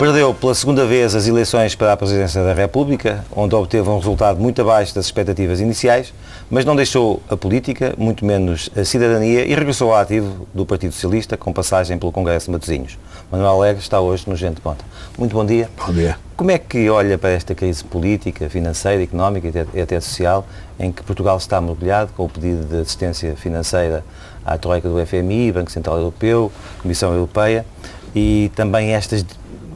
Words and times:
Perdeu 0.00 0.32
pela 0.32 0.54
segunda 0.54 0.86
vez 0.86 1.14
as 1.14 1.26
eleições 1.26 1.74
para 1.74 1.92
a 1.92 1.96
presidência 1.96 2.42
da 2.42 2.54
República, 2.54 3.22
onde 3.36 3.54
obteve 3.54 3.86
um 3.86 3.98
resultado 3.98 4.40
muito 4.40 4.62
abaixo 4.62 4.94
das 4.94 5.04
expectativas 5.04 5.60
iniciais, 5.60 6.14
mas 6.48 6.64
não 6.64 6.74
deixou 6.74 7.22
a 7.28 7.36
política, 7.36 7.94
muito 7.98 8.24
menos 8.24 8.70
a 8.74 8.82
cidadania, 8.82 9.44
e 9.44 9.54
regressou 9.54 9.92
ao 9.92 10.00
ativo 10.00 10.48
do 10.54 10.64
Partido 10.64 10.94
Socialista, 10.94 11.36
com 11.36 11.52
passagem 11.52 11.98
pelo 11.98 12.10
Congresso 12.10 12.46
de 12.46 12.52
Matosinhos. 12.52 12.98
Manuel 13.30 13.50
Alegre 13.50 13.82
está 13.82 14.00
hoje 14.00 14.24
no 14.26 14.34
Gente 14.36 14.58
Ponta. 14.62 14.82
Muito 15.18 15.34
bom 15.34 15.44
dia. 15.44 15.68
Bom 15.86 15.92
dia. 15.92 16.16
Como 16.34 16.50
é 16.50 16.56
que 16.56 16.88
olha 16.88 17.18
para 17.18 17.28
esta 17.28 17.54
crise 17.54 17.84
política, 17.84 18.48
financeira, 18.48 19.02
económica 19.02 19.48
e 19.48 19.50
até, 19.50 19.66
e 19.74 19.82
até 19.82 20.00
social, 20.00 20.46
em 20.78 20.90
que 20.90 21.02
Portugal 21.02 21.36
está 21.36 21.60
mergulhado 21.60 22.10
com 22.16 22.24
o 22.24 22.28
pedido 22.30 22.64
de 22.64 22.80
assistência 22.80 23.36
financeira 23.36 24.02
à 24.46 24.56
Troika 24.56 24.88
do 24.88 24.96
FMI, 25.04 25.52
Banco 25.52 25.70
Central 25.70 25.98
Europeu, 25.98 26.50
Comissão 26.80 27.12
Europeia, 27.12 27.66
e 28.14 28.50
também 28.56 28.94
estas 28.94 29.24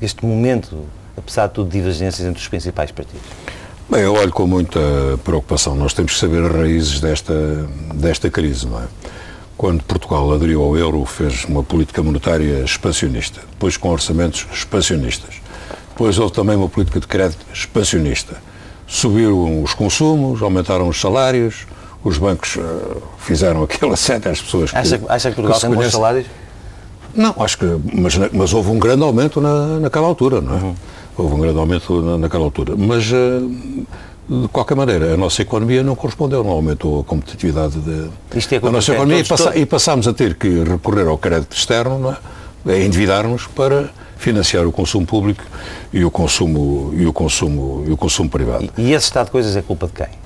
este 0.00 0.24
momento, 0.24 0.84
apesar 1.16 1.46
de 1.46 1.54
tudo, 1.54 1.70
de 1.70 1.78
divergências 1.78 2.26
entre 2.26 2.40
os 2.40 2.48
principais 2.48 2.90
partidos? 2.90 3.22
Bem, 3.88 4.00
eu 4.00 4.14
olho 4.14 4.32
com 4.32 4.46
muita 4.46 4.80
preocupação. 5.22 5.74
Nós 5.74 5.92
temos 5.92 6.12
que 6.12 6.18
saber 6.18 6.42
as 6.42 6.52
raízes 6.52 7.00
desta, 7.00 7.34
desta 7.94 8.30
crise, 8.30 8.66
não 8.66 8.80
é? 8.80 8.86
Quando 9.56 9.84
Portugal 9.84 10.32
aderiu 10.32 10.62
ao 10.62 10.76
euro, 10.76 11.04
fez 11.04 11.44
uma 11.44 11.62
política 11.62 12.02
monetária 12.02 12.64
expansionista, 12.64 13.40
depois 13.50 13.76
com 13.76 13.90
orçamentos 13.90 14.46
expansionistas. 14.52 15.36
Depois 15.90 16.18
houve 16.18 16.32
também 16.32 16.56
uma 16.56 16.68
política 16.68 16.98
de 16.98 17.06
crédito 17.06 17.44
expansionista. 17.52 18.36
Subiram 18.86 19.62
os 19.62 19.74
consumos, 19.74 20.42
aumentaram 20.42 20.88
os 20.88 21.00
salários, 21.00 21.66
os 22.02 22.18
bancos 22.18 22.56
uh, 22.56 23.02
fizeram 23.18 23.62
aquele 23.62 23.92
assédio 23.94 24.30
às 24.30 24.40
pessoas 24.40 24.70
que... 24.70 24.76
Acha, 24.76 25.00
acha 25.08 25.30
que 25.30 25.36
Portugal 25.36 25.60
que 25.60 25.66
tem 25.66 25.76
bons 25.76 25.92
salários? 25.92 26.26
Não, 27.14 27.34
acho 27.38 27.58
que. 27.58 27.66
Mas, 27.94 28.18
mas 28.32 28.52
houve 28.52 28.70
um 28.70 28.78
grande 28.78 29.02
aumento 29.02 29.40
na, 29.40 29.80
naquela 29.80 30.06
altura, 30.06 30.40
não 30.40 30.56
é? 30.56 30.60
Uhum. 30.60 30.74
Houve 31.16 31.34
um 31.34 31.40
grande 31.40 31.58
aumento 31.58 32.02
na, 32.02 32.18
naquela 32.18 32.44
altura. 32.44 32.74
Mas. 32.76 33.10
Uh, 33.10 33.86
de 34.26 34.48
qualquer 34.48 34.74
maneira, 34.74 35.12
a 35.12 35.16
nossa 35.18 35.42
economia 35.42 35.82
não 35.82 35.94
correspondeu, 35.94 36.42
não 36.42 36.52
aumentou 36.52 37.00
a 37.00 37.04
competitividade 37.04 37.76
é 37.76 38.58
da 38.58 38.70
nossa 38.70 38.92
economia 38.92 39.18
e, 39.18 39.24
passa, 39.24 39.58
e, 39.58 39.66
passámos 39.66 40.08
a 40.08 40.14
ter 40.14 40.34
que 40.34 40.64
recorrer 40.64 41.06
ao 41.06 41.18
crédito 41.18 41.54
externo, 41.54 41.98
não 41.98 42.10
é? 42.10 42.16
a 42.72 42.78
endividar-nos 42.78 43.46
para 43.46 43.90
financiar 44.16 44.66
o 44.66 44.72
consumo 44.72 45.04
público 45.06 45.44
e 45.92 46.02
o 46.04 46.10
consumo, 46.10 46.94
e 46.96 47.04
o 47.04 47.12
consumo, 47.12 47.84
e 47.86 47.92
o 47.92 47.96
consumo 47.98 48.30
privado. 48.30 48.64
E, 48.78 48.82
e 48.82 48.92
esse 48.94 49.04
estado 49.04 49.26
de 49.26 49.32
coisas 49.32 49.54
é 49.54 49.60
culpa 49.60 49.86
de 49.86 49.92
quem? 49.92 50.23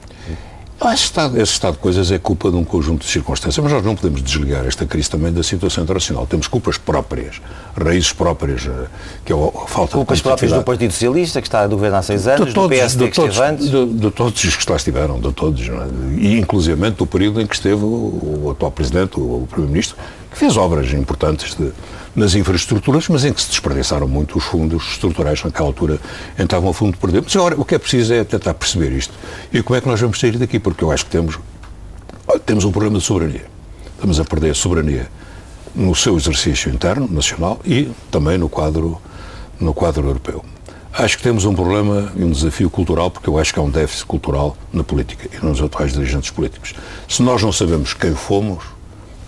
Esse 0.80 1.04
estado, 1.04 1.40
esse 1.40 1.52
estado 1.52 1.72
de 1.72 1.80
coisas 1.80 2.12
é 2.12 2.18
culpa 2.18 2.50
de 2.50 2.56
um 2.56 2.62
conjunto 2.62 3.04
de 3.04 3.10
circunstâncias, 3.10 3.62
mas 3.62 3.72
nós 3.72 3.84
não 3.84 3.96
podemos 3.96 4.22
desligar 4.22 4.64
esta 4.64 4.86
crise 4.86 5.10
também 5.10 5.32
da 5.32 5.42
situação 5.42 5.82
internacional. 5.82 6.24
Temos 6.24 6.46
culpas 6.46 6.78
próprias, 6.78 7.40
raízes 7.76 8.12
próprias, 8.12 8.64
eh, 8.64 8.86
que 9.24 9.32
é 9.32 9.36
a 9.36 9.66
falta 9.66 9.94
culpas 9.94 10.18
de 10.18 10.22
próprias 10.22 10.52
do 10.52 10.62
Partido 10.62 10.92
Socialista, 10.92 11.40
que 11.40 11.48
está 11.48 11.62
a 11.62 11.66
governar 11.66 11.98
há 11.98 12.02
seis 12.02 12.28
anos, 12.28 12.54
todos, 12.54 12.54
do 12.54 12.68
PSD 12.68 13.04
de 13.04 13.10
que 13.10 13.16
todos, 13.16 13.34
esteve 13.34 13.50
antes. 13.50 13.70
De, 13.70 13.86
de, 13.86 14.10
todos 14.12 14.44
os 14.44 14.56
que 14.56 14.70
lá 14.70 14.76
estiveram, 14.76 15.20
de 15.20 15.32
todos, 15.32 15.68
é? 15.68 15.72
e 16.16 16.38
inclusivamente 16.38 16.98
do 16.98 17.06
período 17.06 17.40
em 17.40 17.46
que 17.46 17.56
esteve 17.56 17.82
o, 17.82 18.44
o 18.44 18.50
atual 18.52 18.70
Presidente, 18.70 19.18
o, 19.18 19.22
o 19.22 19.48
Primeiro-Ministro, 19.48 19.96
que 20.30 20.38
fez 20.38 20.56
obras 20.56 20.92
importantes 20.92 21.56
de, 21.56 21.72
nas 22.18 22.34
infraestruturas, 22.34 23.08
mas 23.08 23.24
em 23.24 23.32
que 23.32 23.40
se 23.40 23.48
desperdiçaram 23.48 24.08
muito 24.08 24.36
os 24.36 24.44
fundos 24.44 24.84
estruturais 24.92 25.42
naquela 25.42 25.68
altura 25.68 26.00
estavam 26.38 26.70
a 26.70 26.74
fundo 26.74 26.92
de 26.92 26.98
perder. 26.98 27.22
Mas 27.22 27.34
agora 27.36 27.54
o 27.58 27.64
que 27.64 27.74
é 27.74 27.78
preciso 27.78 28.12
é 28.12 28.24
tentar 28.24 28.54
perceber 28.54 28.92
isto. 28.92 29.14
E 29.52 29.62
como 29.62 29.76
é 29.76 29.80
que 29.80 29.88
nós 29.88 30.00
vamos 30.00 30.18
sair 30.18 30.36
daqui? 30.36 30.58
Porque 30.58 30.82
eu 30.82 30.90
acho 30.90 31.04
que 31.04 31.10
temos, 31.10 31.38
temos 32.44 32.64
um 32.64 32.72
problema 32.72 32.98
de 32.98 33.04
soberania. 33.04 33.46
Estamos 33.94 34.20
a 34.20 34.24
perder 34.24 34.50
a 34.50 34.54
soberania 34.54 35.08
no 35.74 35.94
seu 35.94 36.16
exercício 36.16 36.72
interno, 36.72 37.08
nacional, 37.08 37.60
e 37.64 37.90
também 38.10 38.36
no 38.36 38.48
quadro, 38.48 39.00
no 39.60 39.72
quadro 39.72 40.06
europeu. 40.06 40.44
Acho 40.92 41.16
que 41.16 41.22
temos 41.22 41.44
um 41.44 41.54
problema 41.54 42.12
e 42.16 42.24
um 42.24 42.30
desafio 42.32 42.68
cultural, 42.68 43.10
porque 43.10 43.28
eu 43.28 43.38
acho 43.38 43.52
que 43.52 43.60
há 43.60 43.62
um 43.62 43.70
déficit 43.70 44.06
cultural 44.06 44.56
na 44.72 44.82
política 44.82 45.28
e 45.32 45.44
nos 45.44 45.62
atuais 45.62 45.92
dirigentes 45.92 46.30
políticos. 46.30 46.74
Se 47.08 47.22
nós 47.22 47.40
não 47.42 47.52
sabemos 47.52 47.94
quem 47.94 48.14
fomos, 48.14 48.64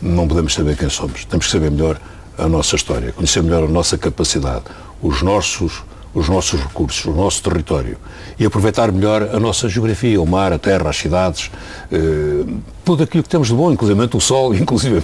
não 0.02 0.26
podemos 0.26 0.54
saber 0.54 0.76
quem 0.76 0.88
somos. 0.88 1.24
Temos 1.24 1.46
que 1.46 1.52
saber 1.52 1.70
melhor 1.70 2.00
a 2.40 2.48
nossa 2.48 2.76
história, 2.76 3.12
conhecer 3.12 3.42
melhor 3.42 3.64
a 3.64 3.68
nossa 3.68 3.98
capacidade, 3.98 4.64
os 5.02 5.22
nossos, 5.22 5.82
os 6.14 6.28
nossos 6.28 6.60
recursos, 6.60 7.04
o 7.04 7.12
nosso 7.12 7.42
território 7.42 7.96
e 8.38 8.46
aproveitar 8.46 8.90
melhor 8.90 9.22
a 9.34 9.38
nossa 9.38 9.68
geografia, 9.68 10.20
o 10.20 10.26
mar, 10.26 10.52
a 10.52 10.58
terra, 10.58 10.88
as 10.88 10.96
cidades, 10.96 11.50
eh, 11.92 12.44
tudo 12.84 13.02
aquilo 13.02 13.22
que 13.22 13.28
temos 13.28 13.48
de 13.48 13.54
bom, 13.54 13.70
inclusive 13.70 14.00
o 14.14 14.20
sol, 14.20 14.54
inclusive 14.56 14.96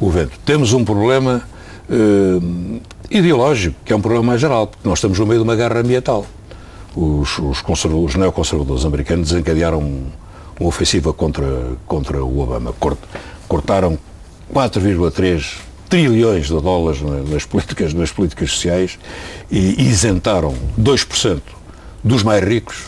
o 0.00 0.10
vento. 0.10 0.38
Temos 0.44 0.72
um 0.72 0.84
problema 0.84 1.42
eh, 1.88 2.80
ideológico, 3.10 3.76
que 3.84 3.92
é 3.92 3.96
um 3.96 4.00
problema 4.00 4.24
mais 4.24 4.40
geral, 4.40 4.66
porque 4.66 4.86
nós 4.86 4.98
estamos 4.98 5.18
no 5.18 5.26
meio 5.26 5.40
de 5.40 5.44
uma 5.44 5.56
guerra 5.56 5.80
ambiental. 5.80 6.26
Os, 6.94 7.38
os, 7.38 7.62
os 7.84 8.14
neoconservadores 8.14 8.84
americanos 8.84 9.30
desencadearam 9.30 9.80
uma 10.60 10.68
ofensiva 10.68 11.12
contra, 11.12 11.70
contra 11.86 12.22
o 12.22 12.40
Obama. 12.40 12.74
Cortaram 13.48 13.98
4,3 14.52 15.71
trilhões 15.92 16.46
de 16.46 16.58
dólares 16.58 17.02
nas 17.28 17.44
políticas, 17.44 17.92
nas 17.92 18.10
políticas 18.10 18.52
sociais 18.52 18.98
e 19.50 19.82
isentaram 19.82 20.54
2% 20.80 21.42
dos 22.02 22.22
mais 22.22 22.42
ricos 22.42 22.84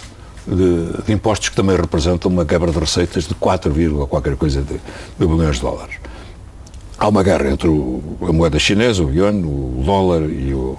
de, 0.46 1.02
de, 1.04 1.12
impostos 1.12 1.50
que 1.50 1.54
também 1.54 1.76
representam 1.76 2.30
uma 2.30 2.46
quebra 2.46 2.72
de 2.72 2.78
receitas 2.78 3.28
de 3.28 3.34
4, 3.34 4.06
qualquer 4.08 4.36
coisa 4.36 4.62
de, 4.62 4.80
de 5.18 5.26
bilhões 5.26 5.56
de 5.56 5.60
dólares. 5.60 5.96
Há 6.96 7.06
uma 7.08 7.22
guerra 7.22 7.50
entre 7.50 7.68
o, 7.68 8.02
a 8.22 8.32
moeda 8.32 8.58
chinesa, 8.58 9.04
o 9.04 9.12
yuan, 9.12 9.36
o 9.36 9.82
dólar 9.84 10.22
e 10.22 10.54
o, 10.54 10.78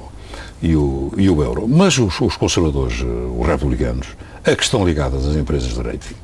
e 0.64 0.76
o, 0.76 1.14
e 1.18 1.30
o 1.30 1.44
euro. 1.44 1.68
Mas 1.68 1.96
os, 2.00 2.20
os 2.20 2.36
conservadores, 2.36 3.02
eh, 3.02 3.40
os 3.40 3.46
republicanos, 3.46 4.08
a 4.44 4.56
que 4.56 4.64
estão 4.64 4.84
às 4.84 5.36
empresas 5.36 5.76
de 5.76 5.80
rating, 5.80 6.16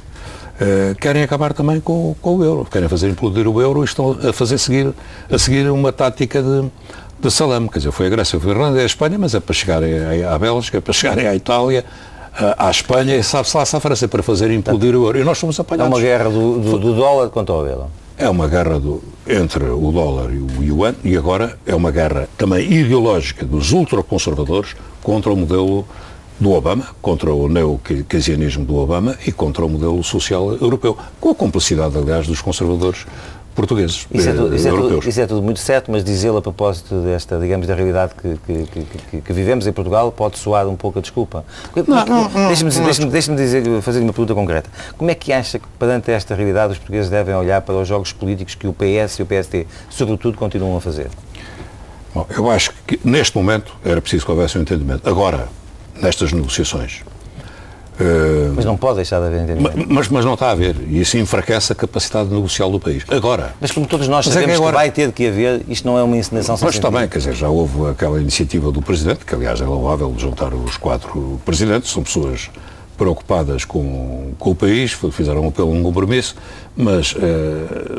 Uh, 0.62 0.94
querem 0.96 1.24
acabar 1.24 1.54
também 1.54 1.80
com, 1.80 2.16
com, 2.22 2.38
o 2.38 2.44
euro, 2.44 2.68
querem 2.70 2.88
fazer 2.88 3.10
implodir 3.10 3.48
o 3.48 3.60
euro 3.60 3.82
e 3.82 3.86
estão 3.86 4.12
a 4.12 4.32
fazer 4.32 4.60
seguir, 4.60 4.94
a 5.28 5.40
seguir 5.40 5.68
uma 5.72 5.92
tática 5.92 6.40
de, 6.40 6.70
de 7.20 7.32
salame. 7.32 7.68
Quer 7.68 7.80
dizer, 7.80 7.92
foi 7.92 8.06
a 8.06 8.10
Grécia, 8.10 8.40
foi 8.40 8.52
a 8.52 8.54
Irlanda, 8.54 8.80
é 8.80 8.84
a 8.84 8.86
Espanha, 8.86 9.18
mas 9.18 9.34
é 9.34 9.40
para 9.40 9.56
chegarem 9.56 10.24
à 10.24 10.38
Bélgica, 10.38 10.78
é 10.78 10.82
para 10.82 10.94
chegarem 10.94 11.26
à 11.26 11.36
Itália, 11.36 11.84
à 12.58 12.70
Espanha 12.70 13.16
e 13.16 13.24
sabe-se 13.24 13.58
lá 13.58 13.66
se 13.66 13.76
a 13.76 13.80
França 13.80 14.08
para 14.08 14.22
fazer 14.22 14.52
implodir 14.52 14.96
o 14.96 15.06
euro. 15.06 15.20
E 15.20 15.24
nós 15.24 15.40
somos 15.40 15.60
apanhados. 15.60 15.92
É 15.92 15.96
uma 15.96 16.00
guerra 16.00 16.30
do, 16.30 16.60
do, 16.60 16.78
do 16.78 16.94
dólar 16.94 17.30
contra 17.30 17.56
o 17.56 17.66
euro. 17.66 17.86
É 18.18 18.30
uma 18.30 18.48
guerra 18.48 18.80
do, 18.80 19.02
entre 19.28 19.64
o 19.64 19.92
dólar 19.92 20.32
e 20.32 20.38
o 20.38 20.64
yuan 20.64 20.94
e 21.04 21.18
agora 21.18 21.58
é 21.66 21.74
uma 21.74 21.90
guerra 21.90 22.30
também 22.38 22.72
ideológica 22.72 23.46
dos 23.46 23.72
ultraconservadores 23.72 24.76
contra 25.02 25.32
o 25.32 25.36
modelo 25.36 25.88
do 26.42 26.54
Obama, 26.54 26.88
contra 27.04 27.32
o 27.32 27.48
neo-keynesianismo 27.48 28.66
do 28.66 28.76
Obama 28.76 29.16
e 29.28 29.32
contra 29.32 29.64
o 29.64 29.70
modelo 29.70 30.04
social 30.04 30.52
europeu, 30.54 30.98
com 31.20 31.30
a 31.30 31.36
complicidade, 31.36 31.96
aliás, 31.96 32.26
dos 32.26 32.42
conservadores 32.42 33.06
portugueses, 33.54 34.08
isso 34.12 34.30
é, 34.30 34.34
tudo, 34.34 34.56
isso, 34.56 34.68
é 34.68 34.72
tudo, 34.72 35.10
isso 35.10 35.22
é 35.22 35.28
tudo 35.28 35.44
muito 35.44 35.60
certo, 35.60 35.92
mas 35.92 36.04
dizê-lo 36.04 36.38
a 36.38 36.42
propósito 36.42 36.96
desta, 37.02 37.38
digamos, 37.38 37.68
da 37.68 37.76
realidade 37.76 38.14
que, 38.16 38.40
que, 38.48 38.86
que, 39.12 39.22
que, 39.22 39.34
vivemos 39.34 39.68
em 39.68 39.74
Portugal 39.74 40.12
pode 40.12 40.40
soar 40.40 40.68
um 40.68 40.76
pouco 40.76 40.98
a 40.98 41.02
desculpa. 41.02 41.46
Deixe-me 42.48 42.72
deixe 42.72 43.06
deixe 43.06 43.36
dizer, 43.36 43.82
fazer 43.82 44.00
uma 44.00 44.14
pergunta 44.14 44.34
concreta. 44.34 44.70
Como 44.98 45.12
é 45.12 45.16
que 45.16 45.32
acha 45.32 45.60
que, 45.60 45.68
perante 45.78 46.10
esta 46.10 46.34
realidade, 46.34 46.74
os 46.74 46.80
portugueses 46.80 47.12
devem 47.12 47.36
olhar 47.36 47.62
para 47.62 47.76
os 47.76 47.88
jogos 47.88 48.12
políticos 48.12 48.56
que 48.56 48.68
o 48.68 48.74
PS 48.74 49.20
e 49.20 49.22
o 49.22 49.26
PSD, 49.28 49.68
sobretudo, 49.92 50.38
continuam 50.38 50.78
a 50.78 50.82
fazer? 50.82 51.10
Bom, 52.16 52.26
eu 52.36 52.50
acho 52.50 52.74
que, 52.88 53.00
neste 53.04 53.38
momento, 53.38 53.76
era 53.86 54.02
preciso 54.02 54.26
que 54.26 54.32
houvesse 54.32 54.58
um 54.58 54.62
entendimento. 54.62 55.08
Agora, 55.08 55.50
nestas 56.02 56.32
negociações. 56.32 57.04
Mas 58.56 58.66
não 58.66 58.76
pode 58.76 58.98
deixar 58.98 59.20
de 59.20 59.28
haver 59.28 59.42
entendimento. 59.42 59.86
Mas, 59.88 60.08
mas 60.08 60.26
não 60.26 60.34
está 60.34 60.48
a 60.48 60.52
haver. 60.52 60.76
E 60.88 61.00
isso 61.00 61.18
enfraquece 61.18 61.72
a 61.72 61.76
capacidade 61.76 62.30
negocial 62.30 62.72
do 62.72 62.80
país. 62.80 63.04
Agora. 63.10 63.54
Mas 63.60 63.72
como 63.72 63.86
todos 63.86 64.08
nós 64.08 64.26
sabemos 64.26 64.44
é 64.44 64.48
que, 64.48 64.56
agora... 64.56 64.72
que, 64.72 64.78
vai 64.78 64.92
ter 64.92 65.12
que 65.12 65.28
haver, 65.28 65.62
isto 65.68 65.88
não 65.88 65.98
é 65.98 66.04
uma 66.04 66.18
encenação 66.18 66.58
sem 66.58 66.66
Mas 66.66 66.76
está 66.76 66.90
bem, 66.90 67.08
quer 67.08 67.20
dizer, 67.20 67.34
já 67.34 67.50
houve 67.50 67.90
aquela 67.90 68.20
iniciativa 68.20 68.72
do 68.72 68.82
Presidente, 68.82 69.26
que 69.26 69.36
aliás 69.36 69.62
é 69.62 69.66
louvável 69.66 70.14
juntar 70.18 70.54
os 70.54 70.78
quatro 70.78 71.40
presidentes, 71.46 71.92
são 71.92 72.04
pessoas 72.04 72.50
preocupadas 73.02 73.66
com, 73.66 74.34
com 74.38 74.52
o 74.52 74.56
país, 74.56 74.96
fizeram 75.12 75.42
um 75.42 75.48
apelo 75.48 75.72
um 75.72 75.82
compromisso, 75.82 76.36
mas, 76.78 77.14
uh, 77.14 77.20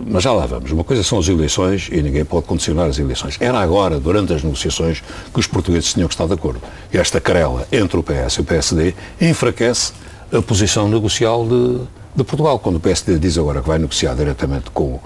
mas 0.07 0.23
já 0.23 0.33
lá 0.33 0.47
vamos. 0.47 0.71
Uma 0.71 0.85
coisa 0.85 1.03
são 1.03 1.19
as 1.19 1.27
eleições 1.27 1.89
e 1.91 2.01
ninguém 2.01 2.25
pode 2.25 2.47
condicionar 2.47 2.87
as 2.87 3.01
eleições. 3.01 3.37
Era 3.41 3.59
agora, 3.59 3.99
durante 3.99 4.33
as 4.33 4.45
negociações, 4.45 5.03
que 5.35 5.41
os 5.41 5.47
portugueses 5.49 5.93
tinham 5.93 6.07
que 6.07 6.15
estar 6.15 6.29
de 6.29 6.35
acordo. 6.35 6.61
E 6.95 6.99
esta 6.99 7.21
querela 7.21 7.67
entre 7.73 7.99
o 7.99 8.03
PS 8.05 8.35
e 8.35 8.41
o 8.43 8.45
PSD 8.45 8.95
enfraquece 9.21 9.93
a 10.33 10.41
posição 10.41 10.89
negocial 10.89 11.49
de, 11.49 11.81
de 12.15 12.23
Portugal. 12.23 12.61
Quando 12.61 12.77
o 12.77 12.81
PSD 12.81 13.19
diz 13.19 13.37
agora 13.37 13.61
que 13.61 13.67
vai 13.67 13.81
negociar 13.81 14.15
diretamente 14.15 14.71
com 14.71 15.01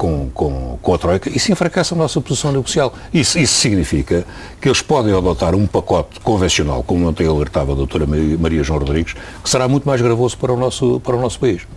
com, 0.00 0.30
com, 0.32 0.78
com 0.80 0.94
a 0.94 0.96
Troika, 0.96 1.28
isso 1.28 1.52
enfraquece 1.52 1.92
a 1.92 1.96
nossa 1.96 2.18
posição 2.22 2.50
negocial. 2.50 2.90
Isso, 3.12 3.38
isso 3.38 3.52
significa 3.52 4.24
que 4.58 4.66
eles 4.66 4.80
podem 4.80 5.14
adotar 5.14 5.54
um 5.54 5.66
pacote 5.66 6.18
convencional, 6.20 6.82
como 6.82 7.06
ontem 7.06 7.26
alertava 7.26 7.72
a 7.72 7.74
doutora 7.74 8.06
Maria 8.06 8.62
João 8.62 8.78
Rodrigues, 8.78 9.14
que 9.44 9.50
será 9.50 9.68
muito 9.68 9.86
mais 9.86 10.00
gravoso 10.00 10.38
para 10.38 10.54
o 10.54 10.56
nosso, 10.56 11.00
para 11.00 11.14
o 11.14 11.20
nosso 11.20 11.38
país. 11.38 11.68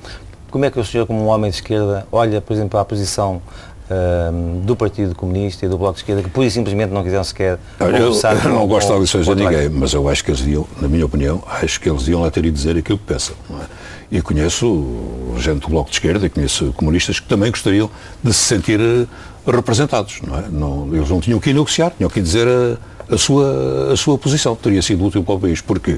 Como 0.50 0.64
é 0.64 0.72
que 0.72 0.80
o 0.80 0.86
senhor, 0.86 1.06
como 1.06 1.20
um 1.20 1.28
homem 1.28 1.52
de 1.52 1.58
esquerda, 1.58 2.08
olha, 2.14 2.40
por 2.40 2.54
exemplo, 2.54 2.80
à 2.80 2.86
posição 2.86 3.42
uh, 3.90 4.62
do 4.62 4.74
Partido 4.74 5.14
Comunista 5.16 5.66
e 5.66 5.68
do 5.68 5.78
Bloco 5.78 5.96
de 5.96 6.00
Esquerda 6.00 6.24
que 6.24 6.30
pura 6.30 6.48
e 6.48 6.52
simplesmente 6.52 6.92
não 6.92 7.04
quiseram 7.04 7.26
sequer 7.26 7.60
conversar 7.78 8.38
Eu, 8.38 8.44
eu 8.44 8.50
não 8.52 8.66
gosto 8.66 8.94
de 8.94 9.00
lições 9.02 9.28
a 9.28 9.36
ninguém, 9.36 9.68
mas 9.68 9.94
eu 9.94 10.08
acho 10.08 10.24
que 10.24 10.32
eles 10.32 10.48
iam, 10.48 10.66
na 10.82 10.88
minha 10.88 11.06
opinião, 11.06 11.44
acho 11.62 11.78
que 11.82 11.90
eles 11.90 12.08
iam 12.08 12.22
lá 12.22 12.32
ter 12.32 12.46
e 12.46 12.52
dizer 12.52 12.78
aquilo 12.78 12.98
que 12.98 13.06
pensam. 13.06 13.36
É? 13.52 13.83
E 14.14 14.22
conheço 14.22 15.36
gente 15.40 15.62
do 15.62 15.70
Bloco 15.70 15.90
de 15.90 15.96
Esquerda 15.96 16.28
e 16.28 16.30
conheço 16.30 16.72
comunistas 16.74 17.20
que 17.20 17.28
também 17.28 17.50
gostariam 17.50 17.90
de 18.24 18.32
se 18.32 18.42
sentir 18.44 18.80
eh, 18.80 19.08
representados. 19.52 20.22
Não 20.22 20.38
é? 20.38 20.44
não, 20.52 20.96
eles 20.96 21.10
não 21.10 21.20
tinham 21.20 21.40
que 21.40 21.52
negociar, 21.52 21.92
tinham 21.98 22.08
que 22.12 22.22
dizer 22.22 22.48
a, 22.48 22.78
a, 23.12 23.18
sua, 23.18 23.92
a 23.92 23.98
sua 23.98 24.16
posição. 24.16 24.56
Teria 24.56 24.84
sido 24.84 25.04
útil 25.04 25.24
para 25.24 25.34
o 25.34 25.40
país. 25.40 25.62
Porque 25.62 25.98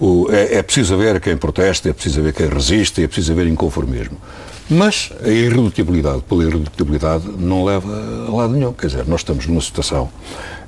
o, 0.00 0.26
é, 0.32 0.56
é 0.56 0.62
preciso 0.64 0.94
haver 0.94 1.20
quem 1.20 1.36
proteste, 1.36 1.88
é 1.88 1.92
preciso 1.92 2.18
haver 2.18 2.32
quem 2.32 2.48
resiste, 2.48 3.04
é 3.04 3.06
preciso 3.06 3.30
haver 3.30 3.46
inconformismo. 3.46 4.16
Mas 4.68 5.10
a 5.22 5.28
irredutibilidade 5.28 6.22
pela 6.22 6.42
irredutibilidade 6.42 7.28
não 7.38 7.64
leva 7.64 7.88
a 8.28 8.34
lado 8.34 8.52
nenhum. 8.54 8.72
Quer 8.72 8.86
dizer, 8.86 9.06
nós 9.06 9.20
estamos 9.20 9.46
numa 9.46 9.60
situação 9.60 10.08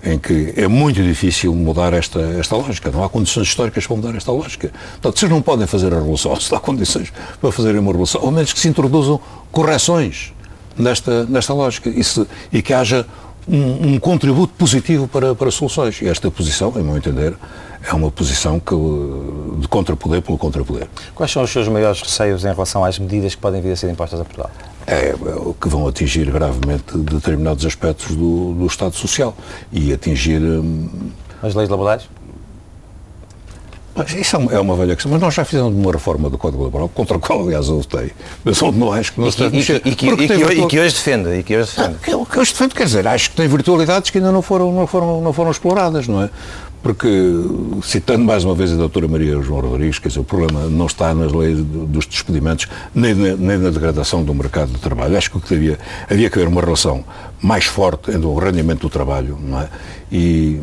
em 0.04 0.18
que 0.18 0.52
é 0.56 0.68
muito 0.68 1.02
difícil 1.02 1.54
mudar 1.54 1.92
esta, 1.92 2.20
esta 2.38 2.54
lógica. 2.56 2.90
Não 2.90 3.02
há 3.02 3.08
condições 3.08 3.48
históricas 3.48 3.86
para 3.86 3.96
mudar 3.96 4.14
esta 4.14 4.30
lógica. 4.30 4.70
Portanto, 4.92 5.18
vocês 5.18 5.30
não 5.30 5.40
podem 5.40 5.66
fazer 5.66 5.92
a 5.92 5.96
revolução 5.96 6.36
se 6.38 6.54
há 6.54 6.60
condições 6.60 7.12
para 7.40 7.50
fazerem 7.50 7.80
uma 7.80 7.90
revolução, 7.90 8.20
ao 8.20 8.30
menos 8.30 8.52
que 8.52 8.60
se 8.60 8.68
introduzam 8.68 9.18
correções 9.50 10.32
nesta, 10.76 11.24
nesta 11.24 11.54
lógica 11.54 11.88
e, 11.88 12.04
se, 12.04 12.26
e 12.52 12.60
que 12.60 12.72
haja 12.72 13.06
um, 13.48 13.94
um, 13.94 13.98
contributo 13.98 14.52
positivo 14.54 15.06
para, 15.06 15.34
para 15.34 15.50
soluções. 15.50 16.00
E 16.02 16.08
esta 16.08 16.30
posição, 16.30 16.72
em 16.76 16.82
meu 16.82 16.96
entender, 16.96 17.34
é 17.82 17.92
uma 17.92 18.10
posição 18.10 18.58
que, 18.58 18.74
de 19.60 19.68
contrapoder 19.68 20.22
pelo 20.22 20.36
contrapoder. 20.36 20.88
Quais 21.14 21.30
são 21.30 21.42
os 21.42 21.50
seus 21.50 21.68
maiores 21.68 22.02
receios 22.02 22.44
em 22.44 22.48
relação 22.48 22.84
às 22.84 22.98
medidas 22.98 23.34
que 23.34 23.40
podem 23.40 23.60
vir 23.60 23.72
a 23.72 23.76
ser 23.76 23.90
impostas 23.90 24.20
a 24.20 24.24
Portugal? 24.24 24.50
É, 24.86 25.10
é 25.10 25.14
que 25.60 25.68
vão 25.68 25.86
atingir 25.86 26.30
gravemente 26.30 26.96
determinados 26.96 27.64
aspectos 27.64 28.14
do, 28.14 28.54
do 28.54 28.66
Estado 28.66 28.94
Social 28.94 29.36
e 29.72 29.92
atingir. 29.92 30.40
Hum, 30.40 30.88
As 31.42 31.54
leis 31.54 31.68
laborais? 31.68 32.08
Mas 33.96 34.14
isso 34.14 34.36
é 34.36 34.60
uma 34.60 34.76
velha 34.76 34.94
questão. 34.94 35.10
Mas 35.10 35.20
nós 35.20 35.34
já 35.34 35.44
fizemos 35.44 35.74
uma 35.74 35.90
reforma 35.90 36.28
do 36.28 36.36
Código 36.36 36.64
Laboral, 36.64 36.88
contra 36.88 37.16
a 37.16 37.20
qual, 37.20 37.40
aliás, 37.42 37.68
eu 37.68 37.78
votei. 37.78 38.12
Mas 38.44 38.62
onde 38.62 38.78
não 38.78 38.92
acho 38.92 39.14
que 39.14 39.20
não 39.20 39.30
se 39.30 39.38
deve 39.38 39.56
mexer. 39.56 39.76
E, 39.84 39.94
que, 39.94 40.06
e, 40.06 40.16
que, 40.16 40.34
e 40.34 40.66
que 40.66 40.78
hoje 40.78 40.94
defende. 40.94 41.30
E 41.30 41.42
que 41.42 41.56
hoje 41.56 41.70
defende. 41.74 41.96
Ah, 41.96 42.04
que, 42.04 42.32
que 42.32 42.38
hoje 42.38 42.52
defende, 42.52 42.74
quer 42.74 42.84
dizer, 42.84 43.08
acho 43.08 43.30
que 43.30 43.36
tem 43.36 43.48
virtualidades 43.48 44.10
que 44.10 44.18
ainda 44.18 44.30
não 44.30 44.42
foram, 44.42 44.70
não 44.70 44.86
foram, 44.86 45.22
não 45.22 45.32
foram 45.32 45.50
exploradas, 45.50 46.06
não 46.06 46.22
é? 46.22 46.30
Porque, 46.82 47.08
citando 47.82 48.24
mais 48.24 48.44
uma 48.44 48.54
vez 48.54 48.70
a 48.70 48.76
doutora 48.76 49.08
Maria 49.08 49.40
João 49.40 49.60
Rodrigues, 49.60 49.98
quer 49.98 50.08
dizer, 50.08 50.20
o 50.20 50.24
problema 50.24 50.68
não 50.68 50.86
está 50.86 51.12
nas 51.14 51.32
leis 51.32 51.58
dos 51.58 52.06
despedimentos, 52.06 52.68
nem 52.94 53.12
na, 53.12 53.34
nem 53.34 53.58
na 53.58 53.70
degradação 53.70 54.22
do 54.22 54.32
mercado 54.32 54.70
de 54.70 54.78
trabalho. 54.78 55.16
Acho 55.16 55.30
que 55.30 55.54
havia, 55.54 55.78
havia 56.08 56.30
que 56.30 56.38
haver 56.38 56.46
uma 56.46 56.60
relação 56.60 57.04
mais 57.40 57.64
forte 57.64 58.10
entre 58.10 58.26
o 58.26 58.38
rendimento 58.38 58.82
do 58.82 58.90
trabalho, 58.90 59.36
não 59.42 59.62
é? 59.62 59.68
E 60.12 60.60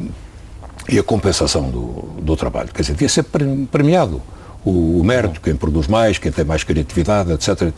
e 0.89 0.99
a 0.99 1.03
compensação 1.03 1.69
do, 1.69 2.21
do 2.21 2.35
trabalho. 2.35 2.69
Quer 2.73 2.81
dizer, 2.81 2.93
devia 2.93 3.09
ser 3.09 3.23
premiado 3.71 4.21
o, 4.65 4.99
o 4.99 5.03
mérito, 5.03 5.41
quem 5.41 5.55
produz 5.55 5.87
mais, 5.87 6.17
quem 6.17 6.31
tem 6.31 6.45
mais 6.45 6.63
criatividade, 6.63 7.31
etc. 7.31 7.71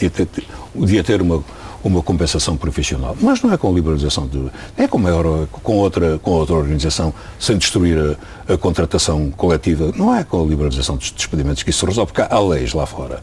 Devia 0.73 1.03
ter, 1.03 1.21
uma, 1.21 1.43
uma 1.83 2.01
compensação 2.01 2.55
profissional. 2.57 3.15
Mas 3.19 3.41
não 3.41 3.51
é 3.51 3.57
com 3.57 3.73
liberalização, 3.73 4.27
de, 4.27 4.49
é 4.77 4.87
com, 4.87 4.97
maior, 4.97 5.47
com, 5.47 5.77
outra, 5.77 6.19
com 6.19 6.31
outra 6.31 6.55
organização, 6.55 7.13
sem 7.39 7.57
destruir 7.57 8.17
a, 8.47 8.53
a 8.53 8.57
contratação 8.57 9.31
coletiva. 9.31 9.91
Não 9.95 10.15
é 10.15 10.23
com 10.23 10.43
a 10.43 10.45
liberalização 10.45 10.95
dos 10.95 11.11
despedimentos 11.11 11.63
que 11.63 11.69
isso 11.69 11.85
resolve, 11.85 12.11
porque 12.13 12.33
há 12.33 12.39
leis 12.39 12.73
lá 12.73 12.85
fora. 12.85 13.21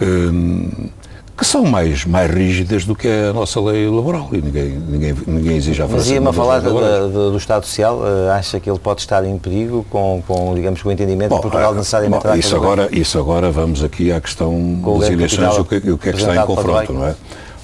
Hum, 0.00 0.88
que 1.36 1.44
são 1.44 1.64
mais, 1.64 2.04
mais 2.04 2.30
rígidas 2.30 2.84
do 2.84 2.94
que 2.94 3.08
a 3.08 3.32
nossa 3.32 3.60
lei 3.60 3.88
laboral 3.88 4.28
e 4.32 4.36
ninguém, 4.40 4.70
ninguém, 4.70 5.14
ninguém 5.26 5.56
exige 5.56 5.82
a 5.82 5.88
Mas 5.88 6.08
ia-me 6.08 6.28
a 6.28 6.32
falar 6.32 6.60
do, 6.60 6.70
do, 7.10 7.30
do, 7.32 7.36
Estado 7.36 7.66
Social, 7.66 7.98
uh, 7.98 8.30
acha 8.30 8.60
que 8.60 8.70
ele 8.70 8.78
pode 8.78 9.00
estar 9.00 9.24
em 9.24 9.36
perigo 9.36 9.84
com, 9.90 10.22
com 10.26 10.54
digamos, 10.54 10.80
com 10.80 10.90
o 10.90 10.92
entendimento 10.92 11.30
bom, 11.30 11.36
de 11.36 11.42
Portugal 11.42 11.72
uh, 11.72 11.74
necessariamente 11.74 12.24
bom, 12.24 12.34
isso 12.36 12.54
agora 12.54 12.88
Isso 12.92 13.18
agora 13.18 13.50
vamos 13.50 13.82
aqui 13.82 14.12
à 14.12 14.20
questão 14.20 14.80
com 14.80 15.00
das 15.00 15.10
eleições, 15.10 15.58
o 15.58 15.64
que, 15.64 15.76
o 15.90 15.98
que 15.98 16.08
é 16.08 16.12
que 16.12 16.18
está 16.18 16.36
em 16.36 16.46
confronto, 16.46 16.92
não 16.92 17.06
é? 17.08 17.16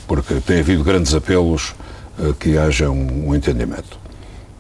Porque 0.06 0.34
tem 0.40 0.58
havido 0.58 0.82
grandes 0.82 1.14
apelos 1.14 1.72
uh, 2.18 2.34
que 2.34 2.58
haja 2.58 2.90
um, 2.90 3.28
um, 3.28 3.34
entendimento. 3.36 4.00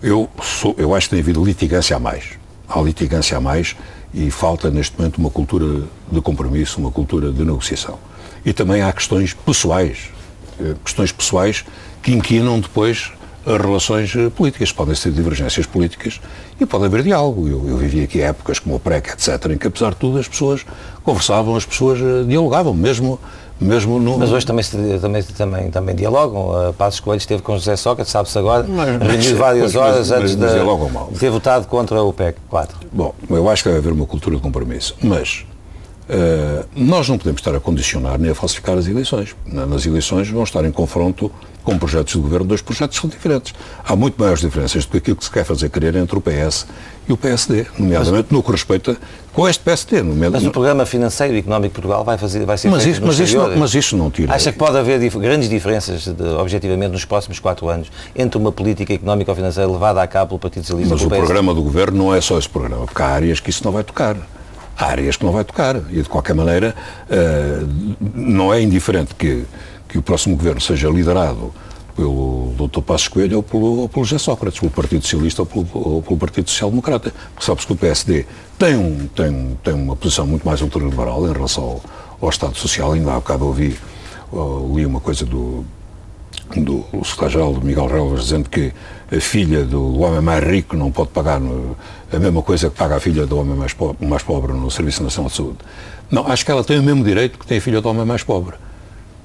Eu, 0.00 0.28
sou, 0.40 0.72
eu 0.78 0.94
acho 0.94 1.08
que 1.08 1.16
tem 1.16 1.20
havido 1.20 1.44
litigância 1.44 1.96
a 1.96 1.98
mais. 1.98 2.24
Há 2.68 2.80
litigância 2.80 3.36
a 3.36 3.40
mais 3.40 3.74
e 4.14 4.30
falta 4.30 4.70
neste 4.70 4.96
momento 4.96 5.18
uma 5.18 5.30
cultura 5.30 5.82
de 6.10 6.20
compromisso, 6.20 6.78
uma 6.78 6.92
cultura 6.92 7.32
de 7.32 7.44
negociação 7.44 7.98
e 8.44 8.52
também 8.52 8.82
há 8.82 8.92
questões 8.92 9.34
pessoais, 9.34 10.10
eh, 10.60 10.74
questões 10.84 11.12
pessoais 11.12 11.64
que 12.02 12.12
inquinam 12.12 12.60
depois 12.60 13.12
as 13.46 13.60
relações 13.60 14.14
eh, 14.16 14.30
políticas. 14.30 14.72
Podem 14.72 14.94
ser 14.94 15.12
divergências 15.12 15.66
políticas 15.66 16.20
e 16.60 16.66
pode 16.66 16.84
haver 16.84 17.02
diálogo. 17.02 17.48
Eu, 17.48 17.68
eu 17.68 17.76
vivi 17.76 18.02
aqui 18.02 18.20
épocas 18.20 18.58
como 18.58 18.76
o 18.76 18.80
PREC, 18.80 19.10
etc., 19.10 19.52
em 19.52 19.58
que, 19.58 19.66
apesar 19.66 19.90
de 19.90 19.96
tudo, 19.96 20.18
as 20.18 20.28
pessoas 20.28 20.64
conversavam, 21.02 21.56
as 21.56 21.64
pessoas 21.64 21.98
eh, 22.00 22.24
dialogavam, 22.26 22.72
mesmo, 22.74 23.18
mesmo 23.60 23.98
no... 23.98 24.18
Mas 24.18 24.32
hoje 24.32 24.46
também, 24.46 24.64
também, 25.00 25.22
também, 25.22 25.70
também 25.70 25.94
dialogam. 25.94 26.72
Passos 26.74 27.00
Coelho 27.00 27.18
esteve 27.18 27.42
com 27.42 27.54
José 27.54 27.76
Sócrates, 27.76 28.10
sabe-se 28.10 28.38
agora, 28.38 28.64
reunido 28.64 29.36
várias 29.36 29.74
horas 29.76 30.08
mas, 30.08 30.10
antes 30.10 30.34
mas, 30.36 30.52
de, 30.52 31.12
de 31.12 31.18
ter 31.18 31.30
votado 31.30 31.66
contra 31.66 32.02
o 32.02 32.12
PEC 32.12 32.38
4. 32.48 32.78
Bom, 32.92 33.14
eu 33.28 33.48
acho 33.50 33.62
que 33.62 33.68
deve 33.68 33.80
haver 33.80 33.92
uma 33.92 34.06
cultura 34.06 34.36
de 34.36 34.42
compromisso, 34.42 34.96
mas 35.02 35.44
Uh, 36.10 36.66
nós 36.74 37.08
não 37.08 37.16
podemos 37.16 37.40
estar 37.40 37.54
a 37.54 37.60
condicionar 37.60 38.18
nem 38.18 38.32
a 38.32 38.34
falsificar 38.34 38.76
as 38.76 38.88
eleições. 38.88 39.36
Nas 39.46 39.86
eleições 39.86 40.28
vão 40.28 40.42
estar 40.42 40.64
em 40.64 40.72
confronto 40.72 41.30
com 41.62 41.78
projetos 41.78 42.14
de 42.14 42.18
governo, 42.18 42.46
dois 42.46 42.60
projetos 42.60 42.98
são 42.98 43.08
diferentes. 43.08 43.54
Há 43.84 43.94
muito 43.94 44.18
maiores 44.18 44.40
diferenças 44.40 44.84
do 44.84 44.90
que 44.90 44.96
aquilo 44.96 45.16
que 45.16 45.24
se 45.24 45.30
quer 45.30 45.44
fazer 45.44 45.68
querer 45.68 45.94
entre 45.94 46.18
o 46.18 46.20
PS 46.20 46.66
e 47.08 47.12
o 47.12 47.16
PSD, 47.16 47.66
nomeadamente 47.78 48.28
mas, 48.28 48.36
no 48.36 48.42
que 48.42 48.50
respeita 48.50 48.96
com 49.32 49.48
este 49.48 49.62
PSD. 49.62 50.02
Mas 50.02 50.44
o 50.44 50.50
programa 50.50 50.84
financeiro 50.84 51.34
e 51.34 51.38
económico 51.38 51.68
de 51.68 51.74
Portugal 51.74 52.02
vai, 52.02 52.18
fazer, 52.18 52.44
vai 52.44 52.58
ser 52.58 52.70
mas 52.70 52.84
isso, 52.84 53.00
mas, 53.04 53.20
isso 53.20 53.36
não, 53.36 53.56
mas 53.56 53.74
isso 53.74 53.96
não 53.96 54.10
tira... 54.10 54.34
Acha 54.34 54.50
que 54.50 54.58
pode 54.58 54.78
haver 54.78 54.98
dif 54.98 55.16
grandes 55.16 55.48
diferenças, 55.48 56.06
de, 56.06 56.22
objetivamente, 56.24 56.90
nos 56.90 57.04
próximos 57.04 57.38
quatro 57.38 57.68
anos, 57.68 57.88
entre 58.16 58.36
uma 58.36 58.50
política 58.50 58.92
económica 58.92 59.30
ou 59.30 59.36
financeira 59.36 59.70
levada 59.70 60.02
a 60.02 60.06
cabo 60.08 60.30
pelo 60.30 60.38
Partido 60.40 60.64
Socialista 60.64 60.94
Mas 60.94 61.04
o 61.04 61.08
programa 61.08 61.54
do 61.54 61.62
governo 61.62 61.98
não 61.98 62.14
é 62.14 62.20
só 62.20 62.36
esse 62.36 62.48
programa, 62.48 62.86
porque 62.86 63.00
há 63.00 63.06
áreas 63.06 63.38
que 63.38 63.50
isso 63.50 63.62
não 63.64 63.70
vai 63.70 63.84
tocar 63.84 64.16
há 64.80 64.86
áreas 64.86 65.16
que 65.16 65.24
não 65.24 65.32
vai 65.32 65.44
tocar. 65.44 65.76
E, 65.90 66.02
de 66.02 66.08
qualquer 66.08 66.34
maneira, 66.34 66.74
uh, 67.10 67.96
não 68.14 68.52
é 68.52 68.62
indiferente 68.62 69.14
que, 69.14 69.44
que 69.88 69.98
o 69.98 70.02
próximo 70.02 70.36
governo 70.36 70.60
seja 70.60 70.88
liderado 70.88 71.52
pelo 71.94 72.54
Dr. 72.56 72.80
Passos 72.80 73.08
Coelho 73.08 73.38
ou 73.38 73.42
pelo, 73.42 73.80
ou 73.80 73.88
pelo 73.88 74.04
José 74.04 74.18
Sócrates, 74.18 74.58
pelo 74.58 74.72
Partido 74.72 75.02
Socialista 75.02 75.42
ou 75.42 75.46
pelo, 75.46 75.68
ou 75.72 76.02
pelo 76.02 76.16
Partido 76.16 76.48
Social 76.48 76.70
Democrata. 76.70 77.12
Porque 77.34 77.44
sabe-se 77.44 77.66
que 77.66 77.72
o 77.72 77.76
PSD 77.76 78.26
tem, 78.58 78.76
um, 78.76 79.06
tem, 79.14 79.58
tem 79.62 79.74
uma 79.74 79.96
posição 79.96 80.26
muito 80.26 80.46
mais 80.46 80.62
ultraliberal 80.62 81.26
em 81.28 81.32
relação 81.32 81.62
ao, 81.64 81.82
ao 82.22 82.28
Estado 82.30 82.56
Social. 82.56 82.92
Ainda 82.92 83.12
há 83.12 83.16
bocado 83.16 83.46
ouvi, 83.46 83.76
li 84.74 84.86
uma 84.86 85.00
coisa 85.00 85.26
do, 85.26 85.64
do 86.56 86.84
secretário-geral 87.04 87.54
Miguel 87.62 87.86
Relvas 87.86 88.22
dizendo 88.24 88.48
que 88.48 88.72
a 89.12 89.20
filha 89.20 89.64
do 89.64 90.00
homem 90.00 90.20
mais 90.20 90.44
rico 90.44 90.76
não 90.76 90.92
pode 90.92 91.10
pagar 91.10 91.40
a 92.12 92.18
mesma 92.18 92.42
coisa 92.42 92.70
que 92.70 92.76
paga 92.76 92.96
a 92.96 93.00
filha 93.00 93.26
do 93.26 93.38
homem 93.38 93.56
mais 93.56 93.72
pobre, 93.72 94.06
mais 94.06 94.22
pobre 94.22 94.52
no 94.52 94.70
Serviço 94.70 95.02
Nacional 95.02 95.30
de 95.30 95.36
Saúde. 95.36 95.58
Não, 96.10 96.26
acho 96.26 96.44
que 96.44 96.50
ela 96.50 96.62
tem 96.62 96.78
o 96.78 96.82
mesmo 96.82 97.02
direito 97.02 97.38
que 97.38 97.46
tem 97.46 97.58
a 97.58 97.60
filha 97.60 97.80
do 97.80 97.88
homem 97.88 98.04
mais 98.04 98.22
pobre. 98.22 98.54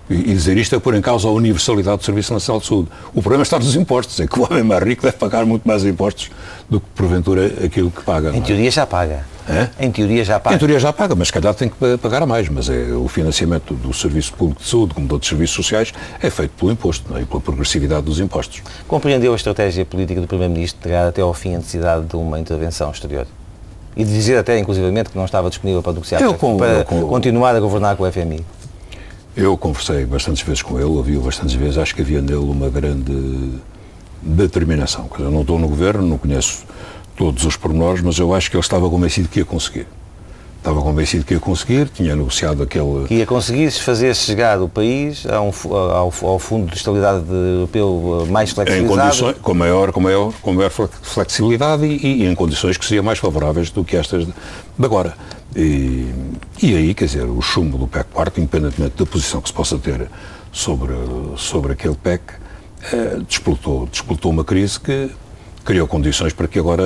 E, 0.10 0.16
dizer 0.16 0.56
isto 0.58 0.76
é 0.76 0.80
pôr 0.80 0.96
em 0.96 1.02
causa 1.02 1.28
a 1.28 1.32
universalidade 1.32 1.98
do 1.98 2.04
Serviço 2.04 2.34
Nacional 2.34 2.62
de 2.62 2.68
Saúde. 2.68 2.90
O 3.14 3.22
problema 3.22 3.44
está 3.44 3.58
nos 3.58 3.76
impostos, 3.76 4.20
é 4.20 4.28
que 4.28 4.40
o 4.40 4.44
homem 4.44 4.64
mais 4.64 4.84
rico 4.84 5.02
deve 5.02 5.18
pagar 5.18 5.46
muito 5.46 5.68
mais 5.68 5.84
impostos 5.84 6.30
do 6.70 6.80
que, 6.80 6.86
porventura, 6.96 7.46
aquilo 7.64 7.90
que 7.90 8.04
paga. 8.04 8.32
Em 8.32 8.40
é? 8.40 8.42
teoria 8.42 8.70
já 8.70 8.86
paga. 8.86 9.26
É? 9.48 9.70
Em 9.86 9.92
teoria 9.92 10.26
já 10.26 10.40
paga. 10.40 10.56
Em 10.56 10.60
teoria 10.60 10.80
já 10.80 10.92
paga, 10.92 11.14
mas 11.14 11.28
se 11.28 11.34
calhar 11.34 11.54
tem 11.54 11.70
que 11.70 11.98
pagar 11.98 12.24
a 12.24 12.26
mais. 12.26 12.50
Mas 12.50 12.68
é, 12.68 12.92
o 12.94 13.08
financiamento 13.08 13.76
do 13.76 13.94
Serviço 13.94 14.34
Público 14.34 14.62
de 14.62 14.68
Saúde, 14.68 14.94
como 14.96 15.08
de 15.08 15.14
outros 15.14 15.30
serviços 15.30 15.56
sociais, 15.56 15.94
é 16.22 16.30
feito 16.30 16.52
pelo 16.58 16.72
imposto 16.72 17.16
é? 17.16 17.22
e 17.22 17.26
pela 17.26 17.40
progressividade 17.40 18.02
dos 18.02 18.20
impostos. 18.20 18.64
Compreendeu 18.88 19.34
a 19.34 19.36
estratégia 19.36 19.86
política 19.86 20.20
do 20.20 20.28
Primeiro-Ministro 20.28 20.82
de 20.82 20.90
chegar 20.90 21.08
até 21.08 21.22
ao 21.22 21.34
fim 21.34 21.54
a 21.54 21.58
necessidade 21.58 22.06
de 22.06 22.16
uma 22.16 22.40
intervenção 22.40 22.90
exterior? 22.90 23.28
E 23.96 24.04
de 24.04 24.12
dizer 24.12 24.38
até, 24.38 24.58
inclusivamente, 24.58 25.10
que 25.10 25.18
não 25.18 25.26
estava 25.26 25.48
disponível 25.50 25.82
para 25.82 25.94
negociar, 25.94 26.22
eu, 26.22 26.34
com, 26.34 26.58
para 26.58 26.80
eu, 26.80 26.86
com, 26.86 27.08
continuar 27.08 27.56
a 27.56 27.60
governar 27.60 27.96
com 27.96 28.04
o 28.04 28.12
FMI? 28.12 28.44
Eu 29.38 29.58
conversei 29.58 30.06
bastantes 30.06 30.42
vezes 30.42 30.62
com 30.62 30.76
ele, 30.76 30.86
ouvi-o 30.86 31.22
bastantes 31.22 31.54
vezes, 31.56 31.78
acho 31.78 31.94
que 31.94 32.02
havia 32.02 32.22
nele 32.22 32.38
uma 32.38 32.70
grande 32.70 33.52
determinação. 34.22 35.10
Eu 35.20 35.30
não 35.30 35.42
estou 35.42 35.60
no 35.60 35.68
governo, 35.68 36.06
não 36.06 36.18
conheço 36.18 36.66
todos 37.16 37.46
os 37.46 37.56
pormenores, 37.56 38.02
mas 38.02 38.18
eu 38.18 38.34
acho 38.34 38.50
que 38.50 38.56
ele 38.56 38.62
estava 38.62 38.90
convencido 38.90 39.28
que 39.28 39.40
ia 39.40 39.46
conseguir. 39.46 39.88
Estava 40.58 40.82
convencido 40.82 41.24
que 41.24 41.36
ia 41.36 41.40
conseguir, 41.40 41.88
tinha 41.90 42.16
negociado 42.16 42.64
aquele... 42.64 43.06
Que 43.08 43.16
ia 43.16 43.26
conseguir 43.26 43.70
fazer 43.72 44.16
chegar 44.16 44.60
o 44.60 44.68
país 44.68 45.24
a 45.28 45.40
um, 45.40 45.52
ao, 45.72 46.12
ao, 46.24 46.40
Fundo 46.40 46.72
de 46.72 46.76
Estabilidade 46.76 47.24
Europeu 47.30 48.28
mais 48.32 48.50
flexibilizado. 48.50 48.96
Em 48.96 49.04
condições, 49.04 49.36
com, 49.44 49.54
maior, 49.54 49.92
com, 49.92 50.00
maior, 50.00 50.34
com 50.42 50.54
maior 50.54 50.72
flexibilidade 50.72 51.86
e, 51.86 52.24
e, 52.24 52.26
em 52.26 52.34
condições 52.34 52.78
que 52.78 52.86
seriam 52.86 53.04
mais 53.04 53.20
favoráveis 53.20 53.70
do 53.70 53.84
que 53.84 53.96
estas 53.96 54.26
de, 54.26 54.34
de 54.34 54.86
agora. 54.86 55.16
E, 55.56 56.12
e 56.62 56.76
aí, 56.76 56.94
quer 56.96 57.06
dizer, 57.06 57.26
o 57.26 57.42
chumbo 57.42 57.78
do 57.78 57.88
PEC 57.88 58.08
4, 58.12 58.42
independentemente 58.42 58.96
da 58.98 59.06
posição 59.06 59.42
que 59.42 59.50
se 59.50 59.54
possa 59.54 59.78
ter 59.78 60.10
sobre, 60.52 60.94
sobre 61.38 61.74
aquele 61.74 61.96
PEC, 61.96 62.24
eh, 62.92 63.20
desplotou 63.28 64.32
uma 64.32 64.44
crise 64.44 64.80
que 64.80 65.12
criou 65.66 65.88
condições 65.88 66.32
para 66.32 66.48
que 66.48 66.60
agora 66.60 66.84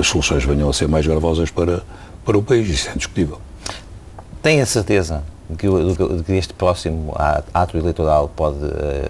as 0.00 0.06
soluções 0.06 0.44
venham 0.44 0.68
a 0.68 0.72
ser 0.72 0.88
mais 0.88 1.06
gravosas 1.06 1.50
para, 1.50 1.82
para 2.24 2.38
o 2.38 2.42
país, 2.42 2.68
isso 2.68 2.88
é 2.88 2.92
indiscutível. 2.92 3.38
Tem 4.42 4.60
a 4.60 4.66
certeza 4.66 5.22
de 5.48 5.56
que, 5.56 5.66
que 6.24 6.32
este 6.32 6.54
próximo 6.54 7.14
ato 7.52 7.76
eleitoral 7.76 8.30
pode 8.34 8.58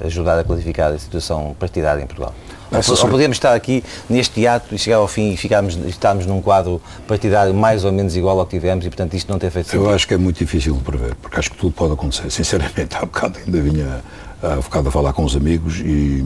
ajudar 0.04 0.38
a 0.38 0.44
clarificar 0.44 0.92
a 0.92 0.98
situação 0.98 1.54
partidária 1.58 2.02
em 2.02 2.06
Portugal? 2.06 2.34
Ou, 2.72 2.78
ou 2.78 3.08
podemos 3.08 3.36
estar 3.36 3.54
aqui 3.54 3.84
neste 4.10 4.44
ato 4.46 4.74
e 4.74 4.78
chegar 4.78 4.96
ao 4.96 5.06
fim 5.06 5.32
e 5.32 5.36
ficarmos, 5.36 5.76
estarmos 5.86 6.26
num 6.26 6.42
quadro 6.42 6.82
partidário 7.06 7.54
mais 7.54 7.84
ou 7.84 7.92
menos 7.92 8.16
igual 8.16 8.40
ao 8.40 8.46
que 8.46 8.56
tivemos 8.56 8.84
e, 8.84 8.88
portanto, 8.88 9.14
isto 9.14 9.30
não 9.30 9.38
ter 9.38 9.50
feito 9.50 9.66
sentido? 9.66 9.84
Eu 9.84 9.94
acho 9.94 10.08
que 10.08 10.14
é 10.14 10.16
muito 10.16 10.38
difícil 10.38 10.74
de 10.74 10.82
prever, 10.82 11.14
porque 11.14 11.38
acho 11.38 11.52
que 11.52 11.56
tudo 11.56 11.72
pode 11.72 11.92
acontecer. 11.92 12.28
Sinceramente, 12.32 12.96
há 12.96 13.00
bocado 13.00 13.38
ainda 13.38 13.60
vinha 13.60 14.02
há 14.42 14.56
bocado 14.56 14.88
a 14.88 14.92
falar 14.92 15.12
com 15.12 15.24
os 15.24 15.36
amigos 15.36 15.78
e 15.80 16.24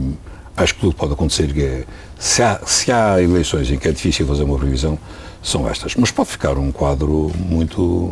acho 0.55 0.75
que 0.75 0.81
tudo 0.81 0.95
pode 0.95 1.13
acontecer. 1.13 1.51
É, 1.57 1.85
se, 2.17 2.41
há, 2.41 2.59
se 2.65 2.91
há 2.91 3.21
eleições 3.21 3.69
em 3.71 3.77
que 3.77 3.87
é 3.87 3.91
difícil 3.91 4.25
fazer 4.27 4.43
uma 4.43 4.57
previsão, 4.57 4.97
são 5.41 5.67
estas. 5.67 5.95
Mas 5.95 6.11
pode 6.11 6.29
ficar 6.29 6.57
um 6.57 6.71
quadro 6.71 7.31
muito 7.35 8.11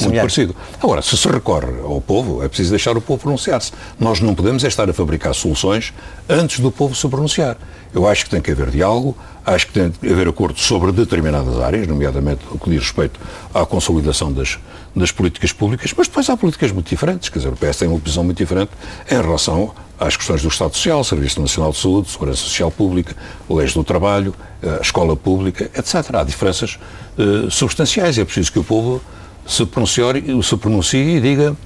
muito 0.00 0.16
parecido. 0.16 0.56
Agora, 0.82 1.02
se 1.02 1.16
se 1.16 1.28
recorre 1.28 1.80
ao 1.82 2.00
povo, 2.00 2.42
é 2.42 2.48
preciso 2.48 2.70
deixar 2.70 2.96
o 2.96 3.00
povo 3.00 3.20
pronunciar-se. 3.20 3.72
Nós 4.00 4.20
não 4.20 4.34
podemos 4.34 4.64
é 4.64 4.68
estar 4.68 4.88
a 4.88 4.92
fabricar 4.92 5.34
soluções 5.34 5.92
antes 6.28 6.60
do 6.60 6.70
povo 6.70 6.94
se 6.94 7.06
pronunciar. 7.08 7.58
Eu 7.94 8.08
acho 8.08 8.24
que 8.24 8.30
tem 8.30 8.40
que 8.40 8.50
haver 8.50 8.70
diálogo, 8.70 9.14
acho 9.44 9.66
que 9.66 9.74
tem 9.74 9.90
que 9.90 10.10
haver 10.10 10.28
acordo 10.28 10.58
sobre 10.58 10.92
determinadas 10.92 11.58
áreas, 11.60 11.86
nomeadamente 11.86 12.40
o 12.50 12.58
que 12.58 12.70
diz 12.70 12.80
respeito 12.80 13.20
à 13.52 13.66
consolidação 13.66 14.32
das, 14.32 14.58
das 14.96 15.12
políticas 15.12 15.52
públicas, 15.52 15.92
mas 15.96 16.08
depois 16.08 16.28
há 16.30 16.36
políticas 16.36 16.72
muito 16.72 16.88
diferentes. 16.88 17.28
Quer 17.28 17.40
dizer, 17.40 17.50
o 17.50 17.56
PS 17.56 17.76
tem 17.76 17.88
uma 17.88 18.00
posição 18.00 18.24
muito 18.24 18.38
diferente 18.38 18.70
em 19.10 19.20
relação 19.20 19.74
às 19.98 20.16
questões 20.16 20.42
do 20.42 20.48
Estado 20.48 20.74
Social, 20.74 21.04
Serviço 21.04 21.40
Nacional 21.40 21.72
de 21.72 21.78
Saúde, 21.78 22.10
Segurança 22.10 22.42
Social 22.42 22.70
Pública, 22.70 23.14
leis 23.48 23.72
do 23.72 23.84
trabalho, 23.84 24.34
a 24.62 24.82
escola 24.82 25.16
pública, 25.16 25.70
etc. 25.76 26.14
Há 26.14 26.24
diferenças 26.24 26.78
uh, 27.18 27.50
substanciais. 27.50 28.18
É 28.18 28.24
preciso 28.24 28.50
que 28.50 28.58
o 28.58 28.64
povo 28.64 29.00
se 29.46 29.64
pronuncie, 29.66 30.02
se 30.42 30.56
pronuncie 30.56 31.16
e 31.16 31.20
diga 31.20 31.56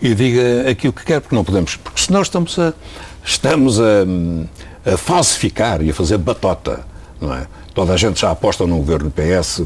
e 0.00 0.14
diga 0.14 0.70
aquilo 0.70 0.92
que 0.92 1.04
quer, 1.04 1.20
porque 1.20 1.34
não 1.34 1.44
podemos, 1.44 1.76
porque 1.76 2.00
senão 2.00 2.22
estamos 2.22 2.58
a 2.58 2.72
estamos 3.24 3.78
a, 3.80 4.92
a 4.92 4.96
falsificar 4.96 5.82
e 5.82 5.90
a 5.90 5.94
fazer 5.94 6.16
batota, 6.18 6.86
não 7.20 7.34
é? 7.34 7.46
Toda 7.74 7.92
a 7.92 7.96
gente 7.96 8.20
já 8.20 8.30
aposta 8.30 8.66
num 8.66 8.78
governo 8.78 9.10
PS, 9.10 9.62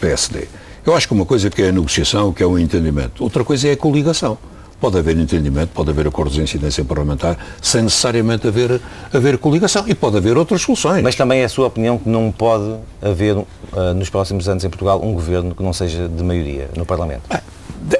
PSD. 0.00 0.48
Eu 0.84 0.94
acho 0.94 1.08
que 1.08 1.14
uma 1.14 1.24
coisa 1.24 1.50
que 1.50 1.62
é 1.62 1.68
a 1.68 1.72
negociação, 1.72 2.32
que 2.32 2.42
é 2.42 2.46
o 2.46 2.58
entendimento, 2.58 3.24
outra 3.24 3.42
coisa 3.42 3.68
é 3.68 3.72
a 3.72 3.76
coligação. 3.76 4.38
Pode 4.80 4.98
haver 4.98 5.16
entendimento, 5.16 5.70
pode 5.70 5.90
haver 5.90 6.06
acordos 6.06 6.34
de 6.34 6.42
incidência 6.42 6.84
parlamentar, 6.84 7.38
sem 7.62 7.82
necessariamente 7.82 8.46
haver, 8.46 8.80
haver 9.12 9.38
coligação. 9.38 9.84
E 9.86 9.94
pode 9.94 10.16
haver 10.18 10.36
outras 10.36 10.62
soluções. 10.62 11.02
Mas 11.02 11.14
também 11.14 11.40
é 11.40 11.44
a 11.44 11.48
sua 11.48 11.66
opinião 11.66 11.96
que 11.98 12.08
não 12.08 12.30
pode 12.30 12.76
haver, 13.00 13.36
uh, 13.36 13.46
nos 13.94 14.10
próximos 14.10 14.48
anos 14.48 14.64
em 14.64 14.68
Portugal, 14.68 15.00
um 15.02 15.12
governo 15.12 15.54
que 15.54 15.62
não 15.62 15.72
seja 15.72 16.08
de 16.08 16.22
maioria 16.22 16.68
no 16.76 16.84
Parlamento? 16.84 17.22
É, 17.30 17.42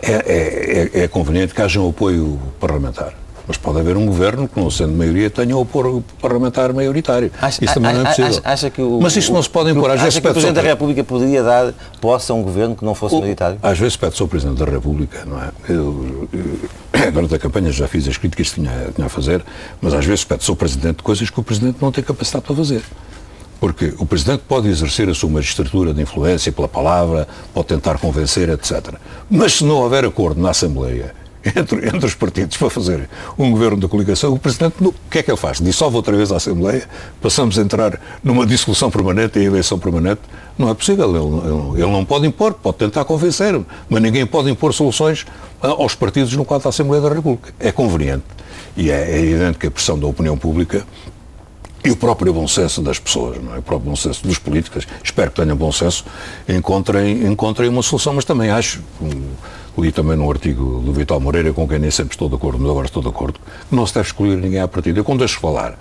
é, 0.03 0.91
é, 0.95 1.05
é 1.05 1.09
conveniente 1.09 1.55
que 1.55 1.63
haja 1.63 1.81
um 1.81 1.89
apoio 1.89 2.39
parlamentar. 2.61 3.15
Mas 3.47 3.57
pode 3.57 3.79
haver 3.79 3.97
um 3.97 4.07
governo 4.07 4.49
que, 4.49 4.59
não 4.59 4.71
sendo 4.71 4.93
maioria, 4.93 5.31
tenha 5.31 5.57
o 5.57 5.63
apoio 5.63 6.05
parlamentar 6.21 6.73
maioritário. 6.73 7.31
Acha, 7.41 7.65
isso 7.65 7.75
também 7.75 7.95
não 7.95 8.01
é 8.01 8.05
possível. 8.07 8.41
Acha, 8.45 8.71
que 8.71 8.83
o, 8.83 8.99
Mas 9.01 9.17
isso 9.17 9.33
não 9.33 9.43
se 9.43 9.49
pode 9.49 9.71
impor. 9.71 9.91
Às 9.91 10.01
vezes 10.01 10.19
que 10.19 10.27
o 10.27 10.33
Presidente 10.33 10.57
da 10.57 10.63
República 10.63 11.05
poderia 11.05 11.43
dar 11.43 11.73
posse 12.01 12.33
a 12.33 12.35
um 12.35 12.43
governo 12.43 12.75
que 12.75 12.85
não 12.85 12.95
fosse 12.95 13.15
o, 13.15 13.19
maioritário? 13.19 13.59
Às 13.63 13.79
vezes 13.79 13.97
pede-se 13.97 14.21
ao 14.21 14.27
Presidente 14.27 14.59
da 14.59 14.65
República, 14.65 15.25
não 15.25 15.41
é? 15.41 15.51
Eu, 15.69 16.29
eu, 16.33 17.11
durante 17.13 17.35
a 17.37 17.39
campanha 17.39 17.71
já 17.71 17.87
fiz 17.87 18.09
as 18.09 18.17
críticas 18.17 18.49
que 18.49 18.55
tinha, 18.57 18.89
tinha 18.95 19.07
a 19.07 19.11
fazer, 19.11 19.45
mas 19.81 19.95
às 19.95 20.05
vezes 20.05 20.25
pede-se 20.25 20.51
ao 20.51 20.57
Presidente 20.57 21.03
coisas 21.03 21.31
que 21.31 21.39
o 21.39 21.43
Presidente 21.43 21.79
não 21.81 21.93
tem 21.93 22.03
capacidade 22.03 22.45
para 22.45 22.57
fazer. 22.57 22.83
Porque 23.61 23.95
o 23.99 24.05
Presidente 24.05 24.43
pode 24.47 24.69
exercer 24.69 25.09
a 25.09 25.15
sua 25.15 25.31
magistratura 25.31 25.95
de 25.95 26.03
influência 26.03 26.51
pela 26.53 26.69
palavra, 26.69 27.27
pode 27.55 27.69
tentar 27.69 27.99
convencer, 27.99 28.49
etc. 28.49 28.95
Mas 29.31 29.55
se 29.55 29.65
não 29.65 29.77
houver 29.77 30.05
acordo 30.05 30.41
na 30.41 30.51
Assembleia 30.51 31.15
entre, 31.55 31.87
entre 31.87 32.07
os 32.07 32.15
partidos 32.15 32.57
para 32.57 32.71
fazer 32.71 33.09
um 33.39 33.51
governo 33.51 33.77
da 33.77 33.89
coligação, 33.89 34.33
o 34.33 34.39
Presidente, 34.39 34.75
o 34.81 34.95
que 35.11 35.19
é 35.19 35.23
que 35.23 35.31
ele 35.31 35.37
faz? 35.37 35.61
Dissolve 35.61 35.97
outra 35.97 36.17
vez 36.17 36.33
a 36.33 36.37
Assembleia, 36.37 36.89
passamos 37.21 37.59
a 37.59 37.63
entrar 37.63 38.01
numa 38.23 38.47
dissolução 38.47 38.91
permanente 38.91 39.39
e 39.39 39.45
eleição 39.45 39.79
permanente. 39.79 40.21
Não 40.59 40.71
é 40.71 40.75
possível. 40.75 41.09
Ele, 41.11 41.83
ele, 41.83 41.93
não 41.93 42.05
pode 42.05 42.27
impor, 42.27 42.55
pode 42.55 42.79
tentar 42.79 43.05
convencer, 43.05 43.61
mas 43.89 44.03
ninguém 44.03 44.27
pode 44.27 44.51
impor 44.51 44.73
soluções 44.73 45.27
aos 45.61 45.95
partidos 45.95 46.33
no 46.35 46.45
quadro 46.45 46.65
da 46.65 46.71
Assembleia 46.71 47.03
da 47.03 47.09
República. 47.15 47.53
É 47.61 47.71
conveniente. 47.71 48.25
E 48.77 48.91
é, 48.91 49.13
é 49.13 49.21
evidente 49.21 49.59
que 49.59 49.67
a 49.67 49.71
pressão 49.71 49.99
da 49.99 50.07
opinião 50.07 50.37
pública 50.37 50.87
e 51.87 51.91
o 51.91 51.97
próprio 51.97 52.33
bom 52.33 52.49
senso 52.49 52.83
das 52.83 52.99
pessoas, 52.99 53.41
não 53.41 53.55
é? 53.55 53.59
o 53.59 53.63
próprio 53.63 53.91
bom 53.91 53.97
senso 53.97 54.27
dos 54.27 54.39
políticos, 54.39 54.87
espero 55.05 55.31
que 55.31 55.41
tenham 55.41 55.57
bom 55.57 55.71
senso, 55.71 56.05
encontrem, 56.49 57.25
encontrem 57.25 57.69
uma 57.69 57.81
solução, 57.81 58.15
mas 58.15 58.25
também 58.25 58.51
acho, 58.51 58.83
li 59.79 59.93
também 59.93 60.17
num 60.17 60.31
artigo 60.31 60.81
do 60.81 60.93
Vital 60.93 61.21
Moreira, 61.21 61.53
com 61.53 61.67
quem 61.69 61.79
nem 61.79 61.91
sempre 61.91 62.15
estou 62.15 62.29
de 62.29 62.35
acordo, 62.35 62.59
mas 62.59 62.71
agora 62.71 62.87
estou 62.87 63.03
de 63.03 63.09
acordo, 63.09 63.39
que 63.69 63.75
não 63.75 63.87
se 63.87 63.95
deve 63.95 64.07
excluir 64.07 64.37
ninguém 64.37 64.61
à 64.61 64.69
partida. 64.69 64.99
Eu, 64.99 65.05
quando 65.05 65.21
deixo 65.21 65.39
falar 65.39 65.77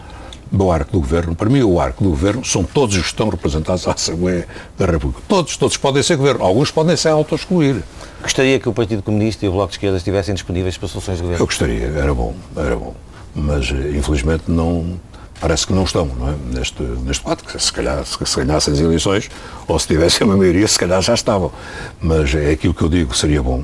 do 0.51 0.71
arco 0.71 0.91
do 0.91 0.99
governo, 0.99 1.35
para 1.35 1.49
mim 1.49 1.61
o 1.63 1.79
arco 1.79 2.03
do 2.03 2.09
governo 2.09 2.45
são 2.45 2.63
todos 2.63 2.95
os 2.95 3.01
que 3.01 3.07
estão 3.07 3.29
representados 3.29 3.87
à 3.87 3.93
Assembleia 3.93 4.47
da 4.77 4.85
República. 4.85 5.21
Todos, 5.27 5.57
todos 5.57 5.77
podem 5.77 6.03
ser 6.03 6.17
governo, 6.17 6.43
alguns 6.43 6.71
podem 6.71 6.95
ser 6.95 7.09
auto-excluir. 7.09 7.81
Gostaria 8.21 8.59
que 8.59 8.69
o 8.69 8.73
Partido 8.73 9.01
Comunista 9.01 9.45
e 9.45 9.49
o 9.49 9.51
Bloco 9.51 9.69
de 9.69 9.75
Esquerda 9.75 9.97
estivessem 9.97 10.33
disponíveis 10.33 10.77
para 10.77 10.87
soluções 10.87 11.17
de 11.17 11.23
governo? 11.23 11.43
Eu 11.43 11.47
gostaria, 11.47 11.85
era 11.87 12.13
bom, 12.13 12.33
era 12.55 12.75
bom. 12.75 12.95
Mas 13.33 13.71
eh, 13.71 13.97
infelizmente 13.97 14.43
não, 14.47 14.99
parece 15.39 15.67
que 15.67 15.73
não 15.73 15.83
estão 15.83 16.05
não 16.05 16.29
é? 16.29 16.35
neste, 16.53 16.81
neste 16.81 17.23
quadro. 17.23 17.59
Se 17.59 17.71
calhar 17.71 18.05
se, 18.05 18.17
se 18.25 18.43
ganhassem 18.43 18.73
as 18.73 18.79
eleições, 18.79 19.29
ou 19.67 19.77
se 19.77 19.87
tivessem 19.87 20.25
uma 20.25 20.37
maioria, 20.37 20.67
se 20.67 20.79
calhar 20.79 21.01
já 21.01 21.13
estavam. 21.13 21.51
Mas 21.99 22.33
é 22.33 22.51
aquilo 22.51 22.73
que 22.73 22.81
eu 22.81 22.89
digo, 22.89 23.15
seria 23.15 23.43
bom 23.43 23.63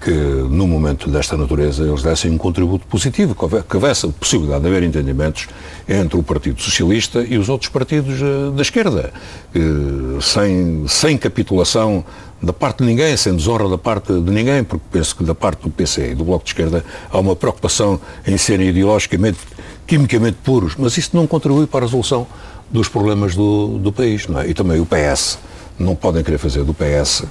que, 0.00 0.10
num 0.10 0.66
momento 0.66 1.10
desta 1.10 1.36
natureza, 1.36 1.84
eles 1.84 2.02
dessem 2.02 2.30
um 2.30 2.38
contributo 2.38 2.86
positivo, 2.86 3.34
que 3.34 3.76
houvesse 3.76 4.06
a 4.06 4.08
possibilidade 4.08 4.62
de 4.62 4.68
haver 4.68 4.82
entendimentos 4.82 5.46
entre 5.88 6.18
o 6.18 6.22
Partido 6.22 6.60
Socialista 6.60 7.22
e 7.22 7.36
os 7.36 7.48
outros 7.48 7.70
partidos 7.70 8.20
uh, 8.20 8.50
da 8.50 8.62
esquerda, 8.62 9.12
uh, 9.54 10.20
sem, 10.20 10.84
sem 10.88 11.16
capitulação 11.16 12.04
da 12.42 12.52
parte 12.52 12.78
de 12.78 12.84
ninguém, 12.84 13.16
sem 13.16 13.34
desonra 13.34 13.68
da 13.68 13.78
parte 13.78 14.12
de 14.12 14.30
ninguém, 14.30 14.62
porque 14.64 14.84
penso 14.90 15.16
que 15.16 15.24
da 15.24 15.34
parte 15.34 15.62
do 15.62 15.70
PC 15.70 16.12
e 16.12 16.14
do 16.14 16.24
Bloco 16.24 16.44
de 16.44 16.50
Esquerda 16.50 16.84
há 17.10 17.18
uma 17.18 17.34
preocupação 17.34 18.00
em 18.26 18.36
serem 18.36 18.68
ideologicamente, 18.68 19.38
quimicamente 19.86 20.38
puros, 20.42 20.74
mas 20.76 20.96
isso 20.96 21.10
não 21.14 21.26
contribui 21.26 21.66
para 21.66 21.80
a 21.80 21.82
resolução 21.86 22.26
dos 22.70 22.88
problemas 22.88 23.34
do, 23.34 23.78
do 23.78 23.92
país, 23.92 24.26
não 24.26 24.40
é? 24.40 24.48
E 24.48 24.54
também 24.54 24.80
o 24.80 24.86
PS, 24.86 25.38
não 25.78 25.94
podem 25.94 26.22
querer 26.22 26.38
fazer 26.38 26.64
do 26.64 26.74
PS 26.74 27.20
uh, 27.20 27.26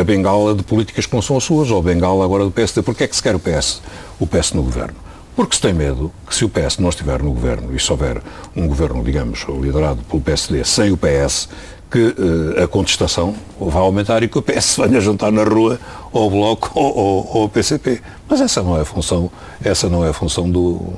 a 0.00 0.04
bengala 0.04 0.54
de 0.54 0.62
políticas 0.62 1.06
que 1.06 1.14
não 1.14 1.22
são 1.22 1.36
as 1.36 1.44
suas, 1.44 1.70
ou 1.70 1.78
a 1.78 1.82
bengala 1.82 2.24
agora 2.24 2.44
do 2.44 2.50
PSD. 2.50 2.82
Porquê 2.82 3.04
é 3.04 3.06
que 3.06 3.14
se 3.14 3.22
quer 3.22 3.34
o 3.34 3.38
PS, 3.38 3.82
o 4.18 4.26
PS 4.26 4.52
no 4.52 4.62
governo? 4.62 4.96
Porque 5.36 5.54
se 5.54 5.62
tem 5.62 5.72
medo 5.72 6.12
que 6.26 6.34
se 6.34 6.44
o 6.44 6.48
PS 6.48 6.78
não 6.78 6.88
estiver 6.88 7.22
no 7.22 7.32
governo 7.32 7.74
e 7.74 7.80
se 7.80 7.90
houver 7.90 8.20
um 8.56 8.66
governo, 8.66 9.02
digamos, 9.04 9.46
liderado 9.48 10.02
pelo 10.02 10.20
PSD 10.20 10.64
sem 10.64 10.90
o 10.90 10.96
PS, 10.96 11.48
que 11.90 11.98
uh, 11.98 12.62
a 12.62 12.68
contestação 12.68 13.34
vai 13.58 13.82
aumentar 13.82 14.22
e 14.22 14.28
que 14.28 14.38
o 14.38 14.42
PS 14.42 14.76
venha 14.82 15.00
juntar 15.00 15.32
na 15.32 15.42
rua 15.42 15.78
ou 16.12 16.28
o 16.28 16.30
Bloco 16.30 16.70
ou, 16.74 16.96
ou, 16.96 17.30
ou 17.34 17.44
o 17.44 17.48
PCP. 17.48 18.00
Mas 18.28 18.40
essa 18.40 18.62
não 18.62 18.76
é 18.76 18.82
a 18.82 18.84
função, 18.84 19.30
essa 19.62 19.88
não 19.88 20.04
é 20.04 20.10
a 20.10 20.12
função 20.12 20.48
do, 20.48 20.92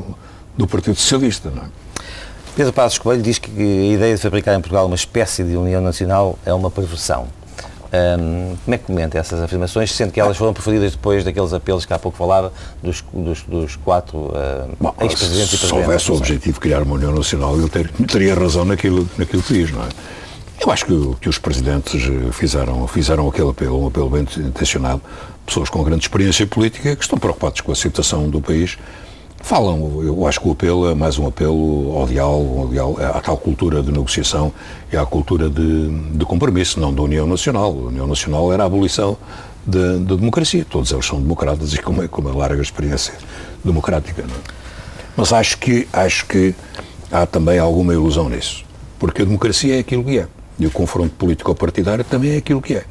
do 0.56 0.66
Partido 0.66 0.97
Socialista, 0.97 1.50
não 1.50 1.62
é? 1.62 1.66
Pedro 2.54 2.73
Passos 2.73 2.99
Coelho 2.99 3.23
diz 3.23 3.38
que 3.38 3.50
a 3.50 3.94
ideia 3.94 4.14
de 4.14 4.21
fabricar 4.21 4.54
em 4.54 4.61
Portugal 4.61 4.85
uma 4.85 4.94
espécie 4.94 5.42
de 5.42 5.56
União 5.56 5.80
Nacional 5.80 6.38
é 6.44 6.52
uma 6.52 6.71
perversão. 6.71 7.26
Um, 7.93 8.57
como 8.65 8.75
é 8.75 8.79
que 8.79 8.85
comenta 8.85 9.19
essas 9.19 9.43
afirmações, 9.43 9.93
sendo 9.93 10.13
que 10.13 10.21
elas 10.21 10.35
foram 10.37 10.55
preferidas 10.55 10.93
depois 10.93 11.25
daqueles 11.25 11.53
apelos 11.53 11.85
que 11.85 11.93
há 11.93 11.99
pouco 11.99 12.17
falava, 12.17 12.51
dos, 12.83 13.05
dos, 13.13 13.43
dos 13.43 13.77
quatro 13.77 14.19
uh, 14.19 14.95
ex-presidentes 15.03 15.53
e 15.53 15.59
presidentes? 15.59 15.69
Se 15.69 15.75
houvesse 15.75 16.11
o 16.11 16.15
objetivo 16.15 16.55
de 16.55 16.61
criar 16.61 16.83
uma 16.83 16.95
União 16.95 17.13
Nacional, 17.13 17.55
ele 17.55 17.69
ter, 17.69 17.91
teria 18.07 18.35
razão 18.35 18.65
naquilo, 18.65 19.07
naquilo 19.19 19.43
que 19.43 19.53
diz, 19.53 19.71
não 19.71 19.83
é? 19.83 19.89
Eu 20.65 20.71
acho 20.71 20.87
que, 20.87 21.17
que 21.21 21.29
os 21.29 21.39
presidentes 21.39 22.03
fizeram, 22.33 22.87
fizeram 22.87 23.29
aquele 23.29 23.51
apelo, 23.51 23.83
um 23.83 23.89
apelo 23.89 24.09
bem 24.09 24.27
intencionado, 24.39 25.03
pessoas 25.45 25.69
com 25.69 25.83
grande 25.83 26.05
experiência 26.05 26.47
política 26.47 26.95
que 26.95 27.03
estão 27.03 27.19
preocupados 27.19 27.61
com 27.61 27.73
a 27.73 27.75
situação 27.75 28.31
do 28.31 28.41
país 28.41 28.79
Falam, 29.43 30.01
eu 30.03 30.27
acho 30.27 30.41
que 30.41 30.49
o 30.49 30.53
apelo 30.53 30.89
é 30.89 30.95
mais 30.95 31.19
um 31.19 31.27
apelo 31.27 31.99
ao 31.99 32.07
diálogo, 32.07 32.61
ao 32.61 32.69
diálogo 32.69 33.03
à 33.03 33.21
tal 33.21 33.37
cultura 33.37 33.83
de 33.83 33.91
negociação 33.91 34.53
e 34.91 34.97
à 34.97 35.05
cultura 35.05 35.51
de, 35.51 35.91
de 36.13 36.25
compromisso, 36.25 36.79
não 36.79 36.95
da 36.95 37.03
União 37.03 37.27
Nacional. 37.27 37.71
A 37.71 37.89
União 37.89 38.07
Nacional 38.07 38.53
era 38.53 38.63
a 38.63 38.67
abolição 38.67 39.19
da 39.67 39.97
de, 39.97 40.05
de 40.05 40.17
democracia. 40.17 40.65
Todos 40.65 40.93
eles 40.93 41.05
são 41.05 41.21
democratas 41.21 41.75
e 41.75 41.79
com 41.79 41.91
uma, 41.91 42.09
com 42.09 42.21
uma 42.21 42.35
larga 42.35 42.63
experiência 42.63 43.15
democrática. 43.65 44.23
Não? 44.23 44.35
É? 44.35 44.39
Mas 45.17 45.33
acho 45.33 45.59
que, 45.59 45.89
acho 45.93 46.25
que 46.27 46.55
há 47.11 47.27
também 47.27 47.59
alguma 47.59 47.93
ilusão 47.93 48.29
nisso. 48.29 48.65
Porque 48.99 49.23
a 49.23 49.25
democracia 49.25 49.77
é 49.77 49.81
aquilo 49.81 50.05
que 50.05 50.19
é. 50.19 50.29
E 50.59 50.67
o 50.67 50.71
confronto 50.71 51.15
político-partidário 51.17 52.05
também 52.05 52.35
é 52.35 52.37
aquilo 52.37 52.63
que 52.63 52.75
é. 52.75 52.85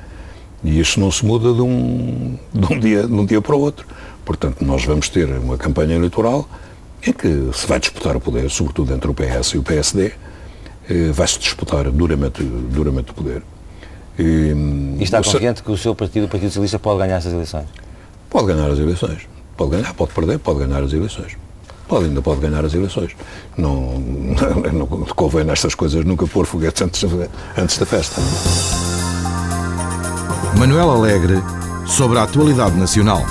E 0.64 0.80
isso 0.80 1.00
não 1.00 1.10
se 1.12 1.26
muda 1.26 1.54
de 1.54 1.62
um, 1.62 2.38
de 2.54 2.74
um, 2.74 2.80
dia, 2.80 3.08
de 3.08 3.14
um 3.14 3.26
dia 3.26 3.42
para 3.42 3.56
o 3.56 3.60
outro. 3.60 3.88
Portanto, 4.26 4.64
nós 4.64 4.86
vamos 4.86 5.10
ter 5.10 5.28
uma 5.30 5.58
campanha 5.58 5.96
eleitoral 5.96 6.48
em 7.06 7.12
que 7.12 7.50
se 7.54 7.66
vai 7.68 7.80
disputar 7.80 8.16
o 8.16 8.22
poder, 8.22 8.50
sobretudo 8.50 8.94
entre 8.94 9.10
o 9.10 9.14
PS 9.14 9.50
e 9.56 9.58
o 9.58 9.64
PSD, 9.64 10.12
eh, 10.90 11.12
vai-se 11.12 11.40
disputar 11.40 11.90
duramente, 11.90 12.44
duramente 12.44 13.12
o 13.12 13.14
poder. 13.14 13.42
E, 14.20 14.54
e 15.00 15.04
está 15.04 15.24
confiante 15.24 15.64
que 15.64 15.72
o 15.72 15.78
seu 15.78 15.96
partido, 15.96 16.26
o 16.26 16.30
Partido 16.30 16.50
Socialista, 16.50 16.78
pode 16.78 17.00
ganhar 17.00 17.18
essas 17.18 17.34
eleições? 17.34 17.66
Pode 18.30 18.48
ganhar 18.48 18.70
as 18.70 18.78
eleições. 18.78 19.28
Pode 19.58 19.72
ganhar, 19.72 19.94
pode 19.94 20.14
perder, 20.14 20.40
pode 20.40 20.60
ganhar 20.60 20.84
as 20.84 20.94
eleições. 20.94 21.38
Pode, 21.88 22.06
ainda 22.06 22.22
pode 22.22 22.40
ganhar 22.40 22.64
as 22.64 22.74
eleições. 22.74 23.12
Não, 23.58 24.00
não, 24.00 24.86
não 24.88 24.88
convém 24.88 25.44
nestas 25.44 25.76
coisas 25.76 26.06
nunca 26.06 26.28
pôr 26.28 26.46
foguetes 26.46 26.82
antes, 26.82 27.04
antes 27.58 27.78
da 27.78 27.86
festa. 27.86 28.22
Manuel 30.58 30.92
Alegre 30.92 31.42
sobre 31.88 32.20
a 32.20 32.24
atualidade 32.24 32.78
nacional. 32.78 33.26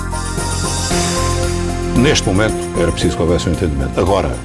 Neste 2.01 2.27
momento 2.27 2.55
era 2.79 2.91
preciso 2.91 3.15
que 3.15 3.21
houvesse 3.21 3.47
um 3.47 3.51
entendimento. 3.51 3.99
Agora, 3.99 4.35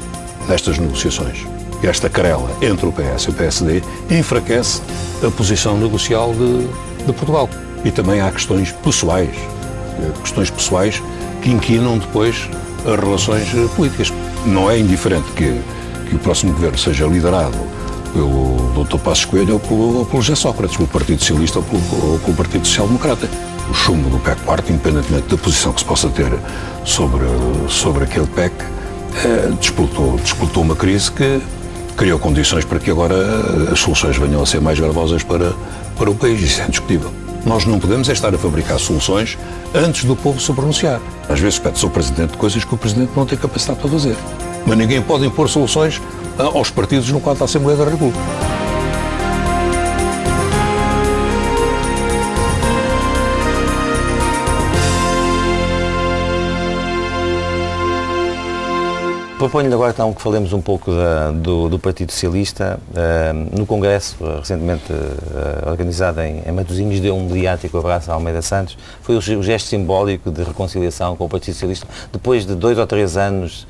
nestas 0.47 0.79
negociações, 0.79 1.47
esta 1.83 2.11
querela 2.11 2.51
entre 2.61 2.85
o 2.85 2.93
PS 2.93 3.25
e 3.25 3.31
o 3.31 3.33
PSD 3.33 3.83
enfraquece 4.11 4.83
a 5.27 5.31
posição 5.31 5.79
negocial 5.79 6.35
de, 6.35 6.67
de 7.07 7.13
Portugal. 7.15 7.49
E 7.83 7.91
também 7.91 8.21
há 8.21 8.31
questões 8.31 8.73
pessoais, 8.73 9.35
questões 10.21 10.51
pessoais 10.51 11.03
que 11.43 11.51
inquinam 11.51 11.97
depois 11.97 12.47
as 12.85 13.01
relações 13.01 13.49
políticas. 13.75 14.13
Não 14.45 14.71
é 14.71 14.79
indiferente 14.79 15.27
que, 15.33 15.59
que 16.11 16.15
o 16.15 16.19
próximo 16.19 16.53
governo 16.53 16.77
seja 16.77 17.07
liderado 17.07 17.57
pelo 18.13 18.85
Dr. 18.85 18.99
Passos 18.99 19.25
Coelho 19.25 19.55
ou 19.55 19.61
pelo, 19.61 19.99
ou 20.01 20.05
pelo 20.05 20.21
José 20.21 20.39
Sócrates, 20.39 20.77
pelo 20.77 20.89
Partido 20.89 21.21
Socialista 21.21 21.61
ou 21.61 21.65
pelo, 21.65 22.13
ou 22.13 22.19
pelo 22.19 22.37
Partido 22.37 22.67
Social 22.67 22.87
Democrata. 22.87 23.31
O 23.71 23.75
chumbo 23.75 24.09
do 24.09 24.19
PEC 24.19 24.41
quarto, 24.43 24.73
independentemente 24.73 25.29
da 25.29 25.37
posição 25.37 25.73
que 25.73 25.81
se 25.81 25.87
possa 25.87 26.09
ter 26.09 26.33
sobre, 26.85 27.25
sobre 27.69 28.05
aquele 28.05 28.27
PEC, 28.27 28.55
eh, 29.25 29.51
disputou, 29.59 30.17
disputou 30.19 30.63
uma 30.63 30.77
crise 30.77 31.11
que 31.11 31.41
criou 31.97 32.19
condições 32.19 32.65
para 32.65 32.79
que 32.79 32.91
agora 32.91 33.17
as 33.73 33.81
soluções 33.81 34.17
venham 34.17 34.43
a 34.43 34.47
ser 34.47 34.61
mais 34.61 34.79
gravosas 34.79 35.23
para, 35.23 35.53
para 35.97 36.11
o 36.11 36.15
país. 36.15 36.41
Isso 36.41 36.61
é 36.61 36.65
indiscutível. 36.67 37.11
Nós 37.45 37.65
não 37.65 37.79
podemos 37.79 38.09
é 38.09 38.13
estar 38.13 38.35
a 38.35 38.39
fabricar 38.39 38.79
soluções 38.79 39.39
antes 39.75 40.05
do 40.05 40.17
povo 40.17 40.41
se 40.41 40.53
pronunciar. 40.53 41.01
Às 41.29 41.41
vezes 41.41 41.59
pede-se 41.59 41.85
ao 41.85 41.91
Presidente 41.91 42.37
coisas 42.37 42.65
que 42.65 42.75
o 42.75 42.77
Presidente 42.77 43.13
não 43.17 43.25
tem 43.25 43.39
capacidade 43.39 43.79
para 43.81 43.89
fazer. 43.89 44.17
Mas 44.67 44.77
ninguém 44.77 45.01
pode 45.01 45.25
impor 45.25 45.49
soluções 45.49 46.01
aos 46.39 46.71
partidos 46.71 47.09
no 47.11 47.21
quadro 47.21 47.39
da 47.39 47.45
Assembleia 47.45 47.79
da 47.79 47.85
República. 47.85 48.56
Proponho-lhe 59.39 59.75
agora 59.75 59.93
então 59.93 60.15
que 60.15 60.23
falemos 60.23 60.55
um 60.55 60.63
pouco 60.63 60.91
da, 60.91 61.31
do, 61.31 61.69
do, 61.69 61.79
Partido 61.79 62.11
Socialista. 62.11 62.81
Uh, 62.91 63.59
no 63.59 63.67
Congresso, 63.67 64.17
uh, 64.19 64.39
recentemente 64.39 64.91
uh, 64.91 65.69
organizado 65.69 66.23
em, 66.23 66.43
em 66.47 66.53
Matosinhos, 66.53 67.01
deu 67.01 67.15
um 67.15 67.29
mediático 67.29 67.77
abraço 67.77 68.11
a 68.11 68.15
Almeida 68.15 68.41
Santos. 68.41 68.79
Foi 69.03 69.15
o, 69.15 69.19
o, 69.19 69.43
gesto 69.43 69.67
simbólico 69.67 70.31
de 70.31 70.43
reconciliação 70.43 71.17
com 71.17 71.27
o 71.27 71.29
Partido 71.29 71.53
Socialista, 71.53 71.87
depois 72.11 72.47
de 72.47 72.55
dois 72.55 72.79
ou 72.79 72.87
três 72.87 73.19
anos 73.19 73.67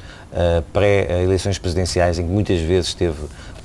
pré-eleições 0.72 1.58
presidenciais, 1.58 2.18
em 2.18 2.26
que 2.26 2.32
muitas 2.32 2.60
vezes 2.60 2.88
esteve 2.88 3.16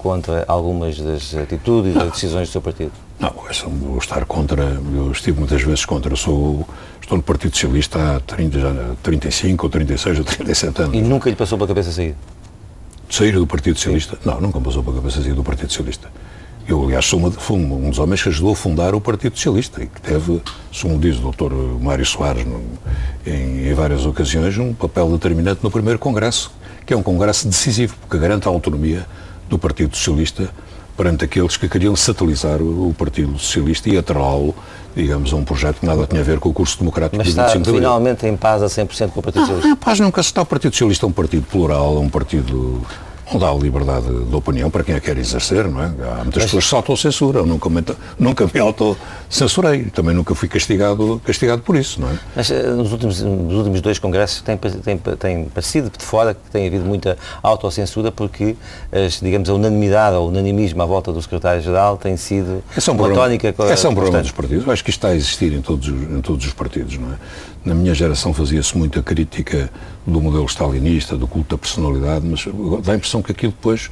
contra 0.01 0.43
algumas 0.48 1.00
das 1.00 1.36
atitudes 1.36 1.96
e 1.96 2.00
das 2.00 2.12
decisões 2.12 2.50
do 2.50 2.51
seu 2.51 2.62
partido. 2.62 2.91
Não, 3.20 3.31
vou 3.79 4.00
estar 4.00 4.25
contra, 4.25 4.64
eu 4.96 5.11
estive 5.11 5.37
muitas 5.37 5.61
vezes 5.61 5.85
contra, 5.85 6.16
sou, 6.16 6.68
estou 7.00 7.18
no 7.18 7.24
Partido 7.24 7.53
Socialista 7.53 8.16
há 8.16 8.20
30, 8.20 8.59
já, 8.59 8.74
35 9.03 9.66
ou 9.66 9.70
36 9.70 10.20
ou 10.20 10.25
37 10.25 10.81
anos. 10.81 10.96
E 10.96 11.01
nunca 11.01 11.29
lhe 11.29 11.35
passou 11.35 11.55
pela 11.55 11.68
cabeça 11.68 11.92
sair? 11.92 12.16
Sair 13.09 13.33
do 13.33 13.46
Partido 13.46 13.75
Socialista? 13.75 14.16
Sim. 14.16 14.22
Não, 14.29 14.42
nunca 14.42 14.57
me 14.57 14.66
passou 14.66 14.83
pela 14.83 14.96
cabeça 14.96 15.22
sair 15.22 15.33
do 15.33 15.44
Partido 15.44 15.70
Socialista. 15.70 16.09
Eu, 16.68 16.83
aliás, 16.83 17.05
sou 17.05 17.20
uma, 17.20 17.31
fui 17.31 17.57
um 17.57 17.90
dos 17.90 18.00
homens 18.00 18.24
que 18.24 18.29
ajudou 18.29 18.53
a 18.53 18.55
fundar 18.55 18.96
o 18.96 19.01
Partido 19.01 19.35
Socialista 19.35 19.83
e 19.83 19.87
que 19.87 20.01
teve, 20.01 20.42
segundo 20.74 21.00
diz 21.00 21.20
o 21.20 21.31
Dr. 21.31 21.53
Mário 21.79 22.05
Soares, 22.05 22.46
no, 22.46 22.59
em, 23.25 23.68
em 23.68 23.74
várias 23.75 24.05
ocasiões, 24.05 24.57
um 24.57 24.74
papel 24.74 25.11
determinante 25.11 25.59
no 25.64 25.70
primeiro 25.70 26.00
Congresso, 26.00 26.51
que 26.87 26.94
é 26.94 26.98
um 26.98 27.03
Congresso 27.03 27.48
decisivo, 27.48 27.96
porque 28.01 28.18
garante 28.18 28.48
a 28.48 28.51
autonomia 28.51 29.05
do 29.51 29.59
Partido 29.59 29.96
Socialista 29.96 30.50
perante 30.96 31.25
aqueles 31.25 31.57
que 31.57 31.68
queriam 31.68 31.96
satelizar 31.96 32.61
o 32.61 32.94
Partido 32.98 33.37
Socialista 33.37 33.90
e 33.90 33.98
atrelá-lo, 33.98 34.55
digamos, 34.96 35.33
a 35.33 35.35
um 35.35 35.44
projeto 35.44 35.79
que 35.79 35.85
nada 35.85 36.07
tinha 36.07 36.22
a 36.22 36.24
ver 36.24 36.40
com 36.40 36.50
o 36.50 36.53
curso 36.53 36.79
democrático 36.79 37.18
Mas 37.18 37.27
está 37.27 37.50
finalmente 37.50 38.25
em 38.25 38.37
paz 38.37 38.64
a 38.64 38.68
100% 38.68 39.09
com 39.09 39.20
o 39.20 39.24
Partido 39.24 39.42
Socialista? 39.42 39.68
Não, 39.68 39.75
em 39.75 39.77
paz 39.77 40.00
nunca 40.00 40.24
se 40.24 40.29
está. 40.29 40.42
O 40.42 40.46
Partido 40.46 40.74
Socialista 40.74 41.05
é 41.05 41.09
um 41.09 41.11
partido 41.11 41.46
plural, 41.48 41.98
é 41.98 42.00
um 42.00 42.09
partido 42.09 42.81
dá 43.39 43.53
liberdade 43.53 44.07
de 44.07 44.35
opinião 44.35 44.70
para 44.70 44.83
quem 44.83 44.96
a 44.96 45.00
quer 45.00 45.17
exercer, 45.17 45.67
não 45.67 45.81
é? 45.81 45.85
Há 45.85 46.24
muitas 46.24 46.44
Mas... 46.44 46.46
pessoas 46.46 46.63
que 46.63 46.70
se 46.70 46.75
autocensuram, 46.75 47.46
nunca 47.46 47.70
me, 47.70 47.83
nunca 48.20 48.50
me 48.53 48.59
autocensurei, 48.59 49.85
também 49.85 50.15
nunca 50.15 50.35
fui 50.35 50.48
castigado, 50.48 51.22
castigado 51.24 51.61
por 51.61 51.75
isso, 51.75 52.01
não 52.01 52.09
é? 52.09 52.20
Mas 52.35 52.51
eh, 52.51 52.63
nos 52.63 52.91
últimos, 52.91 53.22
nos 53.22 53.55
últimos 53.55 53.81
dois 53.81 54.00
congressos 54.00 54.41
tem, 54.41 54.57
tem, 54.57 54.98
tem 54.98 55.46
parecido 55.46 55.89
de 55.96 56.03
fora 56.03 56.33
que 56.33 56.50
tem 56.51 56.67
havido 56.67 56.85
muita 56.85 57.17
autocensura 57.41 58.11
porque, 58.11 58.55
as, 58.91 59.20
digamos, 59.20 59.50
a 59.50 59.53
unanimidade 59.53 60.15
ou 60.15 60.25
o 60.25 60.29
unanimismo 60.29 60.81
à 60.81 60.85
volta 60.85 61.11
do 61.11 61.22
secretário-geral 61.22 61.98
tem 61.98 62.17
sido 62.17 62.63
é 62.75 62.91
um 62.91 62.94
uma 62.94 63.03
problema, 63.03 63.15
tónica... 63.15 63.55
Esse 63.72 63.85
é 63.85 63.89
um 63.89 63.96
problema 63.96 64.22
dos 64.22 64.31
partidos, 64.31 64.65
eu 64.65 64.72
acho 64.72 64.83
que 64.83 64.89
isto 64.89 65.00
está 65.00 65.09
a 65.09 65.15
existir 65.15 65.53
em 65.53 65.61
todos, 65.61 65.87
em 65.87 66.22
todos 66.22 66.46
os 66.46 66.53
partidos, 66.53 66.98
não 66.98 67.13
é? 67.13 67.15
Na 67.63 67.75
minha 67.75 67.94
geração 67.94 68.33
fazia-se 68.33 68.75
muita 68.75 69.03
crítica 69.03 69.70
do 70.05 70.20
modelo 70.20 70.46
stalinista, 70.46 71.16
do 71.16 71.27
culto 71.27 71.55
da 71.55 71.57
personalidade, 71.57 72.25
mas 72.25 72.46
dá 72.83 72.94
a 72.94 72.96
impressão 72.96 73.22
que 73.22 73.31
aquilo 73.31 73.51
depois, 73.51 73.90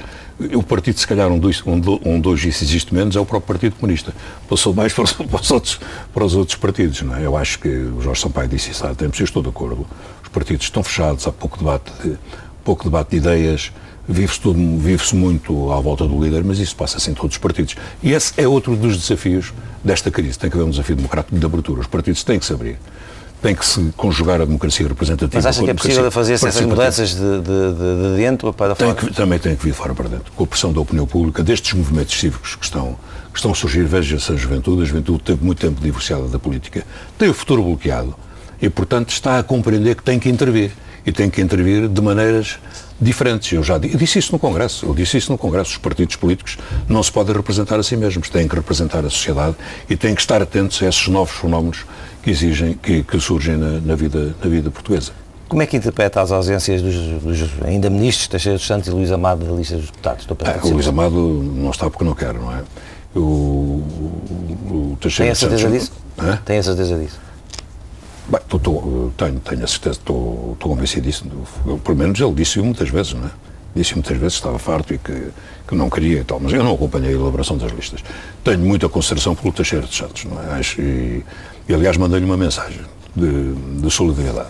o 0.56 0.64
partido 0.64 1.00
se 1.00 1.06
calhar 1.06 1.30
dois, 1.40 1.62
um, 1.66 1.80
um 2.04 2.20
dois 2.20 2.44
isso 2.44 2.64
existe 2.64 2.94
menos, 2.94 3.16
é 3.16 3.20
o 3.20 3.26
próprio 3.26 3.48
Partido 3.48 3.76
Comunista. 3.76 4.14
Passou 4.48 4.74
mais 4.74 4.92
para 4.92 5.04
os, 5.04 5.14
para 5.14 5.42
os, 5.42 5.52
outros, 5.52 5.80
para 6.14 6.26
os 6.26 6.36
outros 6.36 6.58
partidos, 6.58 7.02
não 7.04 7.16
é? 7.16 7.26
Eu 7.26 7.38
acho 7.38 7.60
que 7.60 7.70
o 7.70 8.02
Jorge 8.02 8.22
Sampaio 8.22 8.50
disse 8.50 8.72
isso 8.72 8.86
há 8.86 8.96
tempos, 8.96 9.20
eu 9.20 9.26
estou 9.26 9.44
de 9.44 9.50
acordo. 9.50 9.86
Os 10.24 10.30
partidos 10.30 10.66
estão 10.66 10.84
fechados, 10.84 11.28
há 11.28 11.32
pouco 11.32 11.58
debate 11.58 11.92
de, 12.04 12.18
pouco 12.64 12.84
debate 12.84 13.12
de 13.12 13.18
ideias, 13.18 13.72
vive-se 14.08 14.42
vive 14.80 15.16
muito 15.16 15.72
à 15.72 15.80
volta 15.80 16.08
do 16.08 16.24
líder, 16.24 16.44
mas 16.44 16.58
isso 16.58 16.76
passa-se 16.76 17.12
em 17.12 17.14
todos 17.14 17.36
os 17.36 17.38
partidos. 17.38 17.76
E 18.02 18.14
esse 18.14 18.34
é 18.38 18.48
outro 18.48 18.76
dos 18.76 18.98
desafios 18.98 19.54
desta 19.84 20.10
crise. 20.10 20.40
Tem 20.40 20.50
que 20.50 20.58
haver 20.58 20.66
um 20.66 20.72
desafio 20.72 20.96
democrático 20.96 21.38
de 21.38 21.46
abertura. 21.46 21.82
Os 21.82 21.88
partidos 21.88 22.24
têm 22.24 22.40
que 22.40 22.46
se 22.46 22.54
abrir 22.54 22.78
tem 23.42 23.56
que 23.56 23.66
se 23.66 23.92
conjugar 23.96 24.42
a 24.42 24.46
democracia 24.46 24.88
representativa. 24.88 25.38
Mas 25.38 25.46
acha 25.46 25.64
que 25.64 25.70
é 25.70 25.74
possível 25.74 26.12
fazer 26.12 26.34
essas 26.34 26.60
mudanças 26.62 27.12
de, 27.12 27.16
de, 27.16 27.74
de, 27.74 28.18
dentro 28.18 28.52
para 28.52 28.76
fora? 28.76 28.94
Tem 28.94 29.08
que, 29.08 29.14
também 29.14 29.40
tem 29.40 29.56
que 29.56 29.64
vir 29.64 29.72
de 29.72 29.78
fora 29.78 29.96
para 29.96 30.10
dentro. 30.10 30.32
Com 30.36 30.44
a 30.44 30.48
pressão 30.48 30.74
da 30.74 30.82
opinião 30.82 31.08
pública, 31.08 31.42
destes 31.42 31.74
movimentos 31.74 32.20
cívicos 32.20 32.56
que 32.56 32.66
estão, 32.66 32.98
que 33.32 33.40
estão 33.40 33.52
a 33.52 33.56
surgir, 33.56 33.84
veja-se 33.86 34.32
a 34.32 34.36
juventude, 34.36 34.82
a 34.82 34.86
juventude 34.86 35.24
teve 35.24 35.44
muito 35.44 35.60
tempo 35.60 35.82
divorciada 35.82 36.28
da 36.28 36.38
política, 36.38 36.86
tem 37.18 37.30
o 37.30 37.34
futuro 37.34 37.64
bloqueado 37.64 38.14
e, 38.62 38.70
portanto, 38.70 39.10
está 39.10 39.40
a 39.40 39.44
compreender 39.44 39.96
que 39.96 40.04
tem 40.04 40.20
que 40.20 40.30
intervir. 40.30 40.72
E 41.06 41.14
tem 41.14 41.30
que 41.30 41.42
intervir 41.42 41.88
de 41.88 42.02
maneiras 42.02 42.60
diferentes. 43.02 43.54
Eu 43.54 43.64
já 43.64 43.76
eu 43.76 43.98
disse 43.98 44.20
isso 44.20 44.34
no 44.34 44.38
Congresso. 44.38 44.86
Eu 44.86 44.94
disse 44.94 45.18
isso 45.18 45.32
no 45.32 45.38
Congresso. 45.38 45.72
Os 45.72 45.78
partidos 45.78 46.18
políticos 46.18 46.58
não 46.88 47.02
se 47.02 47.12
podem 47.12 47.34
representar 47.34 47.80
a 47.80 47.84
si 47.84 47.96
mesmos. 47.96 48.30
Têm 48.30 48.48
que 48.48 48.56
representar 48.56 49.00
a 49.06 49.10
sociedade 49.10 49.56
e 49.90 49.96
têm 49.96 50.14
que 50.14 50.22
estar 50.22 50.42
atentos 50.42 50.84
a 50.84 50.88
esses 50.88 51.08
novos 51.08 51.36
fenómenos 51.36 51.86
que 52.22 52.32
exigem, 52.32 52.74
que, 52.74 53.04
que 53.04 53.20
surgem 53.20 53.58
na, 53.58 53.80
na, 53.80 53.96
vida, 53.96 54.36
na 54.44 54.50
vida 54.50 54.70
portuguesa. 54.70 55.12
Como 55.48 55.62
é 55.64 55.66
que 55.66 55.76
interpreta 55.76 56.22
as 56.22 56.32
ausências 56.32 56.82
dos, 56.82 56.96
dos 57.24 57.50
ainda 57.66 57.90
ministros 57.90 58.28
Teixeira 58.28 58.58
dos 58.58 58.68
Santos 58.68 58.88
e 58.88 58.92
Luís 58.92 59.12
Amado 59.12 59.46
da 59.46 59.52
lista 59.52 59.76
dos 59.76 59.88
deputados? 59.88 60.26
Do 60.26 60.38
ah, 60.46 60.60
o 60.64 60.70
Luís 60.70 60.88
Amado 60.88 61.16
não 61.16 61.72
está 61.72 61.90
porque 61.90 62.04
não 62.04 62.14
quer, 62.14 62.34
não 62.36 62.54
é? 62.54 62.62
O, 63.16 63.20
o, 63.20 64.92
o 64.94 64.98
Teixeira 65.02 65.26
Tem 65.26 65.32
a 65.32 65.36
certeza 65.36 65.64
Santos, 65.64 65.80
disso? 65.80 65.92
É? 66.20 66.38
Tem 66.46 66.58
a 66.60 66.64
certeza 66.64 67.00
disso? 67.00 67.20
Bem, 68.28 68.40
tô, 68.48 68.60
tô, 68.60 69.12
tenho, 69.18 69.40
tenho 69.40 69.64
a 69.64 69.68
certeza, 69.68 69.98
estou 69.98 70.56
convencido 70.60 71.08
disso. 71.08 71.26
Pelo 71.84 71.98
menos 71.98 72.20
ele 72.20 72.34
disse-o 72.34 72.64
muitas 72.64 72.90
vezes, 72.90 73.14
não 73.14 73.26
é? 73.26 73.32
Disse 73.76 73.96
muitas 73.96 74.18
vezes 74.18 74.34
que 74.34 74.42
estava 74.42 74.60
farto 74.60 74.94
e 74.94 75.00
que, 75.00 75.30
que 75.68 75.76
não 75.76 75.90
queria 75.90 76.20
e 76.20 76.24
tal, 76.24 76.40
mas 76.40 76.54
eu 76.54 76.64
não 76.64 76.74
acompanhei 76.74 77.10
a 77.10 77.14
elaboração 77.14 77.58
das 77.58 77.72
listas. 77.72 78.04
Tenho 78.44 78.60
muita 78.60 78.88
consideração 78.88 79.34
pelo 79.34 79.52
Teixeira 79.52 79.88
de 79.88 79.96
Santos, 79.96 80.26
não 80.26 80.40
é? 80.44 80.60
Acho, 80.60 80.80
e, 80.80 81.24
e 81.70 81.74
aliás, 81.76 81.98
mandei-lhe 81.98 82.26
uma 82.26 82.36
mensagem 82.36 82.82
de, 83.16 83.54
de 83.80 83.92
solidariedade. 83.92 84.50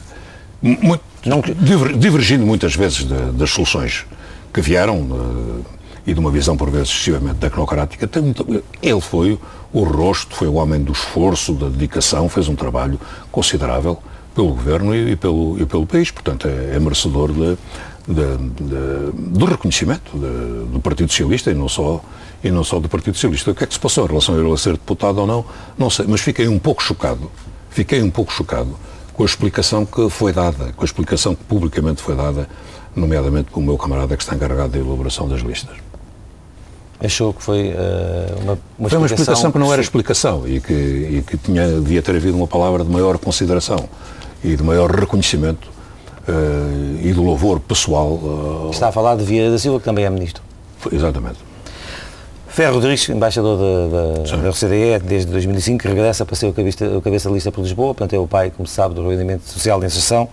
Muito, 0.61 1.03
não, 1.25 1.41
divergindo 1.97 2.45
muitas 2.45 2.75
vezes 2.75 2.99
de, 2.99 3.31
das 3.33 3.49
soluções 3.49 4.05
que 4.53 4.61
vieram 4.61 5.05
de, 5.05 6.11
e 6.11 6.13
de 6.13 6.19
uma 6.19 6.31
visão, 6.31 6.55
por 6.55 6.69
vezes, 6.69 6.89
excessivamente 6.89 7.39
tecnocrática. 7.39 8.09
Ele 8.81 9.01
foi 9.01 9.37
o 9.73 9.83
rosto, 9.83 10.33
foi 10.33 10.47
o 10.47 10.53
homem 10.53 10.81
do 10.81 10.93
esforço, 10.93 11.53
da 11.53 11.67
dedicação, 11.67 12.29
fez 12.29 12.47
um 12.47 12.55
trabalho 12.55 12.97
considerável 13.29 13.99
pelo 14.33 14.53
governo 14.53 14.95
e, 14.95 15.11
e 15.11 15.15
pelo, 15.17 15.61
e 15.61 15.65
pelo 15.65 15.85
país. 15.85 16.09
Portanto, 16.11 16.47
é, 16.47 16.75
é 16.75 16.79
merecedor 16.79 17.33
de, 17.33 17.57
de, 18.07 18.37
de, 18.63 19.11
do 19.29 19.45
reconhecimento 19.45 20.17
do 20.17 20.79
Partido 20.79 21.11
Socialista 21.11 21.51
e 21.51 21.53
não 21.53 21.67
só 21.67 22.01
e 22.43 22.51
não 22.51 22.63
só 22.63 22.79
do 22.79 22.87
Partido 22.87 23.15
Socialista. 23.15 23.51
O 23.51 23.55
que 23.55 23.63
é 23.63 23.67
que 23.67 23.73
se 23.73 23.79
passou 23.79 24.05
em 24.05 24.07
relação 24.07 24.35
a 24.35 24.39
ele 24.39 24.51
a 24.51 24.57
ser 24.57 24.73
deputado 24.73 25.19
ou 25.19 25.27
não, 25.27 25.45
não 25.77 25.89
sei, 25.89 26.05
mas 26.07 26.21
fiquei 26.21 26.47
um 26.47 26.59
pouco 26.59 26.81
chocado, 26.81 27.29
fiquei 27.69 28.01
um 28.01 28.09
pouco 28.09 28.31
chocado 28.31 28.75
com 29.13 29.23
a 29.23 29.25
explicação 29.25 29.85
que 29.85 30.09
foi 30.09 30.31
dada, 30.31 30.71
com 30.75 30.81
a 30.81 30.85
explicação 30.85 31.35
que 31.35 31.43
publicamente 31.43 32.01
foi 32.01 32.15
dada 32.15 32.47
nomeadamente 32.95 33.51
pelo 33.51 33.65
meu 33.65 33.77
camarada 33.77 34.15
que 34.15 34.23
está 34.23 34.35
encarregado 34.35 34.69
da 34.69 34.79
elaboração 34.79 35.27
das 35.27 35.41
listas. 35.41 35.75
Achou 37.01 37.33
que 37.33 37.41
foi 37.41 37.69
uh, 37.69 38.41
uma, 38.41 38.59
uma, 38.77 38.89
foi 38.89 38.97
uma 38.97 39.07
explicação 39.07 39.51
que 39.51 39.57
não 39.57 39.71
era 39.71 39.81
explicação 39.81 40.47
e 40.47 40.59
que, 40.59 40.73
e 40.73 41.23
que 41.25 41.37
tinha, 41.37 41.65
devia 41.67 42.01
ter 42.01 42.15
havido 42.15 42.35
uma 42.35 42.47
palavra 42.47 42.83
de 42.83 42.89
maior 42.89 43.17
consideração 43.17 43.87
e 44.43 44.55
de 44.55 44.63
maior 44.63 44.91
reconhecimento 44.91 45.69
uh, 46.27 46.99
e 47.01 47.13
de 47.13 47.19
louvor 47.19 47.59
pessoal. 47.61 48.07
Uh, 48.07 48.69
Está 48.71 48.89
a 48.89 48.91
falar 48.91 49.15
de 49.15 49.23
Vieira 49.23 49.51
da 49.51 49.57
Silva, 49.57 49.79
que 49.79 49.85
também 49.85 50.03
é 50.03 50.09
ministro. 50.09 50.43
Exatamente. 50.91 51.48
Ferro 52.49 52.75
Rodrigues, 52.75 53.07
embaixador 53.09 53.57
da, 53.57 54.33
da, 54.35 54.37
da 54.37 54.49
RCDE 54.49 54.99
desde 55.03 55.31
2005, 55.31 55.87
regressa 55.87 56.25
para 56.25 56.35
ser 56.35 56.47
o 56.47 56.53
cabeça, 56.53 56.85
o 56.89 57.01
cabeça 57.01 57.29
de 57.29 57.35
lista 57.35 57.51
por 57.51 57.61
Lisboa, 57.61 57.93
portanto 57.93 58.13
é 58.13 58.19
o 58.19 58.27
pai, 58.27 58.51
como 58.55 58.67
se 58.67 58.73
sabe, 58.73 58.95
do 58.95 59.07
rendimento 59.07 59.47
social 59.47 59.79
de 59.79 59.85
inserção. 59.85 60.27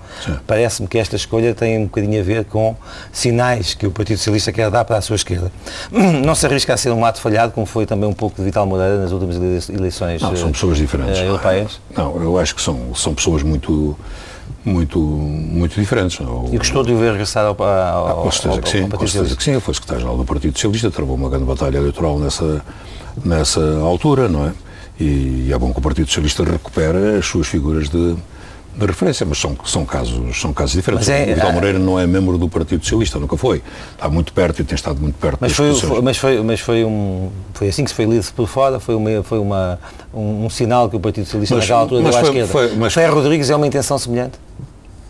Parece-me 0.47 0.89
que 0.89 0.99
esta 0.99 1.15
escolha 1.15 1.55
tem 1.55 1.79
um 1.79 1.85
bocadinho 1.85 2.19
a 2.21 2.25
ver 2.25 2.45
com 2.47 2.75
sinais 3.13 3.75
que 3.75 3.87
o 3.87 3.91
Partido 3.91 4.17
Socialista 4.17 4.51
quer 4.51 4.71
dar 4.71 4.85
para 4.85 4.97
a 4.97 5.01
sua 5.01 5.17
esquerda. 5.17 5.53
Não 6.25 6.35
se 6.35 6.47
arrisca 6.47 6.75
a 6.75 6.77
ser 6.77 6.91
um 6.91 7.05
ato 7.05 7.21
falhado, 7.21 7.53
como 7.53 7.67
foi 7.67 7.85
também 7.87 8.09
um 8.09 8.15
pouco 8.15 8.37
de 8.37 8.45
Vital 8.45 8.67
Moreira 8.67 8.99
nas 8.99 9.13
últimas 9.13 9.37
eleições 9.69 10.23
Não, 10.23 10.35
são 10.35 10.51
pessoas 10.51 10.79
diferentes. 10.79 11.21
Uh, 11.21 11.25
europeias? 11.25 11.81
Não, 11.95 12.21
eu 12.23 12.39
acho 12.39 12.55
que 12.55 12.63
são, 12.63 12.95
são 12.95 13.15
pessoas 13.15 13.43
muito 13.43 13.97
muito, 14.65 14.99
muito 14.99 15.79
diferentes. 15.81 16.19
E 16.53 16.59
gostou 16.59 16.83
de 16.83 16.93
o 16.93 16.99
ver 16.99 17.13
regressar 17.13 17.45
ao, 17.45 17.63
ao, 17.63 18.21
ah, 18.21 18.23
com 18.23 18.31
certeza 18.31 18.63
que 18.63 18.69
sim, 18.69 18.89
com 18.89 19.07
certeza 19.07 19.37
que 19.37 19.43
sim. 19.43 19.61
Foi 19.61 19.75
secretário-geral 19.75 20.17
do 20.17 20.25
Partido 20.25 20.55
Socialista, 20.55 20.91
travou 20.91 21.15
uma 21.15 21.29
grande 21.29 21.45
batalha 21.45 21.79
eleitoral 21.79 22.19
nessa, 22.19 22.63
nessa 23.25 23.79
altura, 23.79 24.29
não 24.29 24.47
é? 24.47 24.53
E, 24.99 25.51
é 25.53 25.59
bom 25.59 25.73
que 25.73 25.79
o 25.79 25.83
Partido 25.83 26.07
Socialista 26.09 26.45
recupere 26.45 27.17
as 27.19 27.27
suas 27.27 27.47
figuras 27.47 27.89
de, 27.89 28.17
de 28.77 28.87
referência, 28.87 29.25
mas 29.25 29.39
são, 29.39 29.57
são, 29.65 29.87
casos, 29.87 30.39
são 30.39 30.53
casos 30.53 30.75
diferentes. 30.75 31.09
É, 31.09 31.25
o 31.25 31.35
Vital 31.35 31.53
Moreira 31.53 31.79
não 31.79 31.99
é 31.99 32.07
membro 32.07 32.37
do 32.37 32.49
Partido 32.49 32.83
Socialista, 32.83 33.19
nunca 33.19 33.37
foi. 33.37 33.63
Está 33.93 34.09
muito 34.09 34.33
perto 34.33 34.61
e 34.61 34.65
tem 34.65 34.75
estado 34.75 35.01
muito 35.01 35.19
perto 35.19 35.39
mas 35.41 35.53
foi, 35.53 35.75
foi, 35.75 36.03
mas 36.03 36.19
foi 36.19 36.43
Mas 36.43 36.61
foi, 36.61 36.85
um, 36.85 37.31
foi 37.55 37.69
assim 37.69 37.85
que 37.85 37.91
se 37.91 37.97
foi 37.97 38.05
lido 38.05 38.27
por 38.35 38.47
fora, 38.47 38.79
foi, 38.79 38.95
uma, 38.95 39.23
foi 39.23 39.39
uma, 39.39 39.79
um, 40.13 40.45
um 40.45 40.51
sinal 40.51 40.91
que 40.91 40.97
o 40.97 41.01
Partido 41.01 41.25
Socialista 41.25 41.55
mas, 41.55 41.65
naquela 41.65 41.81
altura 41.81 42.03
deu 42.03 42.17
à 42.17 42.23
esquerda. 42.23 42.53
Foi, 42.53 42.77
mas, 42.77 42.93
Ferro 42.93 43.15
Rodrigues 43.15 43.49
é 43.49 43.57
uma 43.57 43.67
intenção 43.67 43.99
semelhante? 43.99 44.39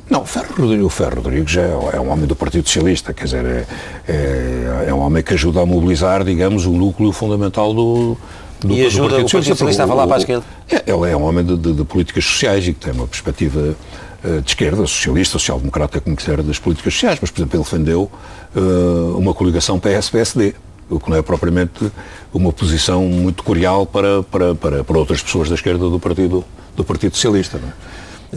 Não, 0.08 0.22
o 0.22 0.24
Ferro 0.24 0.54
Rodrigues, 0.56 0.84
o 0.84 0.88
Ferro 0.88 1.16
Rodrigues 1.16 1.56
é, 1.56 1.96
é, 1.96 2.00
um 2.00 2.10
homem 2.10 2.26
do 2.26 2.36
Partido 2.36 2.68
Socialista, 2.68 3.12
quer 3.12 3.24
dizer, 3.24 3.44
é, 3.44 3.66
é, 4.06 4.84
é, 4.88 4.94
um 4.94 5.00
homem 5.00 5.20
que 5.20 5.34
ajuda 5.34 5.60
a 5.60 5.66
mobilizar, 5.66 6.22
digamos, 6.22 6.64
o 6.64 6.70
núcleo 6.70 7.10
fundamental 7.10 7.74
do, 7.74 8.16
do, 8.60 8.72
e 8.72 8.86
ajuda 8.86 9.08
do 9.08 9.16
Partido, 9.16 9.26
o 9.26 9.30
Partido 9.30 9.54
Socialista 9.54 9.84
a 9.84 9.88
falar 9.88 10.06
para 10.06 10.16
a 10.16 10.18
esquerda? 10.18 10.44
É, 10.70 10.82
ele 10.86 11.10
é 11.10 11.16
um 11.16 11.22
homem 11.22 11.44
de, 11.44 11.56
de, 11.56 11.72
de, 11.72 11.84
políticas 11.84 12.24
sociais 12.24 12.66
e 12.66 12.72
que 12.72 12.80
tem 12.80 12.92
uma 12.92 13.06
perspectiva 13.06 13.76
uh, 14.24 14.42
de 14.42 14.48
esquerda, 14.48 14.86
socialista, 14.86 15.32
social-democrata, 15.32 16.00
como 16.00 16.16
quiser, 16.16 16.42
das 16.42 16.58
políticas 16.58 16.94
sociais, 16.94 17.18
mas, 17.20 17.30
por 17.30 17.40
exemplo, 17.40 17.56
ele 17.56 17.64
defendeu 17.64 18.10
uh, 18.54 19.18
uma 19.18 19.34
coligação 19.34 19.78
PS-PSD, 19.78 20.54
o 20.88 21.00
que 21.00 21.10
não 21.10 21.16
é 21.16 21.22
propriamente 21.22 21.90
uma 22.32 22.52
posição 22.52 23.02
muito 23.02 23.42
curial 23.42 23.84
para, 23.86 24.22
para, 24.22 24.54
para, 24.54 24.84
para 24.84 24.98
outras 24.98 25.22
pessoas 25.22 25.48
da 25.48 25.54
esquerda 25.54 25.88
do 25.88 25.98
Partido, 25.98 26.44
do 26.76 26.84
partido 26.84 27.14
Socialista. 27.14 27.58
Não 27.58 27.68
é? 27.68 27.72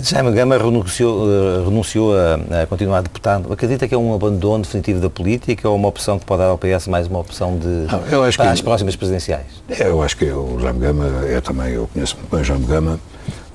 Jaime 0.04 0.32
Gama 0.32 0.58
renunciou, 0.58 1.26
uh, 1.26 1.66
renunciou 1.66 2.14
a, 2.16 2.64
a, 2.64 2.68
continuar 2.68 3.02
deputado. 3.02 3.52
Acredita 3.52 3.88
que 3.88 3.94
é 3.94 3.98
um 3.98 4.14
abandono 4.14 4.64
definitivo 4.64 5.00
da 5.00 5.10
política 5.10 5.68
ou 5.68 5.76
uma 5.76 5.88
opção 5.88 6.20
que 6.20 6.26
pode 6.26 6.42
dar 6.42 6.50
ao 6.50 6.58
PS 6.58 6.88
mais 6.88 7.08
uma 7.08 7.20
opção 7.20 7.58
de 7.58 7.68
Não, 7.68 8.06
eu 8.12 8.24
acho 8.24 8.38
para 8.38 8.48
que, 8.48 8.54
as 8.54 8.62
próximas 8.62 8.96
presidenciais? 8.96 9.46
É, 9.70 9.88
eu 9.88 10.02
acho 10.02 10.18
que 10.18 10.26
o 10.26 10.60
Jaime 10.60 10.80
Gama 10.80 11.26
é 11.28 11.42
também, 11.42 11.74
eu 11.74 11.90
conheço 11.94 12.16
muito 12.16 12.30
bem 12.32 12.42
o 12.42 12.44
Jaime 12.44 12.66
Gama. 12.66 13.00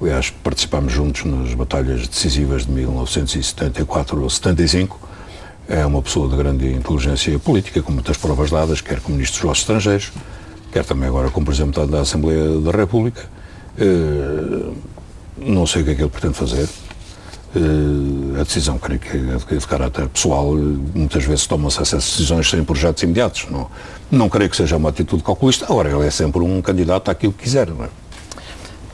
Aliás, 0.00 0.30
participámos 0.30 0.92
juntos 0.92 1.24
nas 1.24 1.54
batalhas 1.54 2.06
decisivas 2.06 2.66
de 2.66 2.72
1974 2.72 4.22
ou 4.22 4.28
75. 4.28 4.98
É 5.68 5.86
uma 5.86 6.02
pessoa 6.02 6.28
de 6.28 6.36
grande 6.36 6.72
inteligência 6.72 7.38
política, 7.38 7.80
com 7.80 7.92
muitas 7.92 8.18
provas 8.18 8.50
dadas, 8.50 8.80
quer 8.80 9.00
como 9.00 9.16
Ministro 9.16 9.38
dos 9.38 9.44
Negócios 9.44 9.62
Estrangeiros, 9.62 10.12
quer 10.70 10.84
também 10.84 11.08
agora 11.08 11.30
como 11.30 11.46
Presidente 11.46 11.86
da 11.86 12.00
Assembleia 12.00 12.60
da 12.60 12.70
República. 12.70 13.22
Uh, 13.78 14.74
não 15.36 15.66
sei 15.66 15.82
o 15.82 15.84
que 15.84 15.90
é 15.92 15.94
que 15.94 16.02
ele 16.02 16.10
pretende 16.10 16.34
fazer. 16.34 16.68
Uh, 17.56 18.40
a 18.40 18.42
decisão, 18.42 18.78
creio 18.78 18.98
que 18.98 19.16
é 19.16 19.56
de 19.56 19.66
caráter 19.66 20.08
pessoal, 20.08 20.54
muitas 20.54 21.24
vezes 21.24 21.46
tomam-se 21.46 21.80
essas 21.80 22.02
decisões 22.04 22.50
sem 22.50 22.64
projetos 22.64 23.02
imediatos. 23.04 23.46
Não, 23.48 23.70
não 24.10 24.28
creio 24.28 24.50
que 24.50 24.56
seja 24.56 24.76
uma 24.76 24.88
atitude 24.88 25.22
calculista. 25.22 25.64
Agora, 25.66 25.88
ele 25.88 26.04
é 26.06 26.10
sempre 26.10 26.42
um 26.42 26.60
candidato 26.60 27.10
àquilo 27.10 27.32
que 27.32 27.44
quiser, 27.44 27.68
não 27.68 27.84
é? 27.84 27.88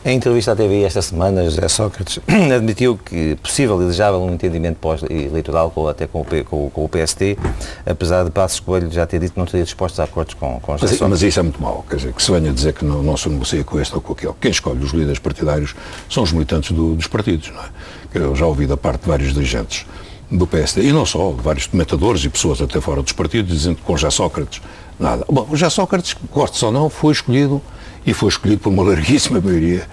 Em 0.02 0.16
entrevista 0.16 0.52
à 0.52 0.56
TV 0.56 0.82
esta 0.82 1.02
semana, 1.02 1.44
José 1.44 1.68
Sócrates 1.68 2.20
admitiu 2.56 2.96
que 2.96 3.36
possível 3.36 3.76
e 3.82 3.84
desejável 3.84 4.22
um 4.22 4.32
entendimento 4.32 4.78
pós-eleitoral 4.78 5.70
até 5.90 6.06
com 6.06 6.22
o, 6.22 6.44
com, 6.46 6.70
com 6.70 6.84
o 6.84 6.88
PST, 6.88 7.36
apesar 7.84 8.24
de 8.24 8.30
Passos 8.30 8.60
Coelho 8.60 8.90
já 8.90 9.06
ter 9.06 9.20
dito 9.20 9.34
que 9.34 9.38
não 9.38 9.44
estaria 9.44 9.64
disposto 9.64 10.00
a 10.00 10.04
acordos 10.04 10.32
com, 10.32 10.58
com 10.60 10.78
José 10.78 10.96
mas, 10.98 11.10
mas 11.10 11.22
isso 11.22 11.38
é 11.38 11.42
muito 11.42 11.60
mau, 11.60 11.84
quer 11.86 11.96
dizer, 11.96 12.14
que 12.14 12.22
se 12.22 12.32
venha 12.32 12.50
dizer 12.50 12.72
que 12.72 12.82
não, 12.82 13.02
não 13.02 13.14
se 13.14 13.28
negocia 13.28 13.62
com 13.62 13.78
este 13.78 13.94
ou 13.94 14.00
com 14.00 14.14
aquele. 14.14 14.32
Quem 14.40 14.50
escolhe 14.50 14.82
os 14.82 14.92
líderes 14.92 15.18
partidários 15.18 15.74
são 16.08 16.22
os 16.22 16.32
militantes 16.32 16.72
do, 16.72 16.94
dos 16.94 17.06
partidos, 17.06 17.50
não 17.50 17.60
é? 17.60 17.68
Eu 18.14 18.34
já 18.34 18.46
ouvi 18.46 18.66
da 18.66 18.78
parte 18.78 19.02
de 19.02 19.08
vários 19.08 19.34
dirigentes 19.34 19.84
do 20.30 20.46
PSD, 20.46 20.82
e 20.82 20.92
não 20.92 21.04
só, 21.04 21.30
vários 21.30 21.66
comentadores 21.66 22.24
e 22.24 22.30
pessoas 22.30 22.62
até 22.62 22.80
fora 22.80 23.02
dos 23.02 23.12
partidos, 23.12 23.52
dizendo 23.52 23.76
que 23.76 23.82
com 23.82 23.94
José 23.98 24.10
Sócrates, 24.10 24.62
nada. 24.98 25.26
Bom, 25.28 25.46
o 25.50 25.54
José 25.54 25.68
Sócrates, 25.68 26.16
goste 26.32 26.64
ou 26.64 26.72
não, 26.72 26.88
foi 26.88 27.12
escolhido 27.12 27.60
e 28.06 28.14
foi 28.14 28.28
escolhido 28.28 28.60
por 28.60 28.70
uma 28.70 28.82
larguíssima 28.82 29.40
maioria 29.40 29.86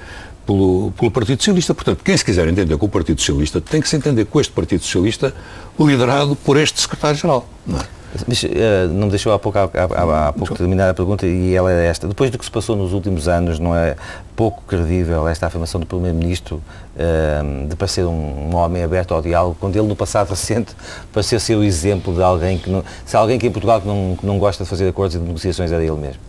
pelo, 0.46 0.92
pelo 0.98 1.12
Partido 1.12 1.40
Socialista. 1.40 1.74
Portanto, 1.74 2.04
quem 2.04 2.16
se 2.16 2.24
quiser 2.24 2.48
entender 2.48 2.78
com 2.78 2.86
o 2.86 2.90
Partido 2.90 3.20
Socialista 3.20 3.60
tem 3.60 3.82
que 3.82 3.90
se 3.90 3.96
entender 3.96 4.26
com 4.26 4.40
este 4.40 4.54
Partido 4.54 4.84
Socialista 4.84 5.34
liderado 5.80 6.36
por 6.36 6.58
este 6.58 6.80
secretário-geral. 6.80 7.48
Não 7.66 7.80
é? 7.80 7.98
Mas 8.26 8.42
uh, 8.44 8.48
não 8.90 9.08
me 9.08 9.10
deixou 9.10 9.34
há 9.34 9.38
pouco, 9.38 9.58
há, 9.60 9.70
há, 9.74 10.28
há 10.30 10.34
pouco 10.34 10.56
terminar 10.56 10.90
a 10.90 10.94
pergunta 10.94 11.28
e 11.28 11.54
ela 11.54 11.72
é 11.72 11.88
esta. 11.88 12.08
Depois 12.08 12.32
do 12.32 12.38
que 12.38 12.46
se 12.46 12.50
passou 12.50 12.76
nos 12.76 12.94
últimos 12.94 13.28
anos, 13.28 13.60
não 13.60 13.76
é 13.76 13.96
pouco 14.36 14.64
credível 14.66 15.28
esta 15.28 15.48
afirmação 15.48 15.80
do 15.80 15.86
Primeiro-Ministro 15.86 16.56
uh, 16.96 17.68
de 17.68 17.76
parecer 17.76 18.06
um, 18.06 18.50
um, 18.50 18.56
homem 18.56 18.82
aberto 18.82 19.14
ao 19.14 19.22
diálogo, 19.22 19.58
quando 19.60 19.76
ele 19.76 19.88
no 19.88 19.96
passado 19.96 20.30
recente 20.30 20.74
pareceu 21.12 21.40
ser 21.40 21.56
o 21.56 21.64
exemplo 21.64 22.14
de 22.14 22.24
alguém 22.24 22.58
que 22.58 22.70
não, 22.70 22.84
se 23.06 23.16
alguém 23.16 23.38
que 23.38 23.46
em 23.46 23.52
Portugal 23.52 23.82
que 23.82 23.88
não, 23.88 24.16
que 24.18 24.26
não 24.26 24.40
gosta 24.40 24.64
de 24.64 24.70
fazer 24.70 24.88
acordos 24.88 25.16
e 25.16 25.20
de 25.20 25.26
negociações 25.26 25.72
era 25.72 25.84
ele 25.84 25.98
mesmo. 25.98 26.22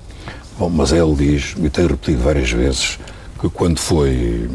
Bom, 0.58 0.68
mas 0.68 0.92
ele 0.92 1.14
diz, 1.14 1.54
e 1.62 1.70
tem 1.70 1.86
repetido 1.86 2.22
várias 2.22 2.50
vezes, 2.50 2.98
que 3.40 3.48
quando 3.48 3.78
foi 3.78 4.50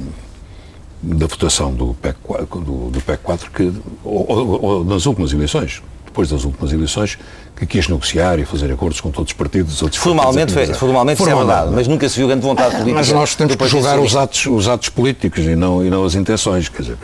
da 1.02 1.26
votação 1.28 1.74
do 1.74 1.94
PEC 2.02 2.18
4, 2.24 2.60
do, 2.60 2.90
do 2.90 3.02
PEC 3.02 3.20
4 3.24 3.52
que, 3.52 3.74
ou, 4.04 4.26
ou, 4.30 4.62
ou, 4.62 4.86
nas 4.86 5.06
últimas 5.06 5.32
eleições, 5.32 5.82
depois 6.06 6.30
das 6.30 6.44
últimas 6.44 6.72
eleições, 6.72 7.18
que 7.56 7.66
quis 7.66 7.88
negociar 7.88 8.38
e 8.40 8.46
fazer 8.46 8.72
acordos 8.72 9.02
com 9.02 9.10
todos 9.12 9.32
os 9.32 9.38
partidos. 9.38 9.82
Outros 9.82 10.02
formalmente, 10.02 10.54
partidos 10.54 10.78
foi, 10.78 10.88
formalmente, 10.88 11.18
formalmente 11.18 11.22
isso 11.22 11.30
é 11.30 11.56
verdade, 11.56 11.76
mas 11.76 11.88
nunca 11.88 12.08
se 12.08 12.18
viu 12.18 12.28
grande 12.28 12.42
vontade 12.42 12.72
política. 12.76 12.96
Mas 12.96 13.12
nós 13.12 13.36
temos 13.36 13.56
que 13.56 13.68
julgar 13.68 14.00
os 14.00 14.16
atos, 14.16 14.46
os 14.46 14.68
atos 14.68 14.90
políticos 14.90 15.44
e 15.44 15.56
não, 15.56 15.84
e 15.84 15.90
não 15.90 16.06
as 16.06 16.16
intenções. 16.16 16.70
Quer 16.70 16.84
dizer, 16.84 16.98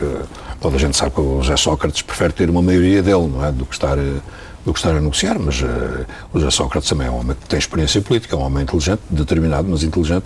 toda 0.60 0.76
a 0.76 0.78
gente 0.78 0.96
sabe 0.96 1.10
que 1.10 1.20
o 1.20 1.42
José 1.42 1.56
Sócrates 1.56 2.02
prefere 2.02 2.32
ter 2.32 2.48
uma 2.48 2.62
maioria 2.62 3.02
dele, 3.02 3.26
não 3.26 3.44
é? 3.44 3.50
Do 3.50 3.66
que 3.66 3.74
estar 3.74 3.98
eh, 3.98 4.20
do 4.64 4.72
que 4.72 4.78
estar 4.78 4.90
a 4.90 5.00
negociar, 5.00 5.38
mas 5.38 5.60
uh, 5.62 6.06
o 6.32 6.38
José 6.38 6.50
Sócrates 6.50 6.88
também 6.88 7.06
é 7.06 7.10
um 7.10 7.18
homem 7.18 7.36
que 7.40 7.48
tem 7.48 7.58
experiência 7.58 8.00
política, 8.02 8.36
é 8.36 8.38
um 8.38 8.42
homem 8.42 8.62
inteligente, 8.62 9.00
determinado, 9.08 9.68
mas 9.68 9.82
inteligente, 9.82 10.24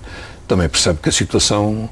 também 0.49 0.69
percebe 0.69 0.99
que 1.03 1.09
a 1.09 1.13
situação 1.13 1.89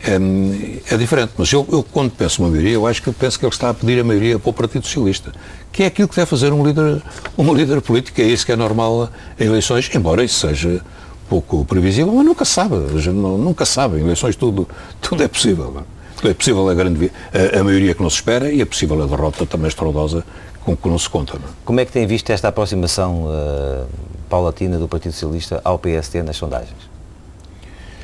é, 0.00 0.94
é 0.94 0.96
diferente. 0.96 1.32
Mas 1.38 1.52
eu, 1.52 1.66
eu, 1.70 1.82
quando 1.82 2.10
penso 2.10 2.42
uma 2.42 2.50
maioria, 2.50 2.72
eu 2.72 2.86
acho 2.86 3.02
que 3.02 3.10
penso 3.12 3.38
que 3.38 3.44
ele 3.44 3.52
está 3.52 3.70
a 3.70 3.74
pedir 3.74 4.00
a 4.00 4.04
maioria 4.04 4.38
para 4.38 4.50
o 4.50 4.52
Partido 4.52 4.84
Socialista, 4.84 5.32
que 5.72 5.82
é 5.82 5.86
aquilo 5.86 6.08
que 6.08 6.16
deve 6.16 6.28
fazer 6.28 6.52
um 6.52 6.64
líder, 6.64 7.02
uma 7.36 7.52
líder 7.52 7.80
política, 7.80 8.22
é 8.22 8.26
isso 8.26 8.44
que 8.44 8.52
é 8.52 8.56
normal 8.56 9.10
em 9.38 9.44
eleições, 9.44 9.90
embora 9.94 10.22
isso 10.22 10.46
seja 10.46 10.82
pouco 11.28 11.64
previsível, 11.64 12.12
mas 12.12 12.24
nunca 12.24 12.44
sabe, 12.44 12.76
nunca 12.76 13.64
sabe, 13.64 13.98
em 13.98 14.02
eleições 14.02 14.36
tudo, 14.36 14.68
tudo 15.00 15.22
é 15.22 15.28
possível. 15.28 15.84
É 16.24 16.32
possível 16.32 16.68
a, 16.68 16.74
grande, 16.74 17.12
a, 17.32 17.60
a 17.60 17.64
maioria 17.64 17.94
que 17.94 18.02
não 18.02 18.08
se 18.08 18.16
espera 18.16 18.50
e 18.50 18.60
é 18.60 18.64
possível 18.64 19.02
a 19.02 19.06
derrota 19.06 19.44
também 19.44 19.68
estrondosa 19.68 20.24
com 20.66 20.76
que 20.76 20.88
não 20.88 20.98
se 20.98 21.08
conta. 21.08 21.38
Não 21.38 21.46
é? 21.46 21.50
Como 21.64 21.78
é 21.78 21.84
que 21.84 21.92
tem 21.92 22.04
visto 22.06 22.28
esta 22.30 22.48
aproximação 22.48 23.26
uh, 23.26 23.86
paulatina 24.28 24.78
do 24.78 24.88
Partido 24.88 25.12
Socialista 25.12 25.60
ao 25.64 25.78
PST 25.78 26.22
nas 26.24 26.36
sondagens? 26.36 26.90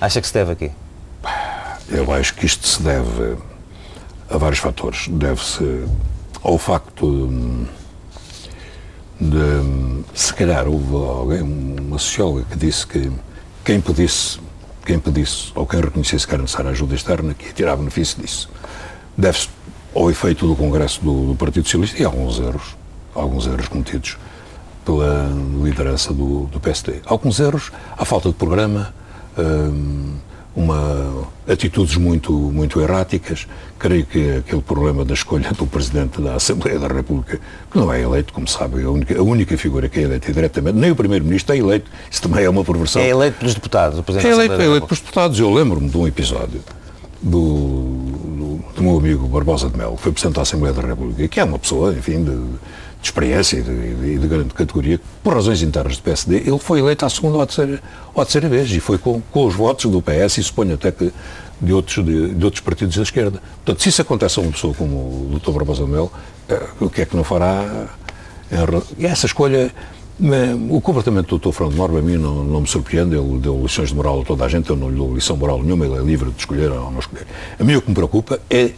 Acha 0.00 0.20
que 0.20 0.26
se 0.28 0.32
deve 0.32 0.52
aqui? 0.52 0.70
Eu 1.88 2.10
acho 2.12 2.34
que 2.34 2.46
isto 2.46 2.66
se 2.66 2.80
deve 2.80 3.36
a 4.30 4.38
vários 4.38 4.60
fatores. 4.60 5.08
Deve-se 5.08 5.84
ao 6.40 6.56
facto 6.56 7.28
de, 9.20 9.28
de, 9.28 10.04
se 10.14 10.32
calhar, 10.32 10.68
houve 10.68 10.94
alguém, 10.94 11.42
uma 11.42 11.98
socióloga 11.98 12.44
que 12.48 12.56
disse 12.56 12.86
que 12.86 13.10
quem 13.64 13.80
pedisse, 13.80 14.38
quem 14.86 15.00
pedisse 15.00 15.50
ou 15.56 15.66
quem 15.66 15.80
reconhecesse 15.80 16.26
que 16.26 16.32
era 16.32 16.42
necessária 16.42 16.70
ajuda 16.70 16.94
externa, 16.94 17.34
que 17.34 17.46
ia 17.46 17.52
tirar 17.52 17.76
benefício 17.76 18.22
disso. 18.22 18.48
Deve-se 19.16 19.48
ao 19.94 20.10
efeito 20.10 20.46
do 20.46 20.56
Congresso 20.56 21.00
do, 21.02 21.28
do, 21.28 21.34
Partido 21.34 21.64
Socialista 21.64 22.00
e 22.00 22.04
alguns 22.04 22.38
erros, 22.38 22.76
alguns 23.14 23.46
erros 23.46 23.68
cometidos 23.68 24.16
pela 24.84 25.30
liderança 25.62 26.12
do, 26.12 26.46
do 26.46 26.58
PSD. 26.58 27.00
Alguns 27.04 27.38
erros, 27.38 27.70
a 27.96 28.04
falta 28.04 28.28
de 28.30 28.34
programa, 28.34 28.92
hum, 29.38 30.14
uma 30.54 31.26
atitudes 31.48 31.96
muito, 31.96 32.32
muito 32.32 32.80
erráticas. 32.80 33.46
Creio 33.78 34.04
que 34.04 34.36
aquele 34.36 34.60
problema 34.60 35.04
da 35.04 35.14
escolha 35.14 35.50
do 35.52 35.66
Presidente 35.66 36.20
da 36.20 36.34
Assembleia 36.34 36.78
da 36.78 36.88
República, 36.88 37.40
que 37.70 37.78
não 37.78 37.92
é 37.92 38.00
eleito, 38.02 38.32
como 38.32 38.46
sabe, 38.46 38.82
a 38.82 38.90
única, 38.90 39.18
a 39.18 39.22
única 39.22 39.56
figura 39.56 39.88
que 39.88 40.00
é 40.00 40.02
eleita 40.02 40.32
diretamente, 40.32 40.78
nem 40.78 40.90
o 40.90 40.96
Primeiro-Ministro 40.96 41.54
é 41.54 41.58
eleito, 41.58 41.90
isso 42.10 42.22
também 42.22 42.44
é 42.44 42.50
uma 42.50 42.64
perversão. 42.64 43.00
É 43.00 43.08
eleito 43.08 43.38
pelos 43.38 43.54
deputados, 43.54 43.98
o 43.98 44.02
Presidente 44.02 44.30
é 44.30 44.34
eleito, 44.34 44.48
da 44.48 44.54
Assembleia 44.54 44.68
é 44.68 44.70
eleito 44.70 44.86
pelos 44.86 45.00
deputados. 45.00 45.40
Eu 45.40 45.52
lembro-me 45.52 45.88
de 45.88 45.96
um 45.96 46.06
episódio 46.06 46.60
do, 47.22 48.21
do, 48.74 48.82
meu 48.82 48.98
amigo 48.98 49.26
Barbosa 49.26 49.68
de 49.68 49.76
Melo, 49.76 49.96
que 49.96 50.02
foi 50.02 50.12
Presidente 50.12 50.36
da 50.36 50.42
Assembleia 50.42 50.74
da 50.74 50.82
República, 50.82 51.28
que 51.28 51.40
é 51.40 51.44
uma 51.44 51.58
pessoa, 51.58 51.92
enfim, 51.92 52.24
de, 52.24 52.34
de 52.34 52.58
experiência 53.02 53.58
e 53.58 53.62
de, 53.62 54.18
de, 54.18 54.26
grande 54.26 54.54
categoria, 54.54 55.00
por 55.22 55.34
razões 55.34 55.62
internas 55.62 55.96
do 55.96 56.02
PSD, 56.02 56.36
ele 56.36 56.58
foi 56.58 56.80
eleito 56.80 57.04
à 57.04 57.10
segunda 57.10 57.36
ou 57.36 57.42
à 57.42 57.46
terceira, 57.46 57.82
ou 58.14 58.22
à 58.22 58.24
terceira 58.24 58.48
vez 58.48 58.70
e 58.70 58.80
foi 58.80 58.98
com, 58.98 59.20
com 59.30 59.46
os 59.46 59.54
votos 59.54 59.90
do 59.90 60.00
PS 60.00 60.38
e 60.38 60.42
suponho 60.42 60.74
até 60.74 60.90
que 60.92 61.12
de 61.60 61.72
outros, 61.72 62.04
de, 62.04 62.34
de, 62.34 62.44
outros 62.44 62.60
partidos 62.60 62.96
da 62.96 63.02
esquerda. 63.02 63.40
Portanto, 63.64 63.82
se 63.82 63.88
isso 63.88 64.02
acontece 64.02 64.38
a 64.38 64.42
uma 64.42 64.50
pessoa 64.50 64.74
como 64.74 64.96
o 64.96 65.38
Dr. 65.38 65.52
Barbosa 65.52 65.86
Melo, 65.86 66.10
eh, 66.48 66.60
o 66.80 66.90
que 66.90 67.02
é 67.02 67.06
que 67.06 67.16
não 67.16 67.22
fará? 67.22 67.86
E 68.98 69.06
essa 69.06 69.26
escolha, 69.26 69.72
o 70.70 70.80
comportamento 70.80 71.36
do 71.36 71.50
Dr. 71.50 71.52
Fernando 71.52 71.76
Norma 71.76 71.98
a 71.98 72.02
mim 72.02 72.16
não, 72.16 72.44
não, 72.44 72.60
me 72.60 72.66
surpreende, 72.68 73.16
ele 73.16 73.38
deu 73.38 73.60
lições 73.60 73.88
de 73.88 73.94
moral 73.94 74.20
a 74.20 74.24
toda 74.24 74.44
a 74.44 74.48
gente, 74.48 74.70
eu 74.70 74.76
não 74.76 74.88
lhe 74.88 74.96
dou 74.96 75.12
lição 75.12 75.36
moral 75.36 75.60
nenhuma, 75.62 75.84
ele 75.84 75.96
é 75.96 76.00
livre 76.00 76.30
de 76.30 76.38
escolher 76.38 76.70
ou 76.70 76.90
não 76.90 76.98
escolher. 77.00 77.26
A 77.58 77.64
mim 77.64 77.74
o 77.74 77.82
que 77.82 77.88
me 77.88 77.94
preocupa 77.94 78.38
é, 78.48 78.70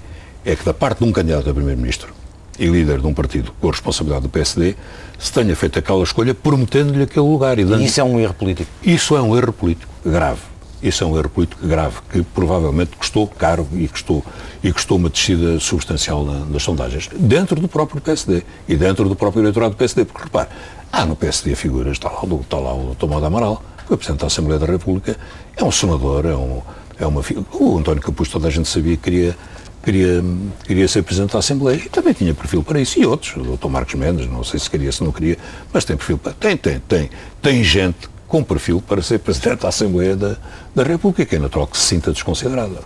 é 0.44 0.56
que 0.56 0.64
da 0.64 0.72
parte 0.72 0.98
de 0.98 1.04
um 1.04 1.12
candidato 1.12 1.50
a 1.50 1.54
Primeiro-Ministro, 1.54 2.14
e 2.58 2.66
líder 2.66 3.00
de 3.00 3.06
um 3.06 3.12
partido 3.12 3.52
com 3.60 3.68
a 3.68 3.72
responsabilidade 3.72 4.22
do 4.22 4.28
PSD, 4.28 4.74
se 5.18 5.32
tenha 5.32 5.54
feito 5.56 5.78
aquela 5.78 6.02
escolha 6.02 6.34
prometendo-lhe 6.34 7.02
aquele 7.02 7.26
lugar. 7.26 7.58
E, 7.58 7.64
dando... 7.64 7.82
isso 7.82 8.00
é 8.00 8.04
um 8.04 8.18
erro 8.18 8.34
político? 8.34 8.70
Isso 8.82 9.16
é 9.16 9.20
um 9.20 9.36
erro 9.36 9.52
político 9.52 9.92
grave. 10.04 10.40
Isso 10.82 11.02
é 11.02 11.06
um 11.06 11.16
erro 11.16 11.30
político 11.30 11.66
grave, 11.66 11.96
que 12.12 12.22
provavelmente 12.22 12.90
custou 12.96 13.26
caro 13.26 13.66
e 13.72 13.88
custou, 13.88 14.22
e 14.62 14.70
custou 14.70 14.98
uma 14.98 15.08
descida 15.08 15.58
substancial 15.58 16.24
na, 16.24 16.44
nas 16.44 16.62
sondagens, 16.62 17.08
dentro 17.14 17.58
do 17.58 17.66
próprio 17.66 18.02
PSD 18.02 18.42
e 18.68 18.76
dentro 18.76 19.08
do 19.08 19.16
próprio 19.16 19.42
eleitorado 19.42 19.74
do 19.74 19.78
PSD, 19.78 20.04
porque 20.04 20.24
repare, 20.24 20.48
há 20.94 21.04
no 21.04 21.16
PSD 21.16 21.54
figuras, 21.56 21.92
está 21.92 22.08
lá, 22.08 22.22
está 22.40 22.58
lá 22.58 22.74
o 22.74 22.94
Tomás 22.94 23.22
Amaral, 23.22 23.62
foi 23.86 23.96
Presidente 23.96 24.20
da 24.20 24.26
Assembleia 24.28 24.58
da 24.58 24.66
República, 24.66 25.16
é 25.56 25.64
um 25.64 25.70
senador, 25.70 26.24
é, 26.24 26.34
um, 26.34 26.62
é 26.98 27.06
uma 27.06 27.22
O 27.52 27.78
António 27.78 28.02
Capucho, 28.02 28.30
toda 28.30 28.48
a 28.48 28.50
gente 28.50 28.68
sabia 28.68 28.96
que 28.96 29.02
queria 29.02 29.36
queria, 29.84 30.24
queria 30.64 30.88
ser 30.88 31.02
Presidente 31.02 31.32
da 31.32 31.40
Assembleia 31.40 31.76
e 31.76 31.88
também 31.88 32.14
tinha 32.14 32.32
perfil 32.32 32.62
para 32.62 32.80
isso. 32.80 32.98
E 32.98 33.04
outros, 33.04 33.36
o 33.36 33.56
Dr. 33.56 33.68
Marcos 33.68 33.94
Mendes, 33.94 34.26
não 34.26 34.42
sei 34.42 34.58
se 34.58 34.70
queria, 34.70 34.90
se 34.90 35.04
não 35.04 35.12
queria, 35.12 35.36
mas 35.72 35.84
tem 35.84 35.96
perfil 35.96 36.16
para. 36.16 36.32
Tem, 36.32 36.56
tem, 36.56 36.80
tem. 36.80 37.10
Tem 37.42 37.62
gente 37.62 38.08
com 38.26 38.42
perfil 38.42 38.80
para 38.80 39.02
ser 39.02 39.18
Presidente 39.18 39.60
da 39.62 39.68
Assembleia 39.68 40.16
da, 40.16 40.36
da 40.74 40.82
República, 40.82 41.26
que 41.26 41.36
é 41.36 41.38
natural 41.38 41.66
que 41.66 41.76
se 41.76 41.84
sinta 41.84 42.10
desconsiderada. 42.10 42.78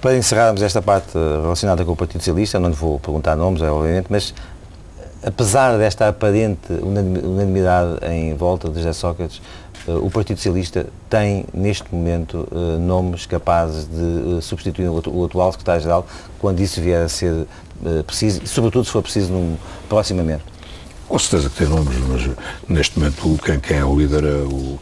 Para 0.00 0.16
encerrarmos 0.16 0.62
esta 0.62 0.80
parte 0.80 1.12
relacionada 1.14 1.84
com 1.84 1.92
o 1.92 1.96
Partido 1.96 2.20
Socialista, 2.20 2.58
não 2.58 2.68
lhe 2.68 2.74
vou 2.74 2.98
perguntar 2.98 3.36
nomes, 3.36 3.60
obviamente, 3.62 4.06
mas 4.08 4.34
apesar 5.26 5.76
desta 5.76 6.08
aparente 6.08 6.72
unanimidade 6.72 7.98
em 8.08 8.32
volta 8.34 8.68
de 8.68 8.76
José 8.76 8.92
Sócrates, 8.92 9.42
eh, 9.88 9.90
o 9.90 10.08
Partido 10.08 10.36
Socialista 10.36 10.86
tem, 11.10 11.44
neste 11.52 11.92
momento, 11.92 12.46
eh, 12.52 12.78
nomes 12.78 13.26
capazes 13.26 13.88
de 13.88 14.38
eh, 14.38 14.40
substituir 14.40 14.88
o 14.88 15.24
atual 15.24 15.50
secretário-geral 15.50 16.06
quando 16.38 16.60
isso 16.60 16.80
vier 16.80 17.02
a 17.02 17.08
ser 17.08 17.46
preciso, 18.06 18.40
e 18.42 18.48
sobretudo 18.48 18.86
se 18.86 18.90
for 18.92 19.02
preciso 19.02 19.32
num 19.32 19.56
proximamente. 19.88 20.44
Com 21.08 21.18
certeza 21.18 21.50
que 21.50 21.56
tem 21.56 21.68
nomes, 21.68 21.96
mas 22.08 22.30
neste 22.68 22.98
momento 22.98 23.38
quem, 23.44 23.60
quem 23.60 23.78
é 23.78 23.84
o 23.84 23.98
líder 23.98 24.24
é 24.24 24.42
o, 24.42 24.78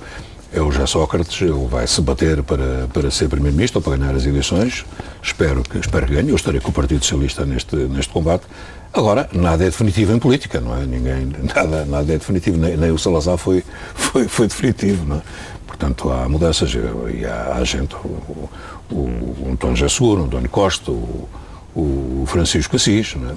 é 0.52 0.60
o 0.60 0.70
José 0.70 0.86
Sócrates, 0.86 1.40
ele 1.42 1.66
vai 1.66 1.86
se 1.86 2.00
bater 2.00 2.42
para, 2.42 2.86
para 2.92 3.10
ser 3.10 3.28
Primeiro-Ministro 3.28 3.78
ou 3.78 3.82
para 3.82 3.96
ganhar 3.96 4.14
as 4.14 4.24
eleições. 4.24 4.84
Espero 5.22 5.62
que, 5.62 5.78
espero 5.78 6.06
que 6.06 6.14
ganhe. 6.14 6.30
Eu 6.30 6.36
estarei 6.36 6.60
com 6.60 6.68
o 6.68 6.72
Partido 6.72 7.02
Socialista 7.02 7.44
neste, 7.44 7.74
neste 7.74 8.12
combate. 8.12 8.44
Agora, 8.94 9.28
nada 9.32 9.64
é 9.64 9.66
definitivo 9.66 10.12
em 10.12 10.20
política, 10.20 10.60
não 10.60 10.76
é? 10.80 10.86
Ninguém, 10.86 11.32
nada, 11.52 11.84
nada 11.84 12.12
é 12.12 12.16
definitivo, 12.16 12.56
nem, 12.56 12.76
nem 12.76 12.92
o 12.92 12.98
Salazar 12.98 13.36
foi, 13.36 13.64
foi, 13.92 14.28
foi 14.28 14.46
definitivo, 14.46 15.04
não 15.04 15.16
é? 15.16 15.22
Portanto, 15.66 16.12
há 16.12 16.28
mudanças 16.28 16.72
e 16.72 17.26
há, 17.26 17.56
há 17.56 17.64
gente, 17.64 17.96
o, 17.96 19.48
António 19.50 19.74
Jassur, 19.74 20.20
o 20.20 20.24
António 20.24 20.48
Costa, 20.48 20.92
o, 20.92 21.28
o 21.74 22.24
Francisco 22.28 22.76
Assis, 22.76 23.16
é? 23.16 23.34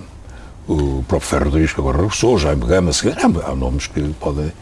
o 0.72 1.04
próprio 1.08 1.28
Ferro 1.28 1.46
Rodrigues, 1.46 1.74
que 1.74 1.80
agora 1.80 1.98
regressou, 1.98 2.38
Jaime 2.38 2.64
Gama, 2.64 2.92
há, 2.92 3.52
há 3.52 3.56
nomes 3.56 3.88
que 3.88 4.02
podem, 4.20 4.54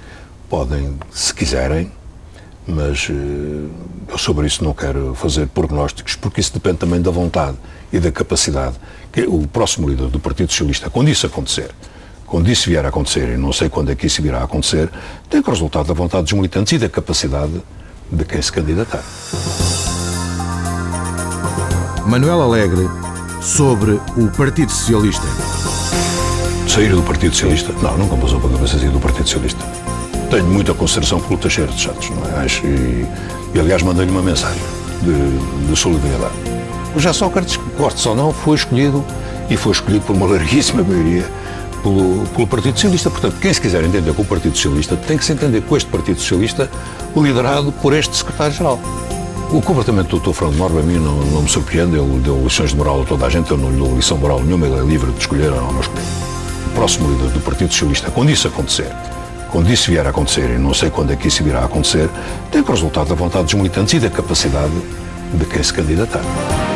podem, 0.50 0.98
se 1.12 1.34
quiserem, 1.34 1.92
mas 2.68 3.10
uh, 3.10 3.70
eu 4.08 4.18
sobre 4.18 4.48
isso 4.48 4.64
não 4.64 4.74
quero 4.74 5.14
fazer 5.16 5.48
prognósticos, 5.48 6.16
porque 6.16 6.40
isso 6.40 6.54
depende 6.54 6.78
também 6.78 7.02
da 7.02 7.12
vontade 7.12 7.58
e 7.92 8.00
da 8.00 8.12
capacidade 8.12 8.76
que 9.12 9.22
o 9.22 9.48
próximo 9.48 9.88
líder 9.88 10.08
do 10.08 10.20
Partido 10.20 10.52
Socialista, 10.52 10.90
quando 10.90 11.10
isso 11.10 11.26
acontecer, 11.26 11.72
quando 12.26 12.50
isso 12.50 12.70
vier 12.70 12.84
a 12.86 12.90
acontecer, 12.90 13.30
e 13.30 13.38
não 13.38 13.54
sei 13.54 13.70
quando 13.70 13.92
é 13.92 13.96
que 13.96 14.08
isso 14.08 14.22
virá 14.22 14.40
a 14.40 14.44
acontecer, 14.44 14.90
tem 15.30 15.42
que 15.42 15.50
resultado 15.50 15.88
da 15.88 15.94
vontade 15.94 16.24
dos 16.24 16.34
militantes 16.34 16.74
e 16.74 16.78
da 16.78 16.90
capacidade 16.90 17.62
de 18.12 18.26
quem 18.26 18.42
se 18.42 18.52
candidatar. 18.52 19.04
Manuel 22.08 22.42
Alegre 22.42 22.88
sobre 23.42 23.94
o 24.18 24.28
Partido 24.36 24.72
Socialista. 24.72 25.26
Sair 26.68 26.90
do 26.90 27.04
Partido 27.04 27.34
Socialista? 27.34 27.72
Não, 27.82 27.98
nunca 27.98 28.18
passou 28.18 28.40
a 28.40 28.42
cabeça 28.42 28.78
sair 28.78 28.90
do 28.90 29.00
Partido 29.00 29.28
Socialista. 29.28 29.85
Tenho 30.30 30.46
muita 30.46 30.74
consideração 30.74 31.20
pelo 31.20 31.38
Teixeira 31.38 31.72
de 31.72 31.82
Santos, 31.82 32.10
não 32.10 32.26
é? 32.26 32.44
Acho, 32.44 32.66
e, 32.66 33.08
e 33.54 33.60
aliás 33.60 33.82
mandei-lhe 33.84 34.12
uma 34.12 34.22
mensagem 34.22 34.62
de, 35.02 35.68
de 35.68 35.76
solidariedade. 35.76 36.34
José 36.96 37.14
Sócrates, 37.14 37.60
goste 37.78 38.08
ou 38.08 38.16
não, 38.16 38.32
foi 38.32 38.56
escolhido 38.56 39.04
e 39.50 39.58
foi 39.58 39.74
escolhido 39.74 40.06
por 40.06 40.16
uma 40.16 40.26
larguíssima 40.32 40.84
maioria 40.84 41.26
pelo, 41.84 42.26
pelo, 42.28 42.48
Partido 42.48 42.76
Socialista. 42.76 43.10
Portanto, 43.10 43.36
quem 43.40 43.54
se 43.54 43.62
quiser 43.62 43.84
entender 43.84 44.14
com 44.14 44.22
o 44.22 44.26
Partido 44.26 44.56
Socialista 44.56 44.96
tem 44.96 45.18
que 45.18 45.26
se 45.26 45.34
entender 45.34 45.62
com 45.62 45.78
este 45.78 45.90
Partido 45.90 46.20
Socialista 46.20 46.70
liderado 47.16 47.72
por 47.72 47.94
este 47.94 48.16
secretário-geral. 48.16 48.80
O 49.52 49.62
comportamento 49.62 50.18
do 50.18 50.20
Dr. 50.20 50.34
Fernando 50.34 50.58
Norma 50.58 50.80
a 50.80 50.84
mim 50.84 50.96
não, 50.96 51.18
não, 51.18 51.44
me 51.44 51.50
surpreende, 51.50 51.96
ele 51.96 52.20
deu 52.20 52.44
lições 52.44 52.72
de 52.72 52.76
moral 52.76 53.04
a 53.04 53.06
toda 53.06 53.28
a 53.28 53.30
gente, 53.30 53.52
eu 53.52 53.58
não 53.58 53.70
lhe 53.70 53.78
dou 53.78 53.96
lição 53.96 54.18
moral 54.18 54.42
nenhuma, 54.42 54.66
ele 54.66 54.80
é 54.80 54.82
livre 54.82 55.12
de 55.12 55.20
escolher 55.20 55.52
ou 55.52 55.72
não 55.72 55.80
escolher. 55.80 56.04
O 56.68 56.70
próximo 56.74 57.12
líder 57.12 57.30
do 57.30 57.40
Partido 57.42 57.72
Socialista, 57.72 58.10
quando 58.10 58.32
isso 58.32 58.48
acontecer, 58.48 58.92
quando 59.56 59.72
isso 59.72 59.90
vier 59.90 60.06
a 60.06 60.10
acontecer, 60.10 60.50
e 60.50 60.58
não 60.58 60.74
sei 60.74 60.90
quando 60.90 61.14
é 61.14 61.16
que 61.16 61.30
isso 61.30 61.42
virá 61.42 61.62
a 61.62 61.64
acontecer, 61.64 62.10
tem 62.52 62.62
que 62.62 62.70
resultado 62.70 63.08
da 63.08 63.16
vontade 63.16 63.46
dos 63.46 63.54
militantes 63.54 63.94
e 63.94 64.00
da 64.00 64.10
capacidade 64.10 64.74
de 65.34 65.46
quem 65.46 65.64
se 65.64 65.72
candidatar. 65.72 66.75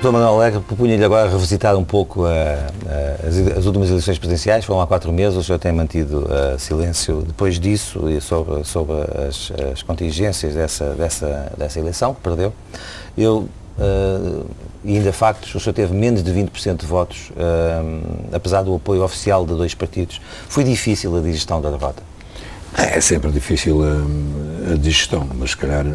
Dr. 0.00 0.10
Manuel 0.10 0.34
Alegre 0.34 0.60
propunha-lhe 0.60 1.02
agora 1.02 1.30
revisitar 1.30 1.74
um 1.74 1.84
pouco 1.84 2.26
a, 2.26 2.30
a, 2.30 3.26
as, 3.26 3.58
as, 3.58 3.64
últimas 3.64 3.88
eleições 3.88 4.18
presidenciais, 4.18 4.64
foram 4.64 4.80
há 4.82 4.86
quatro 4.86 5.10
meses, 5.10 5.38
o 5.38 5.42
senhor 5.42 5.58
tem 5.58 5.72
mantido 5.72 6.26
uh, 6.26 6.58
silêncio 6.58 7.22
depois 7.22 7.58
disso 7.58 8.08
e 8.10 8.20
sobre, 8.20 8.62
sobre 8.64 8.94
as, 9.26 9.50
as, 9.72 9.82
contingências 9.82 10.54
dessa, 10.54 10.90
dessa, 10.90 11.52
dessa 11.56 11.80
eleição, 11.80 12.14
que 12.14 12.20
perdeu. 12.20 12.52
Eu, 13.16 13.48
uh, 13.78 14.46
e 14.84 14.98
ainda 14.98 15.12
factos, 15.14 15.54
o 15.54 15.58
senhor 15.58 15.72
teve 15.72 15.94
menos 15.94 16.22
de 16.22 16.30
20% 16.30 16.76
de 16.76 16.86
votos, 16.86 17.30
uh, 17.30 18.26
apesar 18.34 18.62
do 18.62 18.74
apoio 18.74 19.02
oficial 19.02 19.46
de 19.46 19.54
dois 19.54 19.74
partidos. 19.74 20.20
Foi 20.46 20.62
difícil 20.62 21.16
a 21.16 21.20
digestão 21.20 21.58
da 21.58 21.70
derrota? 21.70 22.02
É 22.76 23.00
sempre 23.00 23.30
difícil 23.32 23.82
a, 23.82 24.72
a 24.74 24.76
digestão, 24.76 25.26
mas 25.34 25.54
calhar, 25.54 25.86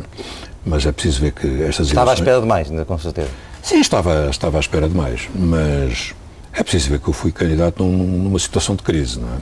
mas 0.66 0.88
é 0.88 0.92
preciso 0.92 1.22
ver 1.22 1.34
que 1.34 1.46
estas 1.62 1.88
Estava 1.88 2.10
eleições... 2.10 2.10
à 2.10 2.14
espera 2.14 2.42
de 2.42 2.48
mais, 2.48 2.68
com 2.88 2.98
certeza. 2.98 3.51
Sim, 3.64 3.80
estava, 3.80 4.30
estava 4.30 4.58
à 4.58 4.60
espera 4.60 4.90
de 4.90 4.96
mais, 4.96 5.30
mas 5.34 6.14
é 6.54 6.64
preciso 6.64 6.90
ver 6.90 7.00
que 7.00 7.08
eu 7.08 7.14
fui 7.14 7.32
candidato 7.32 7.84
num, 7.84 8.24
numa 8.24 8.40
situação 8.40 8.76
de 8.76 8.84
crise, 8.84 9.20
não 9.20 9.28
é? 9.30 9.38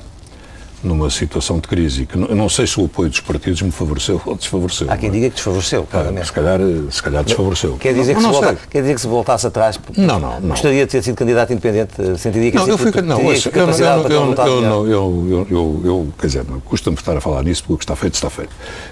Numa 0.82 1.10
situação 1.10 1.60
de 1.60 1.68
crise, 1.68 2.06
que 2.06 2.18
não, 2.18 2.28
não 2.30 2.48
sei 2.48 2.66
se 2.66 2.80
o 2.80 2.86
apoio 2.86 3.10
dos 3.10 3.20
partidos 3.20 3.62
me 3.62 3.72
favoreceu 3.72 4.22
ou 4.26 4.34
desfavoreceu. 4.34 4.90
Há 4.90 4.96
quem 4.96 5.10
é? 5.10 5.12
diga 5.12 5.30
que 5.30 5.36
desfavoreceu, 5.36 5.84
claramente. 5.84 6.22
Ah, 6.22 6.26
se, 6.26 6.32
calhar, 6.32 6.60
se 6.90 7.04
calhar 7.04 7.24
desfavoreceu. 7.26 7.78
Quer 7.78 7.94
dizer, 7.94 8.16
que, 8.16 8.22
não, 8.22 8.34
se 8.34 8.40
volta, 8.40 8.58
quer 8.70 8.82
dizer 8.82 8.96
que 8.96 9.02
se 9.02 9.08
voltasse 9.08 9.48
atrás, 9.48 9.78
não, 9.98 10.20
não, 10.20 10.40
não. 10.40 10.50
gostaria 10.50 10.86
de 10.86 10.92
ter 10.92 11.04
sido 11.04 11.16
candidato 11.16 11.52
independente, 11.52 11.94
sentiria 12.18 12.52
que 12.52 12.58
não, 12.58 12.68
eu 12.68 12.78
fui, 12.78 12.92
não, 13.02 13.20
eu, 13.20 14.88
eu, 14.88 14.88
eu, 14.88 15.48
eu, 15.50 15.82
eu, 15.84 16.14
quer 16.18 16.28
dizer, 16.28 16.46
custa-me 16.64 16.96
estar 16.96 17.18
a 17.18 17.20
falar 17.20 17.44
nisso 17.44 17.64
porque 17.64 17.74
o 17.74 17.78
que 17.78 17.84
está 17.84 17.98
feito 17.98 18.14
está 18.14 18.30
feito. 18.30 18.52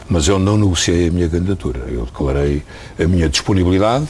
Mas 0.10 0.28
eu 0.28 0.38
não 0.40 0.58
negociei 0.58 1.08
a 1.08 1.12
minha 1.12 1.30
candidatura. 1.30 1.84
Eu 1.88 2.04
declarei 2.04 2.64
a 3.00 3.08
minha 3.08 3.30
disponibilidade 3.30 4.06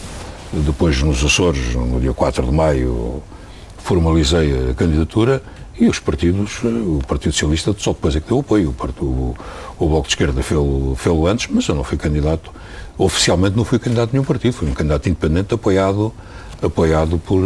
depois, 0.53 1.01
nos 1.01 1.23
Açores, 1.23 1.75
no 1.75 1.99
dia 1.99 2.13
4 2.13 2.45
de 2.45 2.51
maio, 2.51 3.21
formalizei 3.77 4.71
a 4.71 4.73
candidatura 4.73 5.41
e 5.79 5.87
os 5.87 5.99
partidos, 5.99 6.63
o 6.63 6.99
Partido 7.07 7.33
Socialista 7.33 7.75
só 7.77 7.93
depois 7.93 8.15
é 8.15 8.19
que 8.19 8.27
deu 8.27 8.39
apoio. 8.39 8.73
O, 8.99 9.03
o, 9.03 9.35
o 9.77 9.87
Bloco 9.87 10.07
de 10.07 10.13
Esquerda 10.13 10.41
fez-o 10.41 11.27
antes, 11.27 11.47
mas 11.51 11.67
eu 11.67 11.75
não 11.75 11.83
fui 11.83 11.97
candidato, 11.97 12.51
oficialmente 12.97 13.55
não 13.55 13.63
fui 13.63 13.77
candidato 13.77 14.09
a 14.09 14.13
nenhum 14.13 14.25
partido, 14.25 14.53
fui 14.53 14.67
um 14.67 14.73
candidato 14.73 15.07
independente 15.07 15.53
apoiado, 15.53 16.11
apoiado 16.63 17.19
por, 17.19 17.41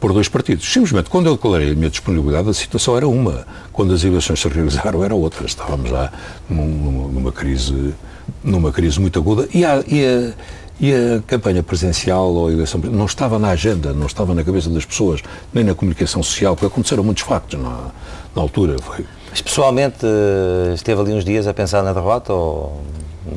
por 0.00 0.12
dois 0.14 0.26
partidos. 0.26 0.64
Simplesmente, 0.64 1.10
quando 1.10 1.26
eu 1.26 1.34
declarei 1.34 1.72
a 1.72 1.74
minha 1.74 1.90
disponibilidade, 1.90 2.48
a 2.48 2.54
situação 2.54 2.96
era 2.96 3.06
uma. 3.06 3.46
Quando 3.72 3.92
as 3.92 4.02
eleições 4.02 4.40
se 4.40 4.48
realizaram, 4.48 5.04
era 5.04 5.14
outra. 5.14 5.44
Estávamos 5.44 5.90
já 5.90 6.10
numa, 6.48 7.08
numa 7.08 7.32
crise, 7.32 7.94
numa 8.42 8.72
crise 8.72 8.98
muito 8.98 9.18
aguda 9.18 9.46
e 9.52 9.66
a, 9.66 9.84
e 9.86 10.02
a, 10.02 10.32
e 10.80 10.92
a 10.92 11.22
campanha 11.26 11.62
presidencial 11.62 12.32
ou 12.32 12.48
a 12.48 12.52
eleição 12.52 12.80
não 12.80 13.06
estava 13.06 13.38
na 13.38 13.50
agenda, 13.50 13.92
não 13.92 14.06
estava 14.06 14.34
na 14.34 14.42
cabeça 14.42 14.68
das 14.70 14.84
pessoas, 14.84 15.20
nem 15.52 15.62
na 15.62 15.74
comunicação 15.74 16.22
social, 16.22 16.54
porque 16.56 16.66
aconteceram 16.66 17.04
muitos 17.04 17.22
factos 17.22 17.60
na, 17.60 17.90
na 18.34 18.42
altura. 18.42 18.76
Foi. 18.82 19.04
Mas 19.30 19.40
pessoalmente 19.40 20.04
eh, 20.04 20.74
esteve 20.74 21.00
ali 21.00 21.12
uns 21.12 21.24
dias 21.24 21.46
a 21.46 21.54
pensar 21.54 21.82
na 21.82 21.92
derrota 21.92 22.32
ou 22.32 22.82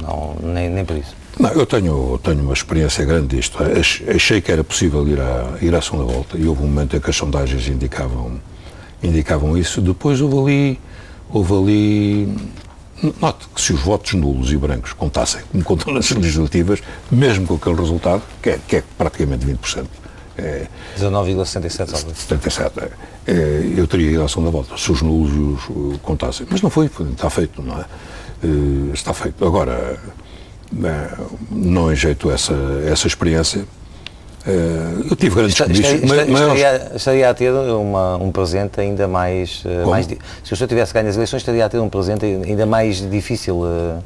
não, 0.02 0.36
nem, 0.42 0.70
nem 0.70 0.84
por 0.84 0.98
isso? 0.98 1.16
Não, 1.40 1.52
eu 1.52 1.66
tenho, 1.68 2.20
tenho 2.24 2.42
uma 2.42 2.54
experiência 2.54 3.06
grande 3.06 3.36
disto. 3.36 3.60
Achei 4.14 4.42
que 4.42 4.52
era 4.52 4.64
possível 4.64 5.08
ir 5.08 5.20
à, 5.20 5.58
ir 5.62 5.76
à 5.76 5.82
segunda 5.82 6.12
volta 6.12 6.38
e 6.38 6.48
houve 6.48 6.64
um 6.64 6.68
momento 6.68 6.96
em 6.98 7.00
que 7.00 7.10
as 7.10 7.16
sondagens 7.16 7.68
indicavam, 7.68 8.40
indicavam 9.04 9.56
isso. 9.56 9.80
Depois 9.80 10.20
houve 10.20 10.38
ali, 10.40 10.80
houve 11.32 11.54
ali 11.54 12.38
Note 13.22 13.48
que 13.54 13.62
se 13.62 13.74
os 13.74 13.82
votos 13.82 14.14
nulos 14.14 14.52
e 14.52 14.58
brancos 14.58 14.94
contassem, 14.94 15.42
como 15.52 15.64
contam 15.64 15.94
nas 15.94 16.10
legislativas, 16.10 16.82
mesmo 17.12 17.46
com 17.46 17.56
aquele 17.56 17.76
resultado, 17.76 18.24
que 18.42 18.50
é, 18.50 18.60
que 18.68 18.76
é 18.78 18.84
praticamente 18.98 19.46
20%. 19.46 19.86
É, 20.38 20.68
19,67 20.98 22.14
77. 22.14 22.80
É, 22.80 22.92
é, 23.28 23.74
eu 23.76 23.88
teria 23.88 24.12
ido 24.12 24.24
à 24.24 24.28
segunda 24.28 24.52
volta, 24.52 24.78
se 24.78 24.92
os 24.92 25.02
nulos 25.02 25.32
os 25.70 25.98
contassem. 26.02 26.46
Mas 26.50 26.62
não 26.62 26.70
foi, 26.70 26.86
está 27.12 27.30
feito, 27.30 27.62
não 27.62 27.80
é? 27.80 27.86
é 28.44 28.94
está 28.94 29.14
feito. 29.14 29.46
Agora, 29.46 30.00
é, 30.84 31.18
não 31.50 31.92
enjeito 31.92 32.30
essa, 32.32 32.54
essa 32.86 33.08
experiência. 33.08 33.66
É, 34.48 35.12
eu 35.12 35.16
tive 35.18 35.36
grandes 35.36 35.60
comícios. 35.60 36.02
Estaria, 36.02 36.92
estaria, 36.96 37.30
a 37.30 37.34
ter 37.34 37.52
uma, 37.52 38.16
um 38.16 38.32
presente 38.32 38.80
ainda 38.80 39.06
mais, 39.06 39.62
eh, 39.66 39.86
mais. 39.86 40.06
Se 40.06 40.54
o 40.54 40.56
senhor 40.56 40.70
tivesse 40.70 40.94
ganho 40.94 41.10
as 41.10 41.16
eleições, 41.16 41.42
estaria 41.42 41.66
a 41.66 41.70
ter 41.70 41.80
um 41.80 41.90
presente 41.90 42.26
ainda 42.26 42.66
mais 42.66 42.98
difícil. 43.10 43.58
Uh, 43.58 44.02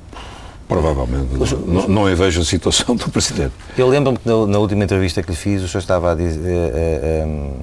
Provavelmente. 0.67 1.27
Não, 1.67 1.87
não 1.87 2.15
vejo 2.15 2.41
a 2.41 2.45
situação 2.45 2.95
do 2.95 3.07
Presidente. 3.11 3.53
Eu 3.77 3.87
lembro-me 3.87 4.17
que 4.17 4.27
na, 4.27 4.47
na, 4.47 4.57
última 4.57 4.83
entrevista 4.83 5.21
que 5.21 5.29
lhe 5.29 5.35
fiz, 5.35 5.61
o 5.61 5.67
senhor 5.67 5.81
estava 5.81 6.13
a 6.13 6.15
dizer. 6.15 6.39
Uh, 6.41 7.25
uh, 7.25 7.27
um, 7.27 7.59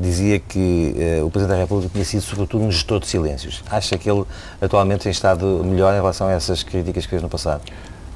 dizia 0.00 0.38
que 0.38 0.96
uh, 1.20 1.26
o 1.26 1.30
Presidente 1.30 1.56
da 1.56 1.62
República 1.62 1.92
tinha 1.92 2.04
sido, 2.04 2.22
sobretudo, 2.22 2.64
um 2.64 2.72
gestor 2.72 2.98
de 2.98 3.06
silêncios. 3.06 3.62
Acha 3.70 3.98
que 3.98 4.10
ele 4.10 4.24
atualmente 4.60 5.02
tem 5.02 5.12
estado 5.12 5.62
melhor 5.62 5.92
em 5.92 5.96
relação 5.96 6.26
a 6.26 6.32
essas 6.32 6.62
críticas 6.62 7.04
que 7.04 7.10
fez 7.10 7.22
no 7.22 7.28
passado? 7.28 7.62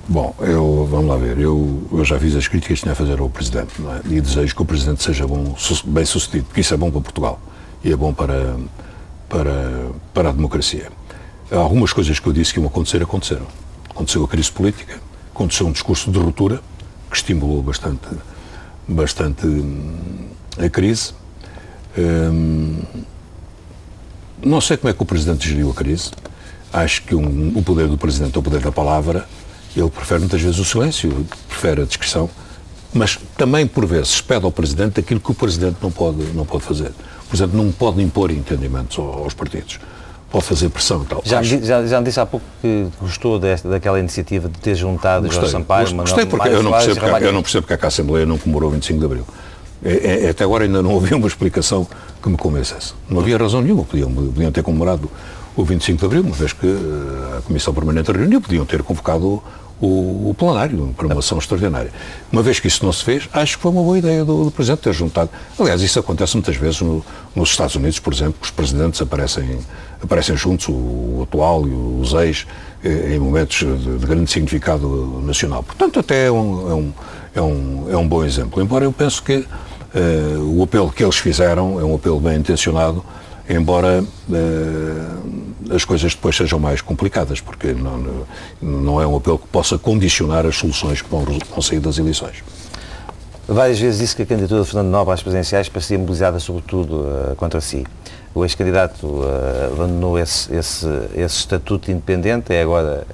Bom, 0.07 0.35
eu, 0.41 0.87
vamos 0.91 1.07
lá 1.07 1.17
ver, 1.17 1.39
eu, 1.39 1.83
eu 1.91 2.05
já 2.05 2.21
fiz 2.21 2.37
as 2.37 2.47
críticas 2.47 2.79
que 2.79 2.83
tinha 2.83 2.93
a 2.93 2.95
fazer 2.95 3.19
ao 3.21 3.31
Presidente 3.31 3.73
é? 3.81 4.15
e 4.15 4.21
desejo 4.21 4.55
que 4.55 4.61
o 4.61 4.65
Presidente 4.65 5.03
seja 5.03 5.27
bom, 5.27 5.57
bem 5.87 6.05
sucedido, 6.05 6.45
porque 6.45 6.61
isso 6.61 6.75
é 6.75 6.77
bom 6.77 6.91
para 6.91 7.01
Portugal 7.01 7.41
e 7.83 7.91
é 7.91 7.97
bom 7.97 8.13
para, 8.13 8.55
para, 9.31 9.91
para 10.13 10.29
a 10.29 10.33
democracia. 10.33 10.91
Algumas 11.51 11.91
coisas 11.93 12.19
que 12.19 12.27
eu 12.27 12.35
disse 12.35 12.53
que 12.53 12.61
iam 12.61 12.67
acontecer, 12.67 13.03
aconteceram. 13.03 13.47
Aconteceu 13.89 14.23
a 14.25 14.29
crise 14.29 14.53
política, 14.53 15.01
aconteceu 15.35 15.67
um 15.67 15.73
discurso 15.73 16.11
de 16.11 16.19
ruptura, 16.19 16.61
que 17.11 17.17
estimulou 17.17 17.63
bastante, 17.63 18.07
bastante 18.87 19.47
hum, 19.47 20.29
a 20.59 20.69
crise. 20.69 21.15
Hum, 21.97 22.83
não 24.45 24.61
sei 24.61 24.77
como 24.77 24.91
é 24.91 24.93
que 24.93 25.03
o 25.03 25.07
Presidente 25.07 25.49
geriu 25.49 25.71
a 25.71 25.75
crise. 25.75 26.11
Acho 26.71 27.03
que 27.05 27.15
um, 27.15 27.57
o 27.57 27.63
poder 27.63 27.89
do 27.89 27.97
Presidente 27.97 28.37
é 28.37 28.39
o 28.39 28.43
poder 28.43 28.61
da 28.61 28.73
palavra 28.73 29.27
ele 29.77 29.91
prefere 29.91 30.21
muitas 30.21 30.41
vezes 30.41 30.59
o 30.59 30.65
silêncio, 30.65 31.27
prefere 31.49 31.83
a 31.83 31.85
discrição, 31.85 32.31
mas 32.93 33.19
também, 33.37 33.67
por 33.67 33.85
vezes, 33.85 34.21
pede 34.21 34.45
ao 34.45 34.53
Presidente 34.53 35.01
aquilo 35.01 35.19
que 35.19 35.31
o 35.31 35.35
Presidente 35.35 35.77
não 35.83 35.91
pode, 35.91 36.23
não 36.33 36.47
pode 36.47 36.63
fazer. 36.63 36.93
O 37.25 37.29
Presidente 37.29 37.57
não 37.57 37.73
pode 37.73 38.01
impor 38.01 38.31
entendimentos 38.31 38.99
aos 38.99 39.35
partidos. 39.35 39.81
Pode 40.31 40.45
fazer 40.45 40.69
pressão 40.69 41.03
e 41.03 41.07
tal. 41.07 41.23
Já, 41.25 41.43
já, 41.43 41.87
já 41.87 42.01
me 42.01 42.07
disse 42.07 42.21
há 42.21 42.27
pouco 42.27 42.45
que 42.61 42.89
gostou 43.01 43.39
desta, 43.39 43.69
daquela 43.69 43.99
iniciativa 43.99 44.49
de 44.49 44.59
ter 44.59 44.75
juntado 44.75 45.27
gostei, 45.27 45.43
Jorge 45.43 45.53
Sampaio, 45.53 45.95
Gostei, 45.95 46.27
porque 46.27 46.49
eu 46.49 46.63
não, 46.63 46.73
percebo 46.73 47.01
porque, 47.01 47.25
eu 47.25 47.33
não 47.33 47.43
percebo 47.43 47.67
porque 47.67 47.85
a 47.85 47.89
Assembleia 47.89 48.27
não 48.27 48.39
comemorou 48.39 48.71
25 48.71 48.99
de 48.99 49.05
Abril. 49.05 49.27
É, 49.85 50.27
é, 50.27 50.31
até 50.31 50.45
agora 50.45 50.65
ainda 50.65 50.83
não 50.83 50.97
havia 50.99 51.17
uma 51.17 51.27
explicação 51.27 51.87
que 52.23 52.29
me 52.29 52.37
convencesse. 52.37 52.95
Não 53.09 53.21
havia 53.21 53.37
razão 53.37 53.61
nenhuma. 53.61 53.85
Podiam, 53.85 54.13
podiam 54.13 54.51
ter 54.51 54.63
comemorado 54.63 55.11
o 55.57 55.65
25 55.65 55.99
de 55.99 56.07
Abril, 56.07 56.23
uma 56.23 56.35
vez 56.35 56.53
que 56.53 56.67
eh, 56.67 57.39
a 57.39 57.43
Comissão 57.43 57.73
Permanente 57.73 58.11
reuniu, 58.11 58.41
podiam 58.41 58.65
ter 58.65 58.83
convocado 58.83 59.43
o, 59.81 60.31
o 60.31 60.35
plenário 60.37 60.95
uma 61.03 61.19
ação 61.19 61.39
extraordinária. 61.39 61.91
Uma 62.31 62.43
vez 62.43 62.61
que 62.61 62.69
isso 62.69 62.85
não 62.85 62.93
se 62.93 63.05
fez, 63.05 63.29
acho 63.33 63.57
que 63.57 63.63
foi 63.63 63.71
uma 63.71 63.83
boa 63.83 63.99
ideia 63.99 64.25
do, 64.25 64.45
do 64.45 64.51
Presidente 64.51 64.81
ter 64.81 64.93
juntado. 64.93 65.31
Aliás, 65.59 65.83
isso 65.83 65.99
acontece 65.99 66.35
muitas 66.35 66.57
vezes 66.57 66.81
no, 66.81 67.05
nos 67.35 67.51
Estados 67.51 67.75
Unidos, 67.75 67.99
por 67.99 68.13
exemplo, 68.13 68.37
os 68.41 68.51
presidentes 68.51 69.01
aparecem, 69.03 69.59
aparecem 70.03 70.37
juntos, 70.37 70.69
o, 70.69 70.73
o 70.73 71.27
atual 71.29 71.67
e 71.67 71.73
os 71.73 72.13
ex, 72.15 72.47
eh, 72.83 73.15
em 73.15 73.19
momentos 73.19 73.59
de, 73.59 73.99
de, 73.99 74.07
grande 74.07 74.31
significado 74.31 75.23
nacional. 75.25 75.63
Portanto, 75.63 76.01
até 76.01 76.27
é 76.27 76.31
um, 76.31 76.71
é 76.71 76.75
um, 76.75 76.93
é 77.35 77.41
um, 77.41 77.87
é 77.91 77.97
um 77.97 78.09
bom 78.09 78.25
exemplo. 78.25 78.63
Embora 78.63 78.85
eu 78.85 78.93
penso 78.93 79.23
que 79.23 79.37
uh, 79.37 80.59
o 80.59 80.63
apelo 80.63 80.91
que 80.91 81.03
eles 81.03 81.17
fizeram 81.17 81.81
é 81.81 81.85
um 81.85 81.95
apelo 81.95 82.21
bem 82.21 82.37
intencionado, 82.37 83.05
embora 83.49 84.03
uh, 84.03 85.54
as 85.71 85.85
coisas 85.85 86.15
depois 86.15 86.37
sejam 86.37 86.59
mais 86.59 86.81
complicadas, 86.81 87.41
porque 87.41 87.73
não, 87.73 88.27
não 88.61 89.01
é 89.01 89.07
um 89.07 89.17
apelo 89.17 89.39
que 89.39 89.47
possa 89.49 89.79
condicionar 89.79 90.47
as 90.47 90.57
soluções 90.57 91.03
que 91.03 91.09
vão, 91.09 91.25
vão 91.25 91.63
sair 91.63 91.81
das 91.81 91.99
eleições. 91.99 92.43
Várias 93.47 93.79
vezes 93.79 94.01
disse 94.01 94.17
que 94.17 94.23
a 94.23 94.27
candidatura 94.27 94.63
de 94.63 94.69
Fernando 94.69 94.91
Nova 94.91 95.13
às 95.13 95.23
presidenciais 95.23 95.69
parecia 95.69 95.99
mobilizada 95.99 96.41
sobretudo 96.41 97.01
uh, 97.01 97.37
contra 97.37 97.61
si. 97.61 97.85
O 98.35 98.43
ex-candidato 98.43 99.07
uh, 99.07 99.73
abandonou 99.73 100.19
esse, 100.19 100.55
esse, 100.55 100.87
esse 101.15 101.37
estatuto 101.37 101.91
independente, 101.91 102.55
é 102.55 102.63
agora 102.63 103.07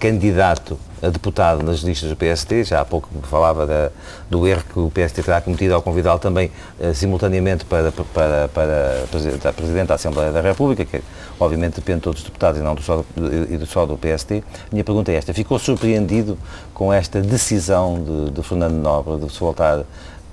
candidato 0.00 0.78
a 1.02 1.08
deputado 1.08 1.62
nas 1.62 1.80
listas 1.80 2.08
do 2.08 2.16
PST, 2.16 2.64
já 2.64 2.80
há 2.80 2.84
pouco 2.84 3.08
falava 3.22 3.66
da, 3.66 3.90
do 4.28 4.46
erro 4.46 4.62
que 4.70 4.78
o 4.78 4.90
PST 4.90 5.22
terá 5.22 5.40
cometido 5.40 5.74
ao 5.74 5.82
convidá-lo 5.82 6.18
também 6.18 6.50
uh, 6.78 6.94
simultaneamente 6.94 7.64
para, 7.64 7.92
para, 7.92 8.48
para 8.48 9.04
a 9.48 9.52
Presidente 9.52 9.88
da 9.88 9.94
Assembleia 9.94 10.32
da 10.32 10.40
República, 10.40 10.84
que 10.84 11.02
obviamente 11.38 11.76
depende 11.76 11.98
de 11.98 12.02
todos 12.04 12.20
os 12.20 12.26
deputados 12.26 12.60
e 12.60 12.64
não 12.64 12.74
do 12.74 12.82
só, 12.82 13.04
e 13.48 13.56
do, 13.56 13.66
só 13.66 13.86
do 13.86 13.96
PST. 13.96 14.42
Minha 14.72 14.84
pergunta 14.84 15.12
é 15.12 15.16
esta, 15.16 15.32
ficou 15.32 15.58
surpreendido 15.58 16.38
com 16.74 16.92
esta 16.92 17.20
decisão 17.20 18.02
de, 18.02 18.30
de 18.30 18.42
Fernando 18.42 18.74
Nobre 18.74 19.18
de 19.18 19.32
se 19.32 19.38
voltar 19.38 19.84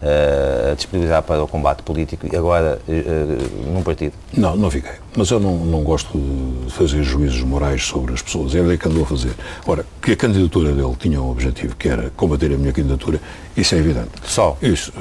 a 0.02 0.76
disponibilizar 0.76 1.24
para 1.24 1.44
o 1.44 1.48
combate 1.48 1.82
político 1.82 2.28
e 2.32 2.36
agora 2.36 2.80
uh, 2.88 3.72
num 3.74 3.82
partido? 3.82 4.14
Não, 4.34 4.56
não 4.56 4.70
fiquei. 4.70 4.92
Mas 5.16 5.32
eu 5.32 5.40
não, 5.40 5.58
não 5.58 5.84
gosto 5.84 6.18
de 6.18 6.72
fazer 6.72 7.02
juízos 7.04 7.42
morais 7.42 7.84
sobre 7.84 8.14
as 8.14 8.22
pessoas. 8.22 8.54
É 8.54 8.60
ele 8.60 8.78
que 8.78 8.88
andou 8.88 9.04
a 9.04 9.08
fazer. 9.08 9.32
Ora, 9.66 9.86
que 10.02 10.12
a 10.12 10.16
candidatura 10.16 10.72
dele 10.72 10.96
tinha 11.00 11.22
um 11.22 11.32
objetivo, 11.32 11.76
que 11.76 11.90
era 11.90 12.12
combater 12.16 12.54
a 12.54 12.58
minha 12.58 12.72
candidatura, 12.72 13.20
isso 13.56 13.74
é 13.74 13.80
evidente. 13.80 14.10
Só? 14.24 14.56
Isso. 14.62 14.94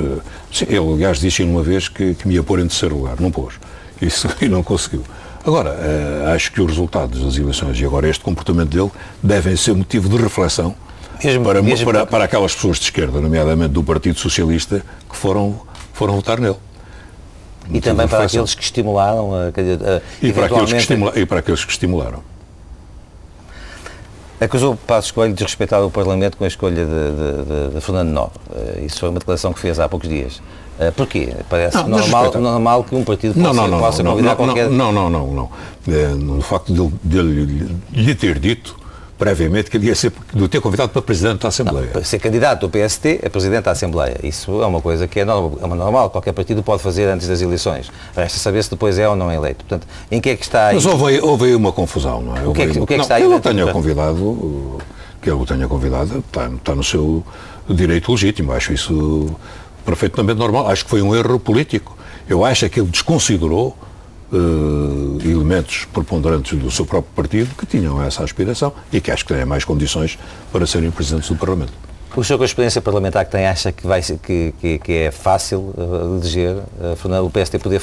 Ele, 0.66 0.78
aliás, 0.78 1.20
disse 1.20 1.42
uma 1.42 1.62
vez 1.62 1.88
que, 1.88 2.14
que 2.14 2.26
me 2.26 2.34
ia 2.34 2.42
pôr 2.42 2.58
em 2.60 2.66
terceiro 2.66 2.96
lugar. 2.96 3.20
Não 3.20 3.30
pôs. 3.30 3.54
Isso 4.00 4.28
e 4.40 4.48
não 4.48 4.62
conseguiu. 4.62 5.02
Agora, 5.44 5.76
acho 6.34 6.50
que 6.50 6.60
os 6.60 6.66
resultados 6.68 7.22
das 7.22 7.36
eleições 7.36 7.78
e 7.78 7.84
agora 7.84 8.08
este 8.08 8.24
comportamento 8.24 8.70
dele 8.70 8.90
devem 9.22 9.54
ser 9.54 9.74
motivo 9.74 10.08
de 10.08 10.16
reflexão 10.16 10.74
mesmo, 11.22 11.44
para, 11.44 11.62
mesmo 11.62 11.92
para, 11.92 12.06
para, 12.06 12.24
aquelas 12.24 12.54
pessoas 12.54 12.78
de 12.78 12.84
esquerda, 12.84 13.20
nomeadamente 13.20 13.70
do 13.70 13.82
Partido 13.82 14.18
Socialista, 14.18 14.82
que 15.08 15.16
foram, 15.16 15.60
foram 15.92 16.14
votar 16.14 16.38
nele. 16.40 16.56
E 17.70 17.80
também 17.80 18.06
para 18.06 18.24
aqueles 18.24 18.54
que 18.54 18.62
estimularam 18.62 19.34
a, 19.34 19.48
a, 19.48 20.00
e, 20.22 20.32
para 20.32 20.46
aqueles 20.46 20.72
que 20.72 20.78
estimula, 20.78 21.12
e 21.16 21.26
para 21.26 21.38
aqueles 21.40 21.64
que 21.64 21.72
estimularam. 21.72 22.22
Acusou 24.40 24.76
Passos 24.76 25.10
Coelho 25.10 25.32
de 25.32 25.42
respeitar 25.42 25.80
o 25.80 25.90
Parlamento 25.90 26.36
com 26.36 26.44
a 26.44 26.46
escolha 26.46 26.84
de, 26.84 26.90
de, 26.90 27.74
de, 27.74 27.80
Fernando 27.80 28.10
Novo. 28.10 28.32
Eh, 28.54 28.82
isso 28.84 29.00
foi 29.00 29.08
uma 29.08 29.18
declaração 29.18 29.52
que 29.52 29.58
fez 29.58 29.80
há 29.80 29.88
poucos 29.88 30.08
dias. 30.08 30.42
Uh, 30.78 30.92
porquê? 30.92 31.34
Parece 31.48 31.78
não, 31.78 31.88
normal, 31.88 32.32
normal 32.38 32.84
que 32.84 32.94
um 32.94 33.02
partido 33.02 33.32
possa, 33.32 33.54
não, 33.54 33.66
não, 33.66 33.78
possa 33.78 34.04
convidar 34.04 34.36
qualquer... 34.36 34.68
Não, 34.68 34.92
não, 34.92 35.08
não, 35.08 35.32
não. 35.32 35.50
É, 35.88 36.08
no 36.08 36.42
facto 36.42 36.70
de, 36.70 36.86
de, 37.02 37.46
de 37.46 37.76
lhe 37.94 38.14
ter 38.14 38.38
dito 38.38 38.76
previamente 39.18 39.70
que 39.70 39.76
ele 39.76 39.86
ia 39.86 39.94
ser, 39.94 40.12
do 40.32 40.48
ter 40.48 40.60
convidado 40.60 40.90
para 40.90 41.00
Presidente 41.00 41.40
da 41.40 41.48
Assembleia. 41.48 41.86
Não, 41.86 41.92
para 41.92 42.04
ser 42.04 42.18
candidato 42.18 42.66
do 42.66 42.70
PST 42.70 43.20
é 43.22 43.28
Presidente 43.28 43.64
da 43.64 43.70
Assembleia. 43.70 44.16
Isso 44.22 44.62
é 44.62 44.66
uma 44.66 44.80
coisa 44.80 45.08
que 45.08 45.20
é 45.20 45.24
normal, 45.24 45.58
é 45.62 45.66
normal, 45.74 46.10
qualquer 46.10 46.32
partido 46.32 46.62
pode 46.62 46.82
fazer 46.82 47.06
antes 47.06 47.26
das 47.26 47.40
eleições. 47.40 47.90
Resta 48.14 48.38
saber 48.38 48.62
se 48.62 48.70
depois 48.70 48.98
é 48.98 49.08
ou 49.08 49.16
não 49.16 49.32
eleito. 49.32 49.64
Portanto, 49.64 49.86
em 50.10 50.20
que 50.20 50.30
é 50.30 50.36
que 50.36 50.44
está 50.44 50.68
aí? 50.68 50.74
Mas 50.74 50.84
houve, 50.84 51.20
houve 51.20 51.46
aí 51.46 51.54
uma 51.54 51.72
confusão, 51.72 52.20
não 52.20 52.36
é? 52.36 52.46
O 52.46 52.52
que 52.52 52.62
é 52.62 52.66
que, 52.66 52.78
o 52.78 52.86
que, 52.86 52.94
é 52.94 52.96
que 52.98 53.02
está 53.02 53.14
aí? 53.16 53.22
Ele 53.22 53.34
o 53.34 53.40
tenha 53.40 53.72
convidado, 53.72 54.78
que 55.22 55.30
ele 55.30 55.40
o 55.40 55.46
tenha 55.46 55.66
convidado, 55.66 56.18
está, 56.18 56.48
está 56.48 56.74
no 56.74 56.84
seu 56.84 57.24
direito 57.68 58.12
legítimo. 58.12 58.52
Acho 58.52 58.72
isso 58.72 59.34
perfeitamente 59.84 60.38
normal. 60.38 60.68
Acho 60.68 60.84
que 60.84 60.90
foi 60.90 61.00
um 61.00 61.14
erro 61.14 61.40
político. 61.40 61.96
Eu 62.28 62.44
acho 62.44 62.68
que 62.68 62.80
ele 62.80 62.88
desconsiderou 62.88 63.76
uh, 64.32 65.18
elementos 65.24 65.86
preponderantes 65.92 66.58
do 66.58 66.70
seu 66.70 66.84
próprio 66.84 67.12
partido 67.14 67.54
que 67.54 67.66
tinham 67.66 68.02
essa 68.02 68.22
aspiração 68.22 68.72
e 68.92 69.00
que 69.00 69.10
acho 69.10 69.24
que 69.24 69.34
têm 69.34 69.44
mais 69.44 69.64
condições 69.64 70.18
para 70.52 70.66
serem 70.66 70.90
presidentes 70.90 71.28
do 71.28 71.36
Parlamento. 71.36 71.72
O 72.16 72.24
senhor 72.24 72.38
com 72.38 72.44
a 72.44 72.46
experiência 72.46 72.80
parlamentar 72.80 73.26
que 73.26 73.30
tem 73.30 73.46
acha 73.46 73.70
que, 73.70 73.86
vai, 73.86 74.00
que, 74.00 74.54
que, 74.58 74.78
que 74.78 74.92
é 74.92 75.10
fácil 75.10 75.74
uh, 75.76 76.16
eleger 76.16 76.56
uh, 76.56 77.24
o 77.24 77.30
PST 77.30 77.58
poder, 77.58 77.80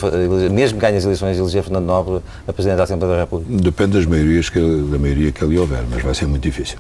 mesmo 0.50 0.80
ganhe 0.80 0.98
as 0.98 1.04
eleições, 1.04 1.38
eleger 1.38 1.62
Fernando 1.62 1.86
Nobre 1.86 2.20
a 2.48 2.52
Presidente 2.52 2.78
da 2.78 2.84
Assembleia 2.84 3.14
da 3.14 3.22
República? 3.22 3.62
Depende 3.62 3.92
das 3.92 4.08
maiorias 4.08 4.50
que, 4.50 4.60
da 4.60 4.98
maioria 4.98 5.32
que 5.32 5.44
ali 5.44 5.60
houver, 5.60 5.84
mas 5.88 6.02
vai 6.02 6.16
ser 6.16 6.26
muito 6.26 6.42
difícil. 6.42 6.80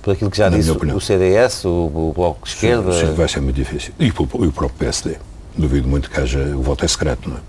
Por 0.00 0.12
aquilo 0.12 0.30
que 0.30 0.38
já 0.38 0.48
disse 0.48 0.70
o 0.70 1.00
CDS, 1.00 1.64
o, 1.66 1.68
o 1.68 2.12
Bloco 2.14 2.46
de 2.46 2.54
Esquerda... 2.54 2.92
Sim, 2.92 3.08
sim, 3.08 3.14
vai 3.14 3.28
ser 3.28 3.40
muito 3.40 3.56
difícil. 3.56 3.92
E, 3.98 4.06
e 4.06 4.10
o 4.10 4.52
próprio 4.52 4.78
PSD. 4.78 5.16
Duvido 5.54 5.88
muito 5.88 6.08
que 6.08 6.18
haja... 6.18 6.38
O 6.56 6.62
voto 6.62 6.84
é 6.84 6.88
secreto, 6.88 7.28
não 7.28 7.36
é? 7.36 7.40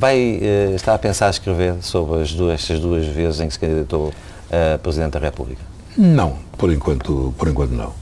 Vai 0.00 0.40
uh, 0.40 0.74
estar 0.74 0.94
a 0.94 0.98
pensar 0.98 1.28
escrever 1.28 1.74
sobre 1.82 2.22
as 2.22 2.32
duas, 2.32 2.54
estas 2.54 2.80
duas 2.80 3.06
vezes 3.06 3.38
em 3.38 3.48
que 3.48 3.52
se 3.52 3.58
candidatou 3.58 4.14
a 4.50 4.78
Presidente 4.78 5.12
da 5.12 5.18
República? 5.18 5.60
Não, 5.94 6.38
por 6.56 6.72
enquanto, 6.72 7.34
por 7.36 7.48
enquanto 7.48 7.72
não. 7.72 7.92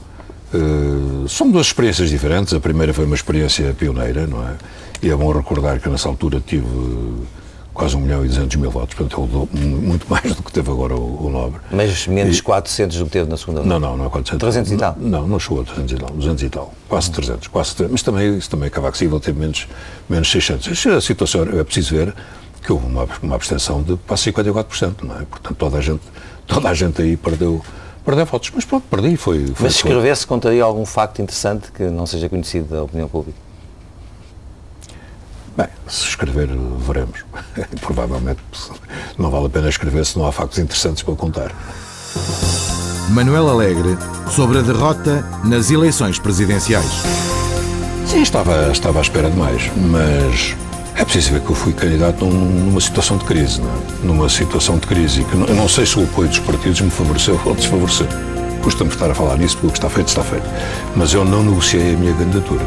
Uh, 0.53 1.27
são 1.27 1.51
duas 1.51 1.67
experiências 1.67 2.09
diferentes. 2.09 2.53
A 2.53 2.59
primeira 2.61 2.93
foi 2.93 3.03
uma 3.03 3.15
experiência 3.15 3.73
pioneira, 3.73 4.25
não 4.25 4.47
é? 4.47 4.53
E 5.03 5.09
é 5.09 5.15
bom 5.15 5.29
recordar 5.33 5.81
que 5.81 5.89
nessa 5.89 6.07
altura 6.07 6.39
tive 6.39 6.65
quase 7.79 7.95
1 7.95 8.01
milhão 8.01 8.25
e 8.25 8.27
200 8.27 8.57
mil 8.57 8.69
votos, 8.69 8.93
portanto 8.93 9.47
ele 9.53 9.69
muito 9.77 10.05
mais 10.11 10.35
do 10.35 10.43
que 10.43 10.51
teve 10.51 10.69
agora 10.69 10.93
o, 10.95 11.27
o 11.27 11.29
Nobre. 11.29 11.61
Mas 11.71 12.07
menos 12.07 12.37
e, 12.37 12.43
400 12.43 12.97
do 12.97 13.05
que 13.05 13.11
teve 13.11 13.29
na 13.29 13.37
segunda 13.37 13.63
Não, 13.63 13.79
não, 13.79 13.95
não 13.95 14.05
é 14.05 14.09
400. 14.09 14.37
300 14.37 14.71
e 14.73 14.77
tal? 14.77 14.95
Não, 14.99 15.25
não 15.25 15.39
chegou 15.39 15.61
a 15.61 15.63
300 15.63 15.93
e 15.93 15.95
tal, 15.95 16.09
200 16.09 16.43
e 16.43 16.49
tal, 16.49 16.73
quase 16.89 17.11
300, 17.11 17.47
quase 17.47 17.75
300, 17.75 17.91
mas 17.93 18.03
também, 18.03 18.37
isso 18.37 18.49
também 18.49 18.67
é 18.67 18.69
cavaco 18.69 18.97
civil 18.97 19.19
teve 19.21 19.39
menos, 19.39 19.65
menos 20.09 20.29
600. 20.29 20.87
A 20.87 21.01
situação, 21.01 21.43
é 21.43 21.63
preciso 21.63 21.95
ver 21.95 22.13
que 22.61 22.73
houve 22.73 22.85
uma, 22.85 23.07
uma 23.23 23.35
abstenção 23.35 23.81
de 23.81 23.95
quase 24.05 24.29
54%, 24.33 25.03
não 25.03 25.15
é? 25.15 25.23
Portanto, 25.23 25.55
toda 25.57 25.77
a 25.77 25.81
gente, 25.81 26.01
toda 26.45 26.67
a 26.67 26.73
gente 26.73 27.01
aí 27.01 27.15
perdeu 27.15 27.63
perder 28.03 28.25
votos. 28.25 28.51
Mas 28.53 28.65
pronto, 28.65 28.85
perdi. 28.89 29.15
Foi, 29.15 29.47
foi 29.47 29.55
Mas 29.61 29.75
se 29.75 29.79
escrevesse, 29.79 30.27
contaria 30.27 30.63
algum 30.63 30.85
facto 30.85 31.21
interessante 31.21 31.71
que 31.71 31.83
não 31.83 32.05
seja 32.05 32.27
conhecido 32.27 32.75
da 32.75 32.83
opinião 32.83 33.07
pública? 33.07 33.48
Bem, 35.57 35.67
se 35.87 36.05
escrever, 36.05 36.49
veremos. 36.79 37.23
Provavelmente 37.81 38.39
não 39.17 39.29
vale 39.29 39.47
a 39.47 39.49
pena 39.49 39.69
escrever 39.69 40.05
se 40.05 40.17
não 40.17 40.25
há 40.25 40.31
factos 40.31 40.59
interessantes 40.59 41.03
para 41.03 41.15
contar. 41.15 41.51
Manuel 43.09 43.49
Alegre 43.49 43.97
sobre 44.29 44.59
a 44.59 44.61
derrota 44.61 45.25
nas 45.43 45.71
eleições 45.71 46.19
presidenciais. 46.19 46.91
Sim, 48.05 48.21
estava, 48.21 48.71
estava 48.71 48.99
à 48.99 49.01
espera 49.01 49.29
de 49.29 49.37
mais, 49.37 49.69
mas 49.75 50.55
é 50.95 51.03
preciso 51.03 51.33
ver 51.33 51.41
que 51.41 51.49
eu 51.49 51.55
fui 51.55 51.73
candidato 51.73 52.25
numa 52.25 52.81
situação 52.81 53.17
de 53.17 53.25
crise, 53.25 53.61
não 53.61 53.69
é? 53.69 54.05
numa 54.05 54.29
situação 54.29 54.77
de 54.77 54.85
crise, 54.85 55.23
que 55.23 55.33
eu 55.33 55.55
não 55.55 55.67
sei 55.67 55.85
se 55.85 55.97
o 55.97 56.03
apoio 56.03 56.27
dos 56.27 56.39
partidos 56.39 56.81
me 56.81 56.89
favoreceu 56.89 57.39
ou 57.45 57.55
desfavoreceu. 57.55 58.07
Custa-me 58.61 58.89
estar 58.89 59.09
a 59.09 59.15
falar 59.15 59.37
nisso, 59.37 59.55
porque 59.55 59.67
o 59.67 59.71
que 59.71 59.77
está 59.77 59.89
feito, 59.89 60.09
está 60.09 60.23
feito. 60.23 60.45
Mas 60.95 61.13
eu 61.13 61.23
não 61.23 61.43
negociei 61.43 61.93
a 61.93 61.97
minha 61.97 62.13
candidatura. 62.13 62.65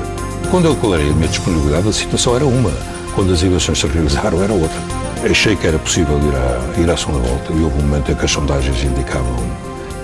Quando 0.53 0.67
eu 0.67 0.75
declarei 0.75 1.09
a 1.09 1.15
minha 1.15 1.29
disponibilidade, 1.29 1.89
a 1.89 1.93
situação 1.95 2.37
era 2.37 2.45
uma. 2.45 2.71
Quando 3.15 3.33
as 3.33 3.43
eleições 3.43 3.79
se 3.79 3.87
realizaram, 3.87 4.43
era 4.43 4.53
outra. 4.53 4.77
Achei 5.25 5.57
que 5.57 5.67
era 5.67 5.79
possível 5.79 6.19
ir 6.19 6.35
à, 6.35 6.79
ir 6.79 6.91
à 6.91 6.95
segunda 6.95 7.27
volta 7.27 7.55
e 7.55 7.63
houve 7.63 7.79
um 7.79 7.87
momento 7.87 8.13
em 8.13 8.15
que 8.15 8.23
as 8.27 8.31
sondagens 8.31 8.85
indicavam, 8.85 9.35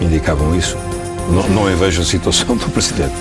indicavam 0.01 0.57
isso. 0.57 0.79
Não, 1.31 1.47
não 1.51 1.69
a 2.01 2.03
situação 2.03 2.57
do 2.57 2.71
Presidente. 2.71 3.13